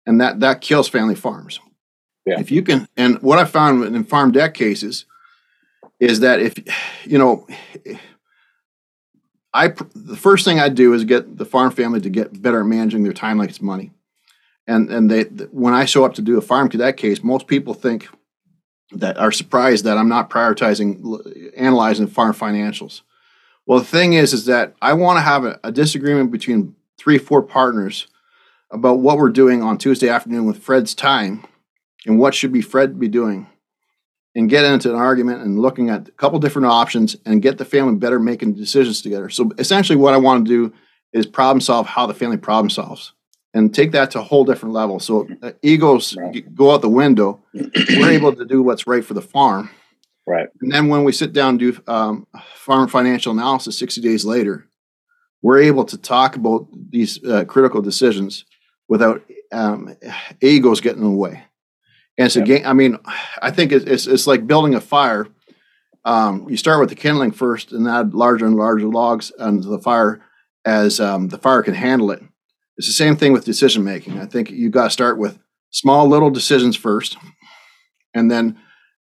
and 0.06 0.20
that 0.20 0.40
that 0.40 0.62
kills 0.62 0.88
family 0.88 1.16
farms. 1.16 1.60
Yeah. 2.26 2.40
If 2.40 2.52
you 2.52 2.62
can, 2.62 2.88
and 2.98 3.22
what 3.22 3.40
I 3.40 3.46
found 3.46 3.84
in 3.84 4.04
farm 4.04 4.32
debt 4.32 4.54
cases 4.54 5.06
is 6.00 6.20
that 6.22 6.40
if 6.40 6.56
you 7.06 7.18
know 7.18 7.48
I 9.54 9.70
the 9.96 10.18
first 10.18 10.46
thing 10.46 10.60
I 10.60 10.70
do 10.70 10.94
is 10.94 11.04
get 11.04 11.38
the 11.38 11.46
farm 11.46 11.72
family 11.72 12.02
to 12.02 12.10
get 12.10 12.42
better 12.42 12.62
at 12.62 12.66
managing 12.66 13.04
their 13.04 13.14
time 13.14 13.38
like 13.38 13.50
it's 13.50 13.62
money. 13.62 13.92
And 14.68 14.90
and 14.90 15.10
they 15.10 15.24
when 15.52 15.74
I 15.74 15.86
show 15.86 16.06
up 16.06 16.14
to 16.16 16.22
do 16.22 16.38
a 16.38 16.42
farm 16.42 16.70
cadet 16.70 16.98
case, 16.98 17.24
most 17.24 17.48
people 17.48 17.74
think 17.74 18.08
that 18.92 19.18
are 19.18 19.32
surprised 19.32 19.86
that 19.86 19.98
I'm 19.98 20.10
not 20.10 20.30
prioritizing 20.30 21.52
analyzing 21.58 22.08
farm 22.08 22.34
financials. 22.34 23.02
Well, 23.72 23.80
the 23.80 23.86
thing 23.86 24.12
is, 24.12 24.34
is 24.34 24.48
that 24.48 24.76
I 24.82 24.92
want 24.92 25.16
to 25.16 25.22
have 25.22 25.46
a, 25.46 25.58
a 25.64 25.72
disagreement 25.72 26.30
between 26.30 26.76
three, 26.98 27.18
four 27.18 27.42
partners 27.42 28.06
about 28.70 29.00
what 29.00 29.18
we're 29.18 29.30
doing 29.30 29.64
on 29.64 29.78
Tuesday 29.78 30.10
afternoon 30.10 30.44
with 30.44 30.62
Fred's 30.62 30.94
time 30.94 31.46
and 32.06 32.20
what 32.20 32.36
should 32.36 32.52
be 32.52 32.62
Fred 32.62 33.00
be 33.00 33.08
doing 33.08 33.48
and 34.36 34.50
get 34.50 34.66
into 34.66 34.90
an 34.90 34.98
argument 34.98 35.44
and 35.44 35.58
looking 35.58 35.90
at 35.90 36.10
a 36.10 36.12
couple 36.12 36.38
different 36.38 36.66
options 36.66 37.16
and 37.26 37.42
get 37.42 37.60
the 37.60 37.64
family 37.64 37.96
better 37.96 38.20
making 38.20 38.56
decisions 38.56 39.02
together. 39.02 39.30
So 39.30 39.54
essentially 39.58 39.96
what 39.96 40.14
I 40.14 40.18
want 40.18 40.46
to 40.46 40.50
do 40.50 40.74
is 41.14 41.26
problem 41.26 41.62
solve 41.62 41.88
how 41.88 42.06
the 42.08 42.14
family 42.14 42.36
problem 42.36 42.70
solves 42.70 43.14
and 43.54 43.74
take 43.74 43.94
that 43.94 44.12
to 44.12 44.20
a 44.20 44.24
whole 44.24 44.44
different 44.44 44.74
level. 44.74 45.00
So 45.00 45.30
uh, 45.42 45.54
egos 45.62 46.18
right. 46.18 46.54
go 46.54 46.72
out 46.72 46.82
the 46.82 46.90
window. 46.90 47.42
We're 47.54 48.12
able 48.12 48.36
to 48.36 48.44
do 48.44 48.62
what's 48.62 48.86
right 48.86 49.06
for 49.06 49.14
the 49.14 49.22
farm. 49.22 49.70
Right. 50.32 50.48
And 50.62 50.72
then 50.72 50.88
when 50.88 51.04
we 51.04 51.12
sit 51.12 51.34
down 51.34 51.50
and 51.50 51.60
do 51.60 51.78
um, 51.88 52.26
farm 52.56 52.88
financial 52.88 53.34
analysis 53.34 53.78
60 53.78 54.00
days 54.00 54.24
later, 54.24 54.66
we're 55.42 55.62
able 55.62 55.84
to 55.84 55.98
talk 55.98 56.38
about 56.38 56.68
these 56.90 57.22
uh, 57.26 57.44
critical 57.44 57.82
decisions 57.82 58.46
without 58.88 59.24
um, 59.52 59.94
egos 60.40 60.80
getting 60.80 61.02
in 61.02 61.12
the 61.12 61.18
way. 61.18 61.44
And 62.18 62.28
it's 62.28 62.38
yep. 62.38 62.46
a 62.46 62.48
game. 62.48 62.62
I 62.66 62.72
mean, 62.72 62.98
I 63.42 63.52
think 63.52 63.74
it's, 63.74 64.08
it's 64.08 64.26
like 64.26 64.48
building 64.48 64.74
a 64.74 64.80
fire. 64.80 65.28
Um, 66.06 66.48
you 66.50 66.56
start 66.56 66.80
with 66.80 66.88
the 66.88 66.96
kindling 66.96 67.32
first, 67.32 67.74
and 67.74 67.86
add 67.86 68.14
larger 68.14 68.46
and 68.46 68.56
larger 68.56 68.88
logs 68.88 69.32
onto 69.32 69.70
the 69.70 69.80
fire 69.80 70.24
as 70.64 71.02
um, 71.02 71.28
the 71.28 71.40
fire 71.40 71.62
can 71.62 71.74
handle 71.74 72.10
it. 72.10 72.24
It's 72.78 72.88
the 72.88 72.94
same 72.94 73.18
thing 73.18 73.34
with 73.34 73.44
decision 73.44 73.84
making. 73.84 74.18
I 74.18 74.28
think 74.28 74.50
you 74.50 74.70
got 74.70 74.86
to 74.86 74.90
start 74.92 75.18
with 75.18 75.40
small 75.72 76.08
little 76.08 76.30
decisions 76.30 76.78
first, 76.78 77.18
and 78.14 78.32
then 78.32 78.58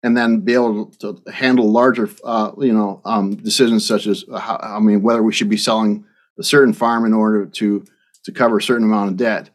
and 0.03 0.17
then 0.17 0.41
be 0.41 0.55
able 0.55 0.87
to 1.01 1.21
handle 1.33 1.71
larger, 1.71 2.09
uh, 2.25 2.53
you 2.59 2.73
know, 2.73 3.01
um, 3.05 3.35
decisions 3.37 3.87
such 3.87 4.07
as 4.07 4.25
how, 4.31 4.59
I 4.63 4.79
mean, 4.79 5.03
whether 5.03 5.23
we 5.23 5.33
should 5.33 5.49
be 5.49 5.57
selling 5.57 6.05
a 6.39 6.43
certain 6.43 6.75
farm 6.75 7.05
in 7.05 7.15
order 7.15 7.47
to 7.47 7.85
to 8.25 8.33
cover 8.33 8.59
a 8.59 8.63
certain 8.63 8.85
amount 8.85 9.11
of 9.11 9.17
debt, 9.17 9.51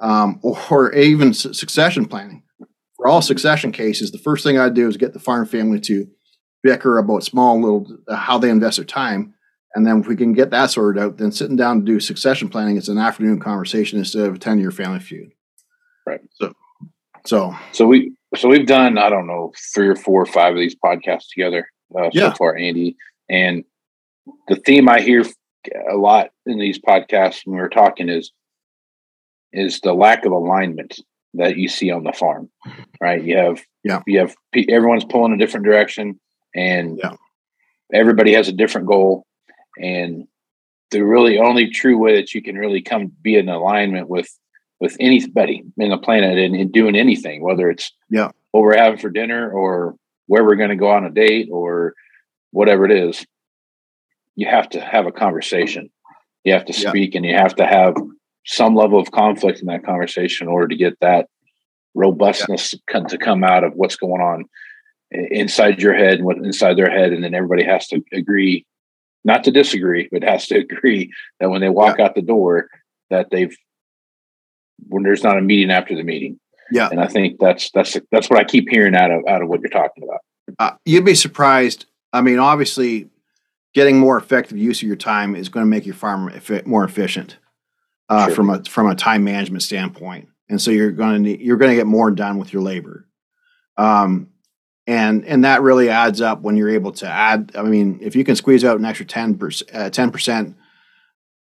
um, 0.00 0.40
or 0.42 0.92
even 0.94 1.34
succession 1.34 2.06
planning 2.06 2.42
for 3.04 3.08
all 3.08 3.20
succession 3.20 3.70
cases, 3.70 4.12
the 4.12 4.18
first 4.18 4.44
thing 4.44 4.58
I 4.58 4.70
do 4.70 4.88
is 4.88 4.96
get 4.96 5.12
the 5.12 5.18
farm 5.18 5.46
family 5.46 5.78
to 5.80 6.06
bicker 6.62 6.96
about 6.96 7.22
small 7.22 7.60
little 7.60 7.86
uh, 8.08 8.16
how 8.16 8.38
they 8.38 8.48
invest 8.48 8.78
their 8.78 8.86
time, 8.86 9.34
and 9.74 9.86
then 9.86 10.00
if 10.00 10.06
we 10.06 10.16
can 10.16 10.32
get 10.32 10.50
that 10.50 10.70
sorted 10.70 11.02
out, 11.02 11.18
then 11.18 11.30
sitting 11.30 11.56
down 11.56 11.80
to 11.80 11.84
do 11.84 12.00
succession 12.00 12.48
planning 12.48 12.78
is 12.78 12.88
an 12.88 12.96
afternoon 12.96 13.40
conversation 13.40 13.98
instead 13.98 14.26
of 14.26 14.36
a 14.36 14.38
ten 14.38 14.58
year 14.58 14.70
family 14.70 15.00
feud. 15.00 15.32
Right. 16.06 16.20
So, 16.40 16.54
so 17.26 17.54
so 17.72 17.86
we 17.86 18.14
so 18.34 18.48
we've 18.48 18.66
done 18.66 18.98
I 18.98 19.08
don't 19.08 19.26
know 19.26 19.52
three 19.74 19.88
or 19.88 19.96
four 19.96 20.22
or 20.22 20.26
five 20.26 20.54
of 20.54 20.58
these 20.58 20.76
podcasts 20.76 21.28
together 21.32 21.68
uh, 21.96 22.10
yeah. 22.12 22.30
so 22.30 22.36
far, 22.36 22.56
Andy, 22.56 22.96
and 23.28 23.64
the 24.48 24.56
theme 24.56 24.88
I 24.88 25.00
hear 25.00 25.24
a 25.90 25.96
lot 25.96 26.30
in 26.46 26.58
these 26.58 26.78
podcasts 26.78 27.42
when 27.44 27.56
we're 27.56 27.68
talking 27.68 28.08
is 28.08 28.32
is 29.52 29.80
the 29.80 29.92
lack 29.92 30.24
of 30.24 30.32
alignment 30.32 30.98
that 31.34 31.56
you 31.56 31.68
see 31.68 31.90
on 31.90 32.04
the 32.04 32.12
farm, 32.12 32.50
right? 33.00 33.22
You 33.22 33.36
have 33.36 33.62
yeah, 33.82 34.02
you 34.06 34.18
have 34.20 34.34
everyone's 34.68 35.04
pulling 35.04 35.32
a 35.32 35.38
different 35.38 35.66
direction, 35.66 36.20
and 36.54 36.98
yeah. 37.02 37.14
everybody 37.92 38.32
has 38.34 38.48
a 38.48 38.52
different 38.52 38.86
goal, 38.86 39.26
and 39.78 40.26
the 40.90 41.04
really 41.04 41.38
only 41.38 41.70
true 41.70 41.98
way 41.98 42.16
that 42.16 42.34
you 42.34 42.42
can 42.42 42.56
really 42.56 42.82
come 42.82 43.12
be 43.22 43.36
in 43.36 43.48
alignment 43.48 44.08
with 44.08 44.28
with 44.84 44.98
anybody 45.00 45.64
in 45.78 45.88
the 45.88 45.96
planet 45.96 46.36
and, 46.36 46.54
and 46.54 46.70
doing 46.70 46.94
anything, 46.94 47.42
whether 47.42 47.70
it's 47.70 47.90
yeah 48.10 48.30
what 48.52 48.60
we're 48.60 48.76
having 48.76 49.00
for 49.00 49.08
dinner 49.08 49.50
or 49.50 49.96
where 50.26 50.44
we're 50.44 50.56
going 50.56 50.70
to 50.70 50.76
go 50.76 50.90
on 50.90 51.04
a 51.04 51.10
date 51.10 51.48
or 51.50 51.94
whatever 52.52 52.84
it 52.84 52.92
is, 52.92 53.26
you 54.36 54.46
have 54.46 54.68
to 54.68 54.80
have 54.80 55.06
a 55.06 55.12
conversation. 55.12 55.90
You 56.44 56.52
have 56.52 56.66
to 56.66 56.72
speak, 56.74 57.14
yeah. 57.14 57.18
and 57.18 57.26
you 57.26 57.34
have 57.34 57.56
to 57.56 57.66
have 57.66 57.94
some 58.44 58.76
level 58.76 59.00
of 59.00 59.10
conflict 59.10 59.60
in 59.60 59.66
that 59.68 59.84
conversation 59.84 60.46
in 60.46 60.52
order 60.52 60.68
to 60.68 60.76
get 60.76 61.00
that 61.00 61.28
robustness 61.94 62.74
yeah. 62.92 63.00
to 63.00 63.16
come 63.16 63.42
out 63.42 63.64
of 63.64 63.72
what's 63.74 63.96
going 63.96 64.20
on 64.20 64.44
inside 65.10 65.80
your 65.80 65.94
head 65.94 66.14
and 66.18 66.24
what 66.24 66.36
inside 66.36 66.76
their 66.76 66.90
head 66.90 67.12
and 67.12 67.24
then 67.24 67.34
everybody 67.34 67.64
has 67.64 67.86
to 67.86 68.02
agree 68.12 68.66
not 69.24 69.44
to 69.44 69.50
disagree 69.50 70.08
but 70.12 70.22
has 70.22 70.46
to 70.46 70.58
agree 70.58 71.10
that 71.40 71.50
when 71.50 71.60
they 71.60 71.68
walk 71.68 71.98
yeah. 71.98 72.04
out 72.04 72.14
the 72.14 72.22
door 72.22 72.68
that 73.10 73.30
they've 73.30 73.56
when 74.88 75.02
there's 75.02 75.22
not 75.22 75.38
a 75.38 75.42
meeting 75.42 75.70
after 75.70 75.96
the 75.96 76.02
meeting. 76.02 76.38
Yeah. 76.70 76.88
And 76.90 77.00
i 77.00 77.06
think 77.06 77.38
that's 77.38 77.70
that's 77.72 77.96
that's 78.10 78.30
what 78.30 78.38
i 78.38 78.44
keep 78.44 78.68
hearing 78.70 78.96
out 78.96 79.10
of 79.10 79.22
out 79.28 79.42
of 79.42 79.48
what 79.48 79.60
you're 79.60 79.70
talking 79.70 80.02
about. 80.02 80.20
Uh, 80.58 80.76
you'd 80.84 81.04
be 81.04 81.14
surprised. 81.14 81.86
I 82.12 82.22
mean 82.22 82.38
obviously 82.38 83.10
getting 83.74 83.98
more 83.98 84.16
effective 84.16 84.56
use 84.56 84.80
of 84.80 84.86
your 84.86 84.96
time 84.96 85.34
is 85.36 85.48
going 85.48 85.66
to 85.66 85.68
make 85.68 85.84
your 85.84 85.94
farm 85.94 86.32
more 86.64 86.84
efficient 86.84 87.36
uh, 88.08 88.26
sure. 88.26 88.34
from 88.34 88.50
a 88.50 88.64
from 88.64 88.88
a 88.88 88.94
time 88.94 89.24
management 89.24 89.62
standpoint, 89.62 90.28
and 90.48 90.60
so 90.60 90.70
you're 90.70 90.90
going 90.90 91.24
to 91.24 91.42
you're 91.42 91.56
going 91.56 91.70
to 91.70 91.76
get 91.76 91.86
more 91.86 92.10
done 92.10 92.38
with 92.38 92.52
your 92.52 92.62
labor, 92.62 93.06
um, 93.76 94.28
and 94.86 95.24
and 95.24 95.44
that 95.44 95.62
really 95.62 95.88
adds 95.88 96.20
up 96.20 96.42
when 96.42 96.56
you're 96.56 96.70
able 96.70 96.92
to 96.92 97.06
add. 97.06 97.52
I 97.54 97.62
mean, 97.62 97.98
if 98.00 98.14
you 98.14 98.24
can 98.24 98.36
squeeze 98.36 98.64
out 98.64 98.78
an 98.78 98.84
extra 98.84 99.06
ten 99.06 99.36
percent 99.36 99.70
uh, 99.74 99.90
ten 99.90 100.10
percent 100.10 100.56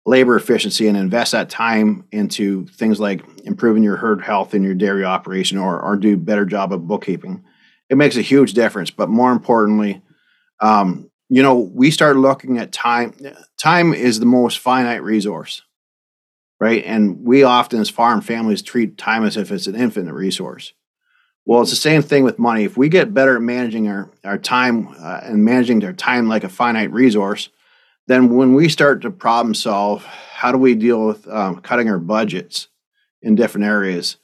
labor 0.06 0.36
efficiency 0.36 0.88
and 0.88 0.98
invest 0.98 1.32
that 1.32 1.50
time 1.50 2.06
into 2.12 2.66
things 2.68 3.00
like 3.00 3.24
improving 3.46 3.84
your 3.84 3.96
herd 3.96 4.22
health 4.22 4.54
in 4.54 4.64
your 4.64 4.76
dairy 4.76 5.06
operation 5.06 5.58
or 5.58 5.80
or 5.80 5.96
do 5.96 6.18
better 6.18 6.46
job 6.46 6.74
of 6.74 6.88
bookkeeping, 6.88 7.44
it 7.90 7.98
makes 7.98 8.18
a 8.18 8.22
huge 8.22 8.54
difference. 8.54 8.92
But 8.92 9.10
more 9.10 9.32
importantly, 9.32 10.02
um, 10.60 11.10
you 11.30 11.42
know, 11.42 11.58
we 11.58 11.92
start 11.92 12.18
looking 12.18 12.58
at 12.58 12.72
time. 12.72 13.16
Time 13.58 13.94
is 13.94 14.20
the 14.20 14.26
most 14.26 14.60
finite 14.60 15.04
resource 15.04 15.62
right? 16.64 16.86
And 16.86 17.26
we 17.26 17.44
often, 17.44 17.82
as 17.82 17.90
farm 17.90 18.22
families, 18.22 18.62
treat 18.62 18.98
time 18.98 19.26
as 19.26 19.36
if 19.36 19.52
it's 19.52 19.68
an 19.68 19.76
infinite 19.76 20.14
resource. 20.14 20.72
Well, 21.46 21.62
it's 21.62 21.72
the 21.72 21.76
same 21.76 22.02
thing 22.02 22.24
with 22.24 22.40
money. 22.40 22.64
If 22.64 22.78
we 22.78 22.88
get 22.88 23.14
better 23.14 23.36
at 23.36 23.42
managing 23.42 23.90
our, 23.90 24.10
our 24.24 24.38
time 24.38 24.88
uh, 24.98 25.20
and 25.24 25.44
managing 25.44 25.84
our 25.84 25.92
time 25.92 26.30
like 26.30 26.46
a 26.46 26.50
finite 26.50 26.94
resource, 26.94 27.50
then 28.08 28.36
when 28.36 28.54
we 28.54 28.70
start 28.70 29.02
to 29.02 29.12
problem 29.12 29.54
solve, 29.54 30.04
how 30.04 30.52
do 30.52 30.58
we 30.58 30.76
deal 30.76 31.08
with 31.08 31.28
um, 31.28 31.62
cutting 31.62 31.90
our 31.90 32.00
budgets 32.00 32.68
in 33.22 33.36
different 33.36 33.66
areas? 33.66 34.18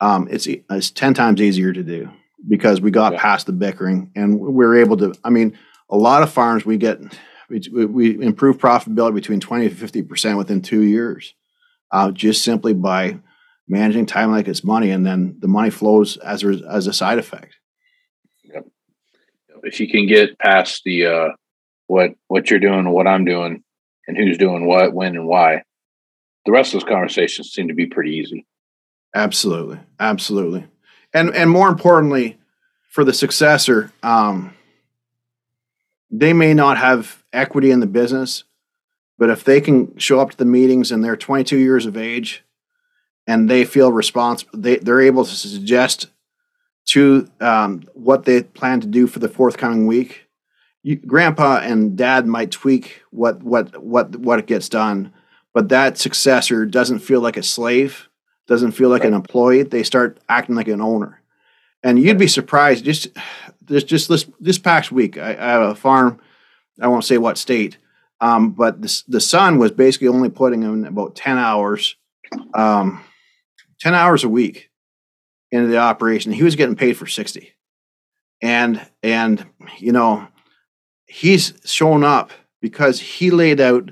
Um, 0.00 0.28
it's 0.30 0.46
it's 0.46 0.90
ten 0.90 1.14
times 1.14 1.40
easier 1.40 1.72
to 1.72 1.82
do 1.82 2.10
because 2.48 2.80
we 2.80 2.90
got 2.90 3.12
yeah. 3.12 3.20
past 3.20 3.46
the 3.46 3.52
bickering 3.52 4.10
and 4.16 4.40
we're 4.40 4.80
able 4.80 4.96
to. 4.98 5.14
I 5.24 5.30
mean, 5.30 5.58
a 5.88 5.96
lot 5.96 6.22
of 6.22 6.32
farms 6.32 6.64
we 6.64 6.76
get 6.76 7.00
we, 7.48 7.84
we 7.84 8.22
improve 8.22 8.58
profitability 8.58 9.14
between 9.14 9.40
twenty 9.40 9.68
to 9.68 9.74
fifty 9.74 10.02
percent 10.02 10.38
within 10.38 10.62
two 10.62 10.82
years 10.82 11.34
uh, 11.90 12.10
just 12.10 12.44
simply 12.44 12.72
by 12.72 13.18
managing 13.68 14.06
time 14.06 14.30
like 14.30 14.48
it's 14.48 14.64
money, 14.64 14.90
and 14.90 15.06
then 15.06 15.36
the 15.40 15.48
money 15.48 15.70
flows 15.70 16.16
as 16.18 16.42
a, 16.44 16.60
as 16.70 16.86
a 16.86 16.92
side 16.92 17.18
effect. 17.18 17.56
Yep. 18.44 18.66
If 19.62 19.80
you 19.80 19.88
can 19.88 20.06
get 20.06 20.38
past 20.38 20.82
the 20.84 21.06
uh, 21.06 21.28
what 21.90 22.12
what 22.28 22.48
you're 22.48 22.60
doing, 22.60 22.88
what 22.88 23.08
I'm 23.08 23.24
doing, 23.24 23.64
and 24.06 24.16
who's 24.16 24.38
doing 24.38 24.64
what, 24.64 24.94
when, 24.94 25.16
and 25.16 25.26
why, 25.26 25.64
the 26.46 26.52
rest 26.52 26.72
of 26.72 26.80
those 26.80 26.88
conversations 26.88 27.50
seem 27.50 27.66
to 27.66 27.74
be 27.74 27.86
pretty 27.86 28.12
easy. 28.12 28.46
Absolutely, 29.12 29.80
absolutely, 29.98 30.66
and 31.12 31.34
and 31.34 31.50
more 31.50 31.68
importantly, 31.68 32.38
for 32.88 33.02
the 33.02 33.12
successor, 33.12 33.92
um, 34.04 34.54
they 36.12 36.32
may 36.32 36.54
not 36.54 36.78
have 36.78 37.24
equity 37.32 37.72
in 37.72 37.80
the 37.80 37.86
business, 37.86 38.44
but 39.18 39.28
if 39.28 39.42
they 39.42 39.60
can 39.60 39.98
show 39.98 40.20
up 40.20 40.30
to 40.30 40.36
the 40.36 40.44
meetings 40.44 40.92
and 40.92 41.02
they're 41.02 41.16
22 41.16 41.56
years 41.56 41.86
of 41.86 41.96
age 41.96 42.44
and 43.26 43.50
they 43.50 43.64
feel 43.64 43.90
responsible, 43.90 44.58
they, 44.58 44.76
they're 44.76 45.00
able 45.00 45.24
to 45.24 45.34
suggest 45.34 46.08
to 46.86 47.28
um, 47.40 47.82
what 47.94 48.24
they 48.24 48.42
plan 48.42 48.80
to 48.80 48.86
do 48.86 49.06
for 49.06 49.18
the 49.18 49.28
forthcoming 49.28 49.86
week. 49.86 50.29
You, 50.82 50.96
grandpa 50.96 51.60
and 51.62 51.96
dad 51.96 52.26
might 52.26 52.50
tweak 52.50 53.02
what 53.10 53.42
what 53.42 53.82
what 53.82 54.16
what 54.16 54.46
gets 54.46 54.68
done, 54.68 55.12
but 55.52 55.68
that 55.68 55.98
successor 55.98 56.64
doesn't 56.64 57.00
feel 57.00 57.20
like 57.20 57.36
a 57.36 57.42
slave, 57.42 58.08
doesn't 58.46 58.72
feel 58.72 58.88
like 58.88 59.02
right. 59.02 59.08
an 59.08 59.14
employee. 59.14 59.62
They 59.62 59.82
start 59.82 60.18
acting 60.28 60.54
like 60.54 60.68
an 60.68 60.80
owner, 60.80 61.20
and 61.82 61.98
you'd 61.98 62.18
be 62.18 62.28
surprised. 62.28 62.84
Just 62.84 63.08
this 63.60 63.84
just 63.84 64.08
this 64.08 64.26
this 64.40 64.58
past 64.58 64.90
week, 64.90 65.18
I, 65.18 65.32
I 65.32 65.50
have 65.50 65.62
a 65.62 65.74
farm. 65.74 66.18
I 66.80 66.88
won't 66.88 67.04
say 67.04 67.18
what 67.18 67.36
state, 67.36 67.76
um, 68.20 68.50
but 68.50 68.82
the, 68.82 69.02
the 69.08 69.20
son 69.20 69.58
was 69.58 69.72
basically 69.72 70.08
only 70.08 70.28
putting 70.28 70.62
in 70.62 70.84
about 70.84 71.16
10 71.16 71.38
hours, 71.38 71.96
um, 72.54 73.02
10 73.80 73.94
hours 73.94 74.24
a 74.24 74.28
week 74.28 74.70
into 75.50 75.68
the 75.68 75.78
operation. 75.78 76.32
He 76.32 76.42
was 76.42 76.56
getting 76.56 76.76
paid 76.76 76.96
for 76.96 77.06
60. 77.06 77.52
And, 78.42 78.86
and, 79.02 79.46
you 79.78 79.92
know, 79.92 80.28
he's 81.10 81.54
shown 81.64 82.04
up 82.04 82.30
because 82.60 83.00
he 83.00 83.30
laid 83.30 83.60
out 83.60 83.90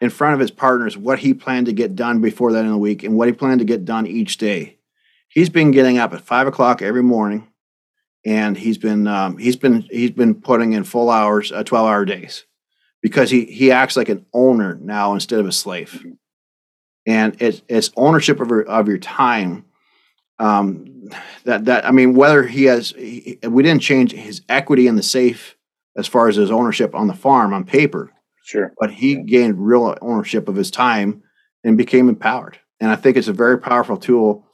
in 0.00 0.10
front 0.10 0.34
of 0.34 0.40
his 0.40 0.50
partners 0.50 0.96
what 0.96 1.18
he 1.18 1.34
planned 1.34 1.66
to 1.66 1.72
get 1.72 1.94
done 1.94 2.20
before 2.20 2.52
that 2.52 2.64
in 2.64 2.70
the 2.70 2.78
week 2.78 3.02
and 3.02 3.16
what 3.16 3.28
he 3.28 3.34
planned 3.34 3.60
to 3.60 3.64
get 3.64 3.84
done 3.84 4.06
each 4.06 4.38
day. 4.38 4.78
He's 5.28 5.50
been 5.50 5.70
getting 5.70 5.98
up 5.98 6.14
at 6.14 6.22
five 6.22 6.46
o'clock 6.46 6.80
every 6.80 7.02
morning 7.02 7.48
and 8.26 8.56
he's 8.56 8.76
been 8.76 9.06
um, 9.06 9.38
he's 9.38 9.56
been 9.56 9.82
he's 9.82 10.10
been 10.10 10.34
putting 10.34 10.72
in 10.72 10.82
full 10.82 11.10
hours, 11.10 11.52
uh, 11.52 11.62
twelve 11.62 11.86
hour 11.86 12.04
days, 12.04 12.44
because 13.00 13.30
he 13.30 13.44
he 13.44 13.70
acts 13.70 13.96
like 13.96 14.08
an 14.08 14.26
owner 14.34 14.74
now 14.74 15.14
instead 15.14 15.38
of 15.38 15.46
a 15.46 15.52
slave, 15.52 16.04
and 17.06 17.40
it's 17.40 17.62
it's 17.68 17.90
ownership 17.96 18.40
of 18.40 18.48
your, 18.48 18.64
of 18.64 18.88
your 18.88 18.98
time. 18.98 19.64
Um, 20.38 21.08
that 21.44 21.66
that 21.66 21.86
I 21.86 21.92
mean, 21.92 22.14
whether 22.14 22.42
he 22.42 22.64
has 22.64 22.90
he, 22.90 23.38
we 23.48 23.62
didn't 23.62 23.82
change 23.82 24.12
his 24.12 24.42
equity 24.48 24.88
in 24.88 24.96
the 24.96 25.02
safe 25.04 25.55
as 25.96 26.06
far 26.06 26.28
as 26.28 26.36
his 26.36 26.50
ownership 26.50 26.94
on 26.94 27.06
the 27.06 27.14
farm 27.14 27.52
on 27.52 27.64
paper, 27.64 28.12
Sure. 28.44 28.72
but 28.78 28.90
he 28.92 29.14
Yeah. 29.14 29.22
gained 29.22 29.66
real 29.66 29.96
ownership 30.02 30.48
of 30.48 30.56
his 30.56 30.70
time 30.70 31.22
and 31.64 31.76
became 31.76 32.08
empowered. 32.08 32.58
And 32.80 32.90
I 32.90 32.96
think 32.96 33.16
it's 33.16 33.28
a 33.28 33.32
very 33.32 33.58
powerful 33.58 33.96
tool 33.96 34.46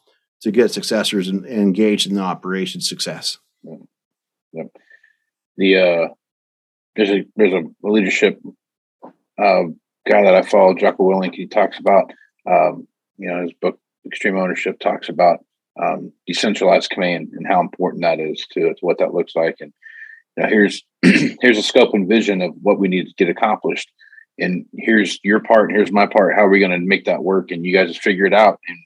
to 0.43 0.51
get 0.51 0.71
successors 0.71 1.29
en- 1.29 1.45
engaged 1.45 2.09
in 2.09 2.15
the 2.15 2.21
operation 2.23 2.81
success. 2.81 3.39
Yep. 4.53 4.67
the 5.57 5.77
uh 5.77 6.09
there's 6.97 7.11
a 7.11 7.25
there's 7.37 7.53
a 7.55 7.63
leadership 7.83 8.39
uh 9.39 9.63
guy 10.09 10.23
that 10.25 10.35
I 10.35 10.43
follow, 10.43 10.75
Jocko 10.75 11.05
Willink, 11.11 11.35
he 11.35 11.47
talks 11.47 11.79
about 11.79 12.13
um, 12.47 12.87
you 13.19 13.29
know, 13.29 13.43
his 13.43 13.53
book 13.61 13.79
Extreme 14.05 14.37
Ownership 14.39 14.79
talks 14.81 15.09
about 15.09 15.45
um 15.81 16.13
decentralized 16.27 16.91
command 16.91 17.31
and 17.33 17.47
how 17.47 17.61
important 17.61 18.03
that 18.03 18.21
is 18.21 18.47
to, 18.53 18.61
to 18.75 18.81
what 18.81 18.99
that 18.99 19.15
looks 19.15 19.35
like. 19.35 19.57
And 19.61 19.73
know, 20.37 20.49
here's 20.49 20.83
here's 21.03 21.59
a 21.59 21.63
scope 21.63 21.95
and 21.95 22.09
vision 22.09 22.43
of 22.43 22.53
what 22.61 22.79
we 22.79 22.89
need 22.89 23.07
to 23.07 23.15
get 23.17 23.29
accomplished. 23.29 23.91
And 24.39 24.65
here's 24.75 25.19
your 25.23 25.41
part, 25.41 25.69
and 25.69 25.77
here's 25.77 25.93
my 25.93 26.07
part. 26.07 26.35
How 26.35 26.47
are 26.47 26.51
we 26.51 26.59
going 26.59 26.73
to 26.73 26.79
make 26.79 27.05
that 27.05 27.23
work? 27.23 27.51
And 27.51 27.65
you 27.65 27.73
guys 27.73 27.89
just 27.89 28.03
figure 28.03 28.27
it 28.27 28.35
out. 28.35 28.59
And 28.67 28.79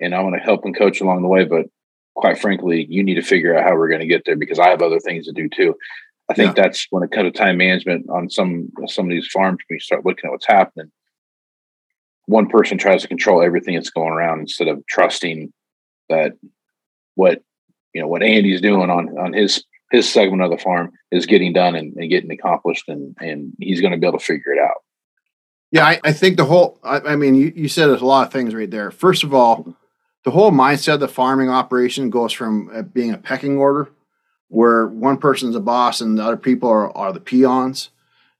and 0.00 0.14
I 0.14 0.22
want 0.22 0.36
to 0.36 0.42
help 0.42 0.64
and 0.64 0.76
coach 0.76 1.00
along 1.00 1.22
the 1.22 1.28
way. 1.28 1.44
But 1.44 1.66
quite 2.14 2.38
frankly, 2.38 2.86
you 2.88 3.02
need 3.02 3.14
to 3.14 3.22
figure 3.22 3.56
out 3.56 3.64
how 3.64 3.76
we're 3.76 3.88
going 3.88 4.00
to 4.00 4.06
get 4.06 4.22
there 4.24 4.36
because 4.36 4.58
I 4.58 4.68
have 4.68 4.82
other 4.82 5.00
things 5.00 5.26
to 5.26 5.32
do 5.32 5.48
too. 5.48 5.74
I 6.30 6.34
think 6.34 6.56
that's 6.56 6.86
when 6.88 7.02
it 7.02 7.10
comes 7.10 7.30
to 7.30 7.38
time 7.38 7.58
management 7.58 8.08
on 8.08 8.30
some 8.30 8.70
some 8.86 9.06
of 9.06 9.10
these 9.10 9.28
farms. 9.28 9.58
When 9.68 9.76
you 9.76 9.80
start 9.80 10.06
looking 10.06 10.28
at 10.28 10.32
what's 10.32 10.46
happening, 10.46 10.90
one 12.26 12.48
person 12.48 12.78
tries 12.78 13.02
to 13.02 13.08
control 13.08 13.42
everything 13.42 13.74
that's 13.74 13.90
going 13.90 14.12
around 14.12 14.40
instead 14.40 14.68
of 14.68 14.84
trusting 14.86 15.52
that 16.08 16.32
what 17.14 17.42
you 17.92 18.00
know 18.00 18.08
what 18.08 18.22
Andy's 18.22 18.62
doing 18.62 18.90
on 18.90 19.18
on 19.18 19.34
his 19.34 19.64
his 19.90 20.10
segment 20.10 20.42
of 20.42 20.50
the 20.50 20.58
farm 20.58 20.92
is 21.10 21.26
getting 21.26 21.52
done 21.52 21.74
and, 21.76 21.94
and 21.96 22.10
getting 22.10 22.30
accomplished, 22.30 22.88
and 22.88 23.16
and 23.20 23.52
he's 23.60 23.80
going 23.80 23.92
to 23.92 23.98
be 23.98 24.06
able 24.06 24.18
to 24.18 24.24
figure 24.24 24.52
it 24.52 24.58
out. 24.58 24.82
Yeah, 25.70 25.86
I, 25.86 26.00
I 26.04 26.12
think 26.12 26.36
the 26.36 26.44
whole, 26.44 26.78
I, 26.84 27.00
I 27.00 27.16
mean, 27.16 27.34
you, 27.34 27.52
you 27.54 27.68
said 27.68 27.88
a 27.88 28.04
lot 28.04 28.28
of 28.28 28.32
things 28.32 28.54
right 28.54 28.70
there. 28.70 28.92
First 28.92 29.24
of 29.24 29.34
all, 29.34 29.76
the 30.22 30.30
whole 30.30 30.52
mindset 30.52 30.94
of 30.94 31.00
the 31.00 31.08
farming 31.08 31.50
operation 31.50 32.10
goes 32.10 32.32
from 32.32 32.70
uh, 32.72 32.82
being 32.82 33.10
a 33.12 33.18
pecking 33.18 33.58
order 33.58 33.90
where 34.48 34.86
one 34.86 35.16
person's 35.16 35.56
a 35.56 35.60
boss 35.60 36.00
and 36.00 36.16
the 36.16 36.22
other 36.22 36.36
people 36.36 36.68
are, 36.68 36.96
are 36.96 37.12
the 37.12 37.18
peons 37.18 37.90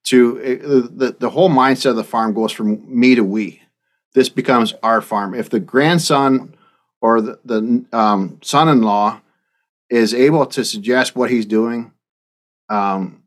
to 0.05 0.39
uh, 0.39 0.89
the, 0.97 1.17
the 1.19 1.31
whole 1.31 1.51
mindset 1.51 1.91
of 1.91 1.97
the 1.97 2.05
farm 2.05 2.35
goes 2.35 2.53
from 2.53 2.85
me 2.87 3.17
to 3.17 3.25
we. 3.25 3.61
This 4.15 4.29
becomes 4.29 4.73
our 4.83 5.01
farm. 5.01 5.35
If 5.35 5.51
the 5.51 5.59
grandson 5.61 6.55
or 7.01 7.21
the, 7.21 7.41
the 7.45 7.85
um, 7.93 8.39
son-in-law 8.43 9.21
is 9.91 10.15
able 10.15 10.47
to 10.47 10.65
suggest 10.65 11.17
what 11.17 11.31
he's 11.31 11.47
doing, 11.47 11.93
um, 12.69 13.23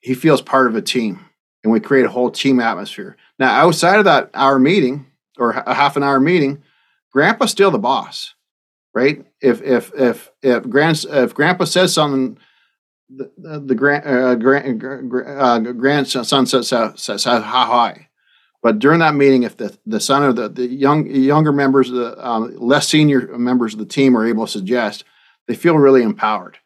he 0.00 0.14
feels 0.14 0.42
part 0.42 0.66
of 0.66 0.74
a 0.74 0.82
team 0.82 1.24
and 1.62 1.72
we 1.72 1.80
create 1.80 2.06
a 2.06 2.10
whole 2.10 2.30
team 2.30 2.60
atmosphere. 2.60 3.16
Now, 3.38 3.52
outside 3.66 3.98
of 3.98 4.04
that 4.06 4.30
hour 4.34 4.58
meeting 4.58 5.06
or 5.38 5.50
a 5.50 5.74
half 5.74 5.96
an 5.96 6.02
hour 6.02 6.20
meeting, 6.20 6.62
Grandpa's 7.12 7.50
still 7.50 7.70
the 7.70 7.78
boss, 7.78 8.34
right? 8.94 9.24
If 9.40 9.62
if 9.62 9.92
if 9.94 10.30
if 10.42 10.68
grand 10.68 11.04
if 11.08 11.34
Grandpa 11.34 11.64
says 11.64 11.92
something, 11.92 12.38
the 13.08 13.30
the, 13.36 13.60
the 13.60 13.74
grand 13.74 14.06
uh, 14.06 14.34
grand 14.36 14.82
uh, 14.82 15.58
grandson 15.72 16.46
says 16.46 16.68
says 16.68 17.24
how 17.24 17.40
high. 17.40 18.08
But 18.62 18.78
during 18.78 19.00
that 19.00 19.14
meeting, 19.14 19.44
if 19.44 19.56
the, 19.56 19.76
the 19.86 20.00
son 20.00 20.22
or 20.22 20.32
the, 20.34 20.48
the 20.48 20.66
young 20.66 21.06
younger 21.06 21.52
members, 21.52 21.88
of 21.88 21.96
the 21.96 22.26
um, 22.26 22.54
less 22.56 22.88
senior 22.88 23.38
members 23.38 23.72
of 23.72 23.78
the 23.78 23.86
team 23.86 24.16
are 24.16 24.26
able 24.26 24.46
to 24.46 24.52
suggest, 24.52 25.04
they 25.48 25.54
feel 25.54 25.76
really 25.76 26.02
empowered. 26.02 26.58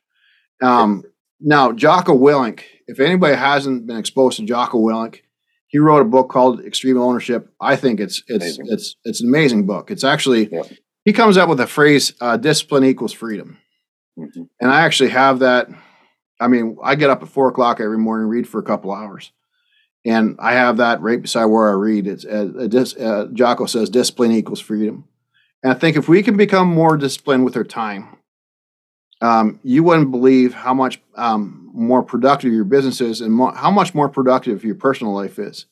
Um, 0.63 1.05
now, 1.41 1.73
Jocko 1.73 2.17
Willink, 2.17 2.61
if 2.87 3.01
anybody 3.01 3.35
hasn't 3.37 3.87
been 3.87 3.97
exposed 3.99 4.39
to 4.39 4.45
Jocko 4.45 4.79
Willink, 4.79 5.21
he 5.67 5.79
wrote 5.79 6.01
a 6.01 6.05
book 6.05 6.29
called 6.31 6.65
Extreme 6.65 6.99
Ownership. 6.99 7.51
I 7.61 7.77
think 7.77 8.01
it's 8.01 8.23
it's 8.29 8.45
Amazing. 8.45 8.67
it's 8.71 8.97
it's 9.05 9.21
an 9.21 9.29
amazing 9.29 9.67
book. 9.67 9.91
It's 9.91 10.05
actually 10.05 10.49
Yeah. 10.53 10.63
he 11.05 11.13
comes 11.13 11.37
up 11.37 11.49
with 11.49 11.61
a 11.61 11.67
phrase: 11.67 12.13
uh, 12.21 12.37
"Discipline 12.37 12.85
equals 12.85 13.13
freedom," 13.13 13.59
Mhm. 14.19 14.49
and 14.61 14.71
I 14.71 14.83
actually 14.83 15.11
have 15.11 15.41
that. 15.41 15.69
I 16.41 16.49
mean, 16.49 16.77
I 16.83 16.95
get 16.95 17.11
up 17.11 17.23
at 17.23 17.29
four 17.29 17.49
o'clock 17.49 17.81
every 17.81 17.99
morning, 17.99 18.29
read 18.29 18.47
for 18.49 18.59
a 18.59 18.63
couple 18.65 18.93
hours, 18.93 19.33
and 20.05 20.37
I 20.39 20.53
have 20.55 20.77
that 20.77 21.01
right 21.01 21.21
beside 21.21 21.47
where 21.47 21.69
I 21.69 21.73
read. 21.73 22.07
It's 22.07 22.25
uh, 22.25 22.67
dis, 22.69 22.95
uh, 22.97 23.29
Jocko 23.33 23.67
says, 23.67 23.91
"Discipline 23.91 24.31
equals 24.33 24.61
freedom," 24.61 25.05
and 25.63 25.73
I 25.73 25.75
think 25.77 25.97
if 25.97 26.09
we 26.09 26.23
can 26.23 26.37
become 26.37 26.69
more 26.69 26.97
disciplined 26.97 27.45
with 27.45 27.57
our 27.57 27.65
time, 27.65 28.14
um, 29.21 29.61
you 29.63 29.83
wouldn't 29.83 30.11
believe 30.11 30.55
how 30.55 30.75
much 30.75 31.01
um, 31.15 31.71
more 31.73 32.03
productive 32.03 32.53
your 32.53 32.65
business 32.65 33.01
is 33.01 33.21
and 33.21 33.33
mo- 33.33 33.53
how 33.53 33.71
much 33.71 33.95
more 33.95 34.09
productive 34.09 34.65
your 34.65 34.75
personal 34.75 35.15
life 35.15 35.39
is. 35.39 35.67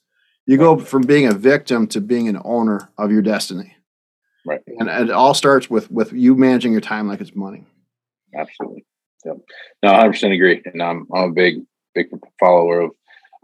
You 0.46 0.56
go 0.56 0.78
from 0.78 1.02
being 1.02 1.26
a 1.26 1.34
victim 1.34 1.86
to 1.88 2.00
being 2.00 2.28
an 2.28 2.40
owner 2.44 2.90
of 2.98 3.12
your 3.12 3.22
destiny. 3.22 3.76
Right. 4.44 4.60
And, 4.66 4.88
and 4.88 5.08
it 5.08 5.12
all 5.12 5.34
starts 5.34 5.70
with 5.70 5.90
with 5.90 6.12
you 6.12 6.34
managing 6.34 6.72
your 6.72 6.80
time 6.80 7.06
like 7.06 7.20
it's 7.20 7.34
money. 7.34 7.64
Absolutely. 8.34 8.84
Yep. 9.24 9.36
No, 9.82 9.92
100% 9.92 10.34
agree. 10.34 10.62
And 10.64 10.82
I'm, 10.82 11.06
I'm 11.14 11.30
a 11.30 11.32
big, 11.32 11.62
big 11.94 12.08
follower 12.40 12.80
of, 12.80 12.90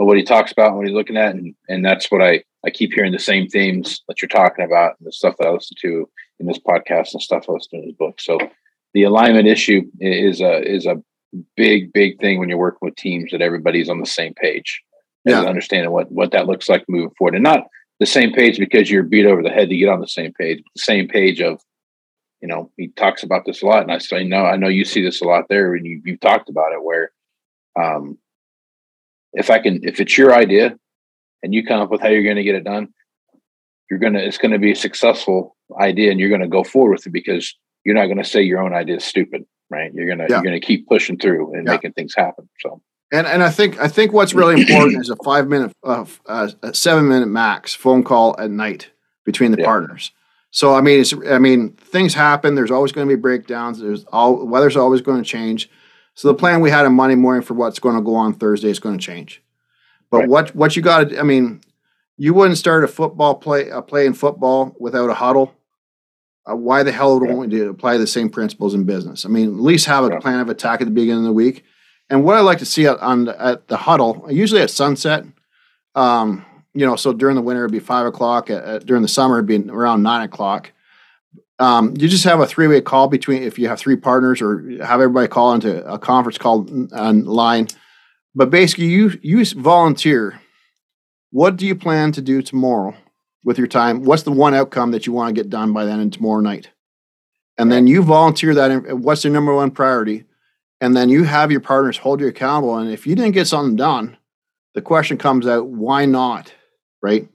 of 0.00 0.06
what 0.06 0.16
he 0.16 0.24
talks 0.24 0.52
about, 0.52 0.68
and 0.68 0.76
what 0.76 0.86
he's 0.86 0.94
looking 0.94 1.16
at. 1.16 1.34
And, 1.34 1.54
and 1.68 1.84
that's 1.84 2.10
what 2.10 2.22
I, 2.22 2.42
I 2.64 2.70
keep 2.70 2.92
hearing 2.94 3.12
the 3.12 3.18
same 3.18 3.48
themes 3.48 4.02
that 4.08 4.20
you're 4.20 4.28
talking 4.28 4.64
about 4.64 4.96
and 4.98 5.06
the 5.06 5.12
stuff 5.12 5.36
that 5.38 5.46
I 5.46 5.50
listen 5.50 5.76
to 5.82 6.08
in 6.40 6.46
this 6.46 6.58
podcast 6.58 7.12
and 7.12 7.22
stuff 7.22 7.44
I 7.48 7.52
listen 7.52 7.70
to 7.72 7.76
in 7.78 7.84
his 7.84 7.96
book. 7.96 8.20
So 8.20 8.38
the 8.94 9.04
alignment 9.04 9.46
issue 9.46 9.82
is 10.00 10.40
a, 10.40 10.60
is 10.62 10.86
a 10.86 10.96
big, 11.56 11.92
big 11.92 12.18
thing 12.20 12.38
when 12.38 12.48
you're 12.48 12.58
working 12.58 12.78
with 12.82 12.96
teams 12.96 13.30
that 13.30 13.42
everybody's 13.42 13.88
on 13.88 14.00
the 14.00 14.06
same 14.06 14.34
page 14.34 14.82
and 15.24 15.32
Yeah. 15.32 15.42
understanding 15.42 15.90
what, 15.90 16.10
what 16.10 16.32
that 16.32 16.46
looks 16.46 16.68
like 16.68 16.84
moving 16.88 17.10
forward 17.18 17.34
and 17.34 17.44
not 17.44 17.66
the 18.00 18.06
same 18.06 18.32
page 18.32 18.58
because 18.58 18.90
you're 18.90 19.02
beat 19.02 19.26
over 19.26 19.42
the 19.42 19.50
head 19.50 19.68
to 19.68 19.76
get 19.76 19.88
on 19.88 20.00
the 20.00 20.06
same 20.08 20.32
page, 20.32 20.62
the 20.74 20.80
same 20.80 21.08
page 21.08 21.40
of, 21.40 21.60
you 22.40 22.46
know, 22.46 22.70
he 22.76 22.88
talks 22.88 23.24
about 23.24 23.44
this 23.44 23.62
a 23.62 23.66
lot, 23.66 23.82
and 23.82 23.90
I 23.90 23.98
say, 23.98 24.22
no, 24.22 24.44
I 24.44 24.56
know 24.56 24.68
you 24.68 24.84
see 24.84 25.02
this 25.02 25.20
a 25.20 25.24
lot 25.24 25.46
there, 25.48 25.74
and 25.74 25.84
you 25.84 26.00
you've 26.04 26.20
talked 26.20 26.48
about 26.48 26.72
it. 26.72 26.80
Where, 26.80 27.10
um, 27.76 28.16
if 29.32 29.50
I 29.50 29.58
can, 29.58 29.80
if 29.82 29.98
it's 29.98 30.16
your 30.16 30.32
idea, 30.32 30.78
and 31.42 31.52
you 31.52 31.66
come 31.66 31.80
up 31.80 31.90
with 31.90 32.00
how 32.00 32.06
you're 32.06 32.22
going 32.22 32.36
to 32.36 32.44
get 32.44 32.54
it 32.54 32.62
done, 32.62 32.94
you're 33.90 33.98
gonna, 33.98 34.20
it's 34.20 34.38
going 34.38 34.52
to 34.52 34.58
be 34.60 34.70
a 34.70 34.76
successful 34.76 35.56
idea, 35.80 36.12
and 36.12 36.20
you're 36.20 36.28
going 36.28 36.40
to 36.40 36.46
go 36.46 36.62
forward 36.62 36.92
with 36.92 37.06
it 37.08 37.12
because 37.12 37.56
you're 37.88 37.94
not 37.96 38.04
going 38.04 38.18
to 38.18 38.24
say 38.24 38.42
your 38.42 38.60
own 38.60 38.74
idea 38.74 38.96
is 38.96 39.04
stupid, 39.04 39.46
right? 39.70 39.90
You're 39.94 40.06
gonna, 40.06 40.24
Yeah. 40.28 40.36
you're 40.36 40.42
going 40.42 40.60
to 40.60 40.66
keep 40.66 40.86
pushing 40.86 41.16
through 41.16 41.54
and 41.54 41.64
Yeah. 41.66 41.72
making 41.72 41.92
things 41.92 42.14
happen. 42.14 42.46
So, 42.60 42.82
And 43.10 43.26
and 43.26 43.42
I 43.42 43.48
think 43.48 43.80
I 43.80 43.88
think 43.88 44.12
what's 44.12 44.34
really 44.34 44.54
important 44.60 45.00
is 45.00 45.08
a 45.08 45.16
five 45.24 45.48
minute, 45.48 45.72
uh, 45.82 46.04
uh, 46.26 46.50
a 46.62 46.74
seven 46.74 47.08
minute 47.08 47.28
max 47.28 47.72
phone 47.74 48.02
call 48.04 48.36
at 48.38 48.50
night 48.50 48.90
between 49.24 49.52
the 49.52 49.58
Yeah. 49.58 49.64
partners. 49.64 50.12
So 50.50 50.74
I 50.74 50.82
mean, 50.82 51.00
it's 51.00 51.14
I 51.30 51.38
mean 51.38 51.70
things 51.94 52.12
happen. 52.12 52.54
There's 52.54 52.70
always 52.70 52.92
going 52.92 53.08
to 53.08 53.16
be 53.16 53.18
breakdowns. 53.20 53.80
There's 53.80 54.04
all 54.12 54.44
weather's 54.46 54.76
always 54.76 55.00
going 55.00 55.22
to 55.22 55.28
change. 55.28 55.70
So 56.14 56.28
the 56.28 56.34
plan 56.34 56.60
we 56.60 56.68
had 56.68 56.84
on 56.84 56.92
Monday 56.92 57.14
morning 57.14 57.40
for 57.42 57.54
what's 57.54 57.78
going 57.78 57.96
to 57.96 58.02
go 58.02 58.14
on 58.14 58.34
Thursday 58.34 58.68
is 58.68 58.78
going 58.78 58.98
to 58.98 59.04
change. 59.04 59.42
But 60.10 60.18
Right. 60.20 60.28
what 60.28 60.54
what 60.54 60.76
you 60.76 60.82
got 60.82 61.08
to 61.08 61.18
I 61.18 61.22
mean, 61.22 61.62
you 62.18 62.34
wouldn't 62.34 62.58
start 62.58 62.84
a 62.84 62.88
football 62.88 63.36
play 63.36 63.70
a 63.70 63.80
play 63.80 64.04
in 64.04 64.12
football 64.12 64.76
without 64.78 65.08
a 65.08 65.14
huddle. 65.14 65.54
Uh, 66.48 66.56
why 66.56 66.82
the 66.82 66.92
hell 66.92 67.18
don't 67.18 67.36
we 67.36 67.46
do 67.46 67.68
apply 67.68 67.96
the 67.96 68.06
same 68.06 68.28
principles 68.30 68.74
in 68.74 68.84
business? 68.84 69.24
I 69.24 69.28
mean, 69.28 69.48
at 69.48 69.60
least 69.60 69.86
have 69.86 70.04
a 70.04 70.20
plan 70.20 70.40
of 70.40 70.48
attack 70.48 70.80
at 70.80 70.84
the 70.84 70.90
beginning 70.90 71.24
of 71.24 71.24
the 71.24 71.32
week. 71.32 71.64
And 72.10 72.24
what 72.24 72.36
I 72.36 72.40
like 72.40 72.58
to 72.58 72.64
see 72.64 72.86
at, 72.86 72.98
on 73.00 73.26
the, 73.26 73.40
at 73.40 73.68
the 73.68 73.76
huddle, 73.76 74.26
usually 74.30 74.62
at 74.62 74.70
sunset, 74.70 75.24
um, 75.94 76.44
you 76.72 76.86
know, 76.86 76.96
so 76.96 77.12
during 77.12 77.36
the 77.36 77.42
winter 77.42 77.64
it'd 77.64 77.72
be 77.72 77.80
five 77.80 78.06
o'clock. 78.06 78.46
During 78.46 79.02
the 79.02 79.08
summer 79.08 79.38
it'd 79.38 79.46
be 79.46 79.70
around 79.70 80.02
nine 80.02 80.22
o'clock. 80.22 80.72
Um, 81.58 81.94
you 81.98 82.08
just 82.08 82.24
have 82.24 82.40
a 82.40 82.46
three-way 82.46 82.80
call 82.80 83.08
between 83.08 83.42
if 83.42 83.58
you 83.58 83.68
have 83.68 83.80
three 83.80 83.96
partners, 83.96 84.40
or 84.40 84.60
have 84.78 85.00
everybody 85.00 85.26
call 85.26 85.54
into 85.54 85.84
a 85.84 85.98
conference 85.98 86.38
call 86.38 86.68
online. 86.92 87.66
But 88.34 88.50
basically, 88.50 88.86
you 88.86 89.18
you 89.22 89.44
volunteer. 89.44 90.40
What 91.30 91.56
do 91.56 91.66
you 91.66 91.74
plan 91.74 92.12
to 92.12 92.22
do 92.22 92.42
tomorrow 92.42 92.94
with 93.48 93.58
your 93.58 93.66
time? 93.66 94.04
What's 94.04 94.22
the 94.22 94.30
one 94.30 94.54
outcome 94.54 94.90
that 94.92 95.06
you 95.06 95.12
want 95.12 95.34
to 95.34 95.42
get 95.42 95.50
done 95.50 95.72
by 95.72 95.84
then 95.86 95.98
and 96.00 96.12
tomorrow 96.12 96.40
night? 96.40 96.68
And 97.56 97.72
then 97.72 97.86
you 97.88 98.02
volunteer 98.02 98.54
that. 98.54 98.70
in- 98.70 99.02
What's 99.02 99.22
the 99.22 99.30
number 99.30 99.54
one 99.54 99.70
priority? 99.72 100.24
and 100.80 100.96
then 100.96 101.08
you 101.08 101.24
have 101.24 101.50
your 101.50 101.60
partners 101.60 101.96
hold 101.98 102.20
you 102.20 102.28
accountable. 102.28 102.76
And 102.78 102.88
if 102.92 103.04
you 103.04 103.16
didn't 103.16 103.32
get 103.32 103.48
something 103.48 103.74
done, 103.74 104.16
the 104.74 104.80
question 104.80 105.18
comes 105.18 105.44
out, 105.44 105.66
why 105.66 106.04
not? 106.06 106.52
Right. 107.02 107.28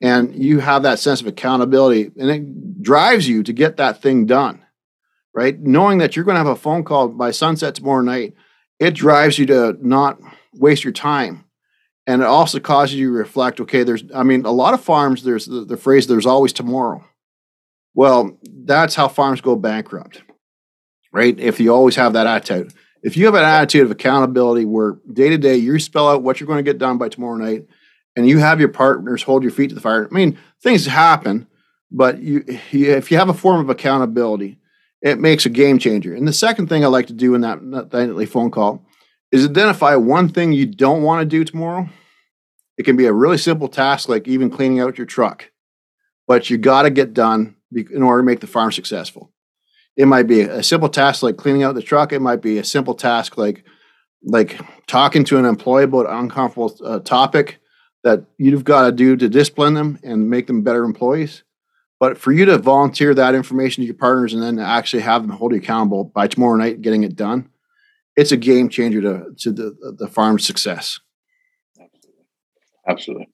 And 0.00 0.32
you 0.40 0.60
have 0.60 0.84
that 0.84 1.00
sense 1.00 1.20
of 1.20 1.26
accountability 1.26 2.12
and 2.16 2.30
it 2.30 2.80
drives 2.80 3.26
you 3.28 3.42
to 3.42 3.52
get 3.52 3.78
that 3.78 4.00
thing 4.00 4.26
done. 4.26 4.64
right? 5.34 5.58
Knowing 5.58 5.98
that 5.98 6.14
you're 6.14 6.24
going 6.24 6.36
to 6.36 6.44
have 6.44 6.46
a 6.46 6.54
phone 6.54 6.84
call 6.84 7.08
by 7.08 7.32
sunset 7.32 7.74
tomorrow 7.74 8.00
night, 8.02 8.34
it 8.78 8.92
drives 8.94 9.40
you 9.40 9.46
to 9.46 9.76
not 9.80 10.20
waste 10.54 10.84
your 10.84 10.92
time. 10.92 11.44
And 12.08 12.22
it 12.22 12.26
also 12.26 12.58
causes 12.58 12.96
you 12.96 13.10
to 13.10 13.18
reflect, 13.18 13.60
okay, 13.60 13.82
there's, 13.82 14.02
I 14.14 14.22
mean, 14.22 14.46
a 14.46 14.50
lot 14.50 14.72
of 14.72 14.80
farms, 14.80 15.24
there's 15.24 15.44
the, 15.44 15.66
the 15.66 15.76
phrase, 15.76 16.06
there's 16.06 16.24
always 16.24 16.54
tomorrow. 16.54 17.04
Well, 17.94 18.38
that's 18.42 18.94
how 18.94 19.08
farms 19.08 19.42
go 19.42 19.56
bankrupt, 19.56 20.22
right? 21.12 21.38
If 21.38 21.60
you 21.60 21.70
always 21.70 21.96
have 21.96 22.14
that 22.14 22.26
attitude. 22.26 22.72
If 23.02 23.18
you 23.18 23.26
have 23.26 23.34
an 23.34 23.44
attitude 23.44 23.82
of 23.82 23.90
accountability 23.90 24.64
where 24.64 24.96
day 25.12 25.28
to 25.28 25.36
day 25.36 25.56
you 25.56 25.78
spell 25.78 26.08
out 26.08 26.22
what 26.22 26.40
you're 26.40 26.46
going 26.46 26.64
to 26.64 26.70
get 26.70 26.78
done 26.78 26.96
by 26.96 27.10
tomorrow 27.10 27.36
night 27.36 27.66
and 28.16 28.26
you 28.26 28.38
have 28.38 28.58
your 28.58 28.70
partners 28.70 29.22
hold 29.22 29.42
your 29.42 29.52
feet 29.52 29.68
to 29.68 29.74
the 29.74 29.82
fire, 29.82 30.08
I 30.10 30.14
mean, 30.14 30.38
things 30.62 30.86
happen, 30.86 31.46
but 31.90 32.22
you, 32.22 32.42
if 32.46 33.10
you 33.10 33.18
have 33.18 33.28
a 33.28 33.34
form 33.34 33.60
of 33.60 33.68
accountability, 33.68 34.58
it 35.02 35.20
makes 35.20 35.44
a 35.44 35.50
game 35.50 35.78
changer. 35.78 36.14
And 36.14 36.26
the 36.26 36.32
second 36.32 36.70
thing 36.70 36.84
I 36.84 36.88
like 36.88 37.08
to 37.08 37.12
do 37.12 37.34
in 37.34 37.42
that, 37.42 37.58
that 37.70 37.92
nightly 37.92 38.24
phone 38.24 38.50
call 38.50 38.86
is 39.30 39.44
identify 39.46 39.94
one 39.94 40.28
thing 40.28 40.52
you 40.52 40.66
don't 40.66 41.02
want 41.02 41.20
to 41.20 41.26
do 41.26 41.44
tomorrow. 41.44 41.88
It 42.76 42.84
can 42.84 42.96
be 42.96 43.06
a 43.06 43.12
really 43.12 43.38
simple 43.38 43.68
task, 43.68 44.08
like 44.08 44.28
even 44.28 44.50
cleaning 44.50 44.80
out 44.80 44.98
your 44.98 45.06
truck, 45.06 45.50
but 46.26 46.48
you 46.48 46.58
got 46.58 46.82
to 46.82 46.90
get 46.90 47.12
done 47.12 47.56
in 47.72 48.02
order 48.02 48.22
to 48.22 48.26
make 48.26 48.40
the 48.40 48.46
farm 48.46 48.72
successful. 48.72 49.32
It 49.96 50.06
might 50.06 50.28
be 50.28 50.42
a 50.42 50.62
simple 50.62 50.88
task 50.88 51.22
like 51.22 51.36
cleaning 51.36 51.64
out 51.64 51.74
the 51.74 51.82
truck. 51.82 52.12
It 52.12 52.20
might 52.20 52.40
be 52.40 52.58
a 52.58 52.64
simple 52.64 52.94
task 52.94 53.36
like 53.36 53.64
like 54.22 54.60
talking 54.86 55.24
to 55.24 55.38
an 55.38 55.44
employee 55.44 55.84
about 55.84 56.06
an 56.06 56.16
uncomfortable 56.16 56.76
uh, 56.84 56.98
topic 57.00 57.60
that 58.04 58.24
you've 58.36 58.64
got 58.64 58.86
to 58.86 58.92
do 58.92 59.16
to 59.16 59.28
discipline 59.28 59.74
them 59.74 59.98
and 60.02 60.30
make 60.30 60.46
them 60.46 60.62
better 60.62 60.84
employees. 60.84 61.44
But 62.00 62.16
for 62.16 62.32
you 62.32 62.44
to 62.46 62.58
volunteer 62.58 63.12
that 63.14 63.34
information 63.34 63.82
to 63.82 63.86
your 63.86 63.94
partners 63.94 64.34
and 64.34 64.42
then 64.42 64.58
actually 64.58 65.02
have 65.02 65.22
them 65.22 65.36
hold 65.36 65.52
you 65.52 65.58
accountable 65.58 66.04
by 66.04 66.28
tomorrow 66.28 66.56
night 66.56 66.80
getting 66.80 67.02
it 67.02 67.16
done, 67.16 67.48
it's 68.18 68.32
a 68.32 68.36
game 68.36 68.68
changer 68.68 69.00
to, 69.00 69.26
to 69.38 69.52
the, 69.52 69.94
the 69.96 70.08
farm's 70.08 70.46
success. 70.46 71.00
Absolutely. 71.78 72.24
Absolutely. 72.88 73.28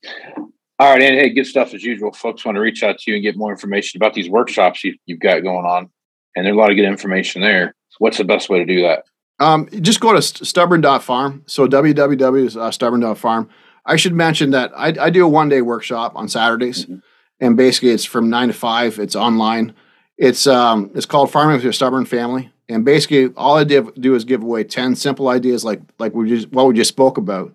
All 0.78 0.91
right, 0.91 1.03
and 1.03 1.14
hey, 1.14 1.30
good 1.30 1.47
stuff 1.47 1.72
as 1.72 1.82
usual. 1.82 2.12
Folks 2.12 2.45
want 2.45 2.57
to 2.57 2.61
reach 2.61 2.82
out 2.82 2.99
to 2.99 3.11
you 3.11 3.16
and 3.16 3.22
get 3.22 3.37
more 3.37 3.51
information 3.51 3.99
about 3.99 4.14
these 4.14 4.28
workshops 4.28 4.82
you, 4.85 4.95
have 5.09 5.20
got 5.20 5.43
going 5.43 5.64
on, 5.64 5.89
and 6.37 6.45
there's 6.45 6.55
a 6.55 6.59
lot 6.59 6.70
of 6.70 6.76
good 6.76 6.85
information 6.85 7.41
there. 7.41 7.74
What's 7.99 8.18
the 8.18 8.24
best 8.24 8.49
way 8.49 8.59
to 8.59 8.64
do 8.66 8.82
that? 8.82 9.05
Um, 9.39 9.68
just 9.80 10.01
go 10.01 10.12
to 10.12 10.20
stubborn.farm. 10.20 11.45
So 11.47 11.66
www.stubborn.farm. 11.66 13.49
I 13.87 13.97
should 13.97 14.14
mention 14.14 14.51
that 14.51 14.72
I, 14.76 14.95
I 15.01 15.11
do 15.11 15.24
a 15.24 15.28
one 15.28 15.49
day 15.49 15.62
workshop 15.62 16.12
on 16.16 16.28
Saturdays. 16.28 16.87
Mm-hmm 16.87 16.99
and 17.41 17.57
basically 17.57 17.91
it's 17.91 18.05
from 18.05 18.30
nine 18.30 18.49
to 18.49 18.55
five. 18.55 18.99
It's 18.99 19.16
online. 19.16 19.74
It's 20.17 20.47
um, 20.47 20.91
it's 20.95 21.07
called 21.07 21.31
Farming 21.31 21.57
with 21.57 21.65
Your 21.65 21.73
Stubborn 21.73 22.05
Family, 22.05 22.53
and 22.69 22.85
basically 22.85 23.29
all 23.37 23.57
I 23.57 23.65
do 23.65 24.15
is 24.15 24.25
give 24.25 24.43
away 24.43 24.65
ten 24.65 24.95
simple 24.95 25.29
ideas 25.29 25.65
like 25.65 25.81
like 25.99 26.15
we 26.15 26.29
just 26.29 26.53
what 26.53 26.67
we 26.67 26.75
just 26.75 26.89
spoke 26.89 27.19
about, 27.19 27.53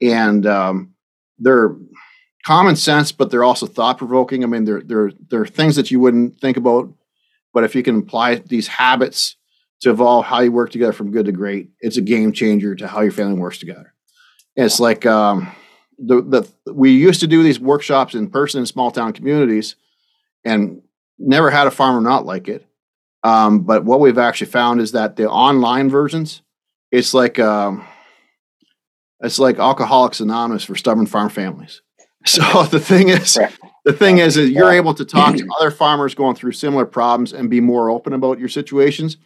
and 0.00 0.46
um, 0.46 0.94
they're 1.38 1.74
common 2.46 2.76
sense, 2.76 3.10
but 3.10 3.30
they're 3.30 3.44
also 3.44 3.66
thought 3.66 3.98
provoking. 3.98 4.44
I 4.44 4.46
mean, 4.46 4.64
they're 4.64 4.82
they're 4.82 5.12
they're 5.28 5.46
things 5.46 5.76
that 5.76 5.90
you 5.90 5.98
wouldn't 5.98 6.40
think 6.40 6.56
about, 6.56 6.92
but 7.52 7.64
if 7.64 7.74
you 7.74 7.82
can 7.82 7.98
apply 7.98 8.36
these 8.36 8.68
habits 8.68 9.36
to 9.80 9.90
evolve 9.90 10.24
how 10.24 10.40
you 10.40 10.52
work 10.52 10.70
together 10.70 10.92
from 10.92 11.10
good 11.10 11.26
to 11.26 11.32
great, 11.32 11.70
it's 11.80 11.96
a 11.96 12.02
game 12.02 12.32
changer 12.32 12.74
to 12.76 12.86
how 12.86 13.00
your 13.00 13.12
family 13.12 13.38
works 13.38 13.58
together. 13.58 13.92
And 14.56 14.66
it's 14.66 14.80
like 14.80 15.04
um, 15.04 15.52
the, 15.98 16.22
the 16.22 16.72
we 16.72 16.92
used 16.92 17.20
to 17.20 17.26
do 17.26 17.42
these 17.42 17.60
workshops 17.60 18.14
in 18.14 18.30
person 18.30 18.60
in 18.60 18.66
small 18.66 18.90
town 18.90 19.12
communities 19.12 19.76
and 20.44 20.82
never 21.18 21.50
had 21.50 21.66
a 21.66 21.70
farmer 21.70 22.00
not 22.00 22.26
like 22.26 22.48
it. 22.48 22.66
Um, 23.24 23.60
but 23.60 23.84
what 23.84 24.00
we've 24.00 24.18
actually 24.18 24.50
found 24.50 24.80
is 24.80 24.92
that 24.92 25.16
the 25.16 25.28
online 25.28 25.90
versions 25.90 26.42
it's 26.90 27.12
like 27.12 27.38
um, 27.38 27.84
it's 29.20 29.38
like 29.38 29.58
alcoholics 29.58 30.20
anonymous 30.20 30.64
for 30.64 30.76
stubborn 30.76 31.06
farm 31.06 31.28
families. 31.28 31.82
So 32.26 32.42
the 32.70 32.80
thing 32.80 33.10
is 33.10 33.38
the 33.84 33.92
thing 33.92 34.18
is 34.18 34.34
that 34.34 34.48
you're 34.48 34.72
able 34.72 34.92
to 34.94 35.04
talk 35.04 35.36
to 35.36 35.48
other 35.58 35.70
farmers 35.70 36.16
going 36.16 36.34
through 36.34 36.52
similar 36.52 36.84
problems 36.84 37.32
and 37.32 37.48
be 37.48 37.60
more 37.60 37.90
open 37.90 38.12
about 38.12 38.40
your 38.40 38.48
situations 38.48 39.16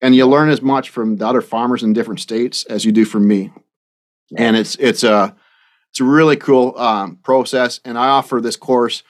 and 0.00 0.14
you 0.14 0.26
learn 0.26 0.48
as 0.48 0.62
much 0.62 0.90
from 0.90 1.16
the 1.16 1.26
other 1.26 1.42
farmers 1.42 1.82
in 1.82 1.92
different 1.92 2.20
states 2.20 2.64
as 2.64 2.84
you 2.84 2.92
do 2.92 3.04
from 3.04 3.28
me. 3.28 3.52
And 4.36 4.56
it's 4.56 4.76
it's 4.76 5.04
a 5.04 5.36
it's 5.90 6.00
a 6.00 6.04
really 6.04 6.36
cool 6.36 6.76
um, 6.78 7.16
process, 7.16 7.80
and 7.84 7.98
I 7.98 8.08
offer 8.08 8.40
this 8.40 8.56
course. 8.56 9.02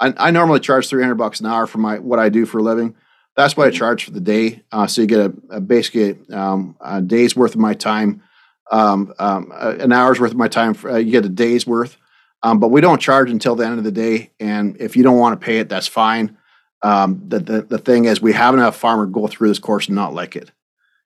I, 0.00 0.14
I, 0.16 0.30
normally 0.30 0.60
charge 0.60 0.88
three 0.88 1.02
hundred 1.02 1.16
bucks 1.16 1.40
an 1.40 1.46
hour 1.46 1.66
for 1.66 1.78
my 1.78 1.98
what 1.98 2.18
I 2.18 2.28
do 2.28 2.46
for 2.46 2.58
a 2.58 2.62
living. 2.62 2.96
That's 3.36 3.56
what 3.56 3.68
I 3.68 3.70
charge 3.70 4.04
for 4.04 4.10
the 4.10 4.20
day. 4.20 4.62
Uh, 4.72 4.86
so 4.86 5.02
you 5.02 5.06
get 5.06 5.20
a, 5.20 5.32
a 5.50 5.60
basically 5.60 6.18
um, 6.34 6.76
a 6.80 7.00
day's 7.00 7.36
worth 7.36 7.54
of 7.54 7.60
my 7.60 7.74
time, 7.74 8.22
um, 8.70 9.14
um 9.18 9.52
an 9.52 9.92
hour's 9.92 10.18
worth 10.18 10.32
of 10.32 10.36
my 10.36 10.48
time. 10.48 10.74
For, 10.74 10.90
uh, 10.90 10.96
you 10.96 11.12
get 11.12 11.24
a 11.24 11.28
day's 11.28 11.66
worth, 11.66 11.96
um, 12.42 12.58
but 12.58 12.68
we 12.68 12.80
don't 12.80 13.00
charge 13.00 13.30
until 13.30 13.54
the 13.54 13.66
end 13.66 13.78
of 13.78 13.84
the 13.84 13.92
day. 13.92 14.30
And 14.40 14.76
if 14.80 14.96
you 14.96 15.02
don't 15.02 15.18
want 15.18 15.40
to 15.40 15.44
pay 15.44 15.58
it, 15.58 15.68
that's 15.68 15.86
fine. 15.86 16.36
Um, 16.82 17.22
the, 17.28 17.38
the 17.38 17.62
the 17.62 17.78
thing 17.78 18.06
is, 18.06 18.22
we 18.22 18.32
haven't 18.32 18.60
had 18.60 18.70
a 18.70 18.72
farmer 18.72 19.06
go 19.06 19.26
through 19.26 19.48
this 19.48 19.58
course 19.58 19.86
and 19.86 19.94
not 19.94 20.14
like 20.14 20.34
it, 20.34 20.50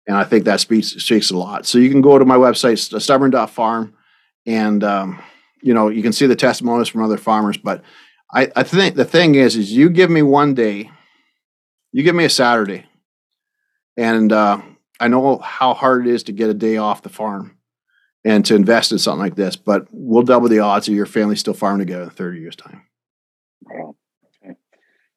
and 0.07 0.17
I 0.17 0.25
think 0.25 0.45
that 0.45 0.61
speaks 0.61 0.89
speaks 0.89 1.31
a 1.31 1.37
lot. 1.37 1.65
So 1.65 1.79
you 1.79 1.91
can 1.91 2.01
go 2.01 2.19
to 2.19 2.25
my 2.25 2.37
website, 2.37 2.79
stubborn.farm 3.01 3.95
and 4.47 4.83
um, 4.85 5.23
you 5.63 5.75
know 5.75 5.89
you 5.89 6.03
can 6.03 6.13
see 6.13 6.27
the 6.27 6.37
testimonies 6.37 6.89
from 6.89 7.03
other 7.03 7.17
farmers. 7.17 7.57
But 7.57 7.83
I, 8.33 8.51
I 8.55 8.63
think 8.63 8.95
the 8.95 9.05
thing 9.05 9.35
is, 9.35 9.57
is 9.57 9.73
you 9.73 9.91
give 9.91 10.11
me 10.11 10.23
one 10.23 10.55
day, 10.55 10.91
you 11.93 12.03
give 12.03 12.15
me 12.15 12.25
a 12.25 12.31
Saturday, 12.31 12.87
and 13.97 14.33
uh, 14.33 14.61
I 15.01 15.09
know 15.09 15.39
how 15.39 15.75
hard 15.75 16.07
it 16.07 16.13
is 16.13 16.23
to 16.25 16.33
get 16.33 16.51
a 16.51 16.55
day 16.55 16.77
off 16.77 17.03
the 17.03 17.09
farm 17.09 17.57
and 18.25 18.45
to 18.47 18.55
invest 18.55 18.93
in 18.93 18.99
something 18.99 19.21
like 19.21 19.35
this. 19.35 19.57
But 19.57 19.87
we'll 19.91 20.23
double 20.23 20.49
the 20.49 20.61
odds 20.61 20.89
of 20.89 20.95
your 20.95 21.07
family 21.07 21.37
still 21.37 21.55
farming 21.55 21.87
together 21.87 22.05
in 22.05 22.11
thirty 22.11 22.41
years' 22.41 22.57
time. 22.57 22.83
Well, 23.63 23.97
okay. 24.45 24.55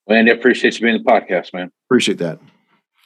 well, 0.07 0.17
Andy, 0.17 0.31
I 0.31 0.35
appreciate 0.35 0.79
you 0.79 0.85
being 0.85 1.03
the 1.03 1.09
podcast, 1.09 1.53
man. 1.53 1.71
Appreciate 1.87 2.17
that. 2.17 2.39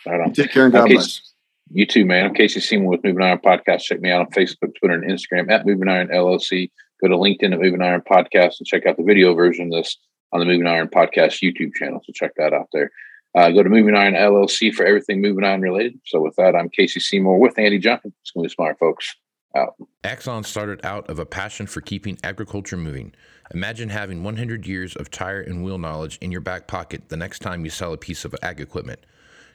Right 0.06 0.22
on. 0.22 0.34
Take 0.34 0.52
care 0.52 0.66
and 0.66 0.74
God 0.74 0.88
bless. 0.88 1.34
You 1.70 1.86
too, 1.86 2.06
man. 2.06 2.26
I'm 2.26 2.34
Casey 2.34 2.62
Seymour 2.62 2.92
with 2.92 3.04
Moving 3.04 3.24
Iron 3.24 3.40
Podcast. 3.40 3.82
Check 3.82 4.00
me 4.00 4.10
out 4.10 4.22
on 4.22 4.28
Facebook, 4.28 4.74
Twitter, 4.80 4.94
and 4.94 5.04
Instagram 5.04 5.52
at 5.52 5.66
Moving 5.66 5.90
Iron 5.90 6.08
LLC. 6.08 6.72
Go 7.02 7.10
to 7.10 7.16
LinkedIn 7.16 7.54
at 7.54 7.60
Moving 7.60 7.82
Iron 7.82 8.02
Podcast 8.02 8.60
and 8.60 8.68
check 8.68 8.86
out 8.86 8.98
the 8.98 9.04
video 9.04 9.34
version 9.34 9.68
of 9.68 9.72
this 9.72 9.98
on 10.32 10.40
the 10.40 10.46
Moving 10.46 10.68
Iron 10.68 10.88
Podcast 10.88 11.42
YouTube 11.44 11.74
channel. 11.76 12.02
So 12.06 12.12
check 12.14 12.32
that 12.38 12.54
out 12.54 12.68
there. 12.74 12.92
Uh, 13.36 13.52
go 13.52 13.62
to 13.62 13.70
Moving 13.70 13.96
Iron 13.96 14.14
LLC 14.14 14.74
for 14.74 14.86
everything 14.86 15.22
Moving 15.22 15.44
Iron 15.44 15.62
related. 15.62 16.00
So 16.06 16.22
with 16.22 16.36
that, 16.38 16.56
I'm 16.56 16.70
Casey 16.70 17.00
Seymour 17.00 17.40
with 17.40 17.60
Andy 17.60 17.80
Junkin. 17.80 18.14
It's 18.22 18.32
going 18.32 18.44
to 18.44 18.50
be 18.50 18.54
smart, 18.54 18.80
folks. 18.80 19.16
Out. 19.56 19.76
Axon 20.04 20.44
started 20.44 20.86
out 20.86 21.10
of 21.10 21.20
a 21.20 21.26
passion 21.26 21.68
for 21.68 21.82
keeping 21.82 22.18
agriculture 22.24 22.78
moving. 22.78 23.14
Imagine 23.54 23.90
having 23.90 24.24
100 24.24 24.68
years 24.68 24.96
of 24.96 25.10
tire 25.10 25.42
and 25.42 25.64
wheel 25.64 25.78
knowledge 25.78 26.18
in 26.20 26.32
your 26.32 26.42
back 26.42 26.68
pocket 26.68 27.10
the 27.10 27.18
next 27.18 27.40
time 27.40 27.64
you 27.64 27.72
sell 27.72 27.94
a 27.94 27.98
piece 27.98 28.26
of 28.26 28.36
ag 28.44 28.60
equipment. 28.60 29.00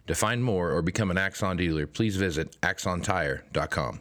To 0.07 0.15
find 0.15 0.43
more 0.43 0.73
or 0.73 0.83
become 0.83 1.11
an 1.11 1.19
Axon 1.19 1.57
dealer, 1.57 1.87
please 1.87 2.17
visit 2.17 2.59
axontire.com. 2.63 4.01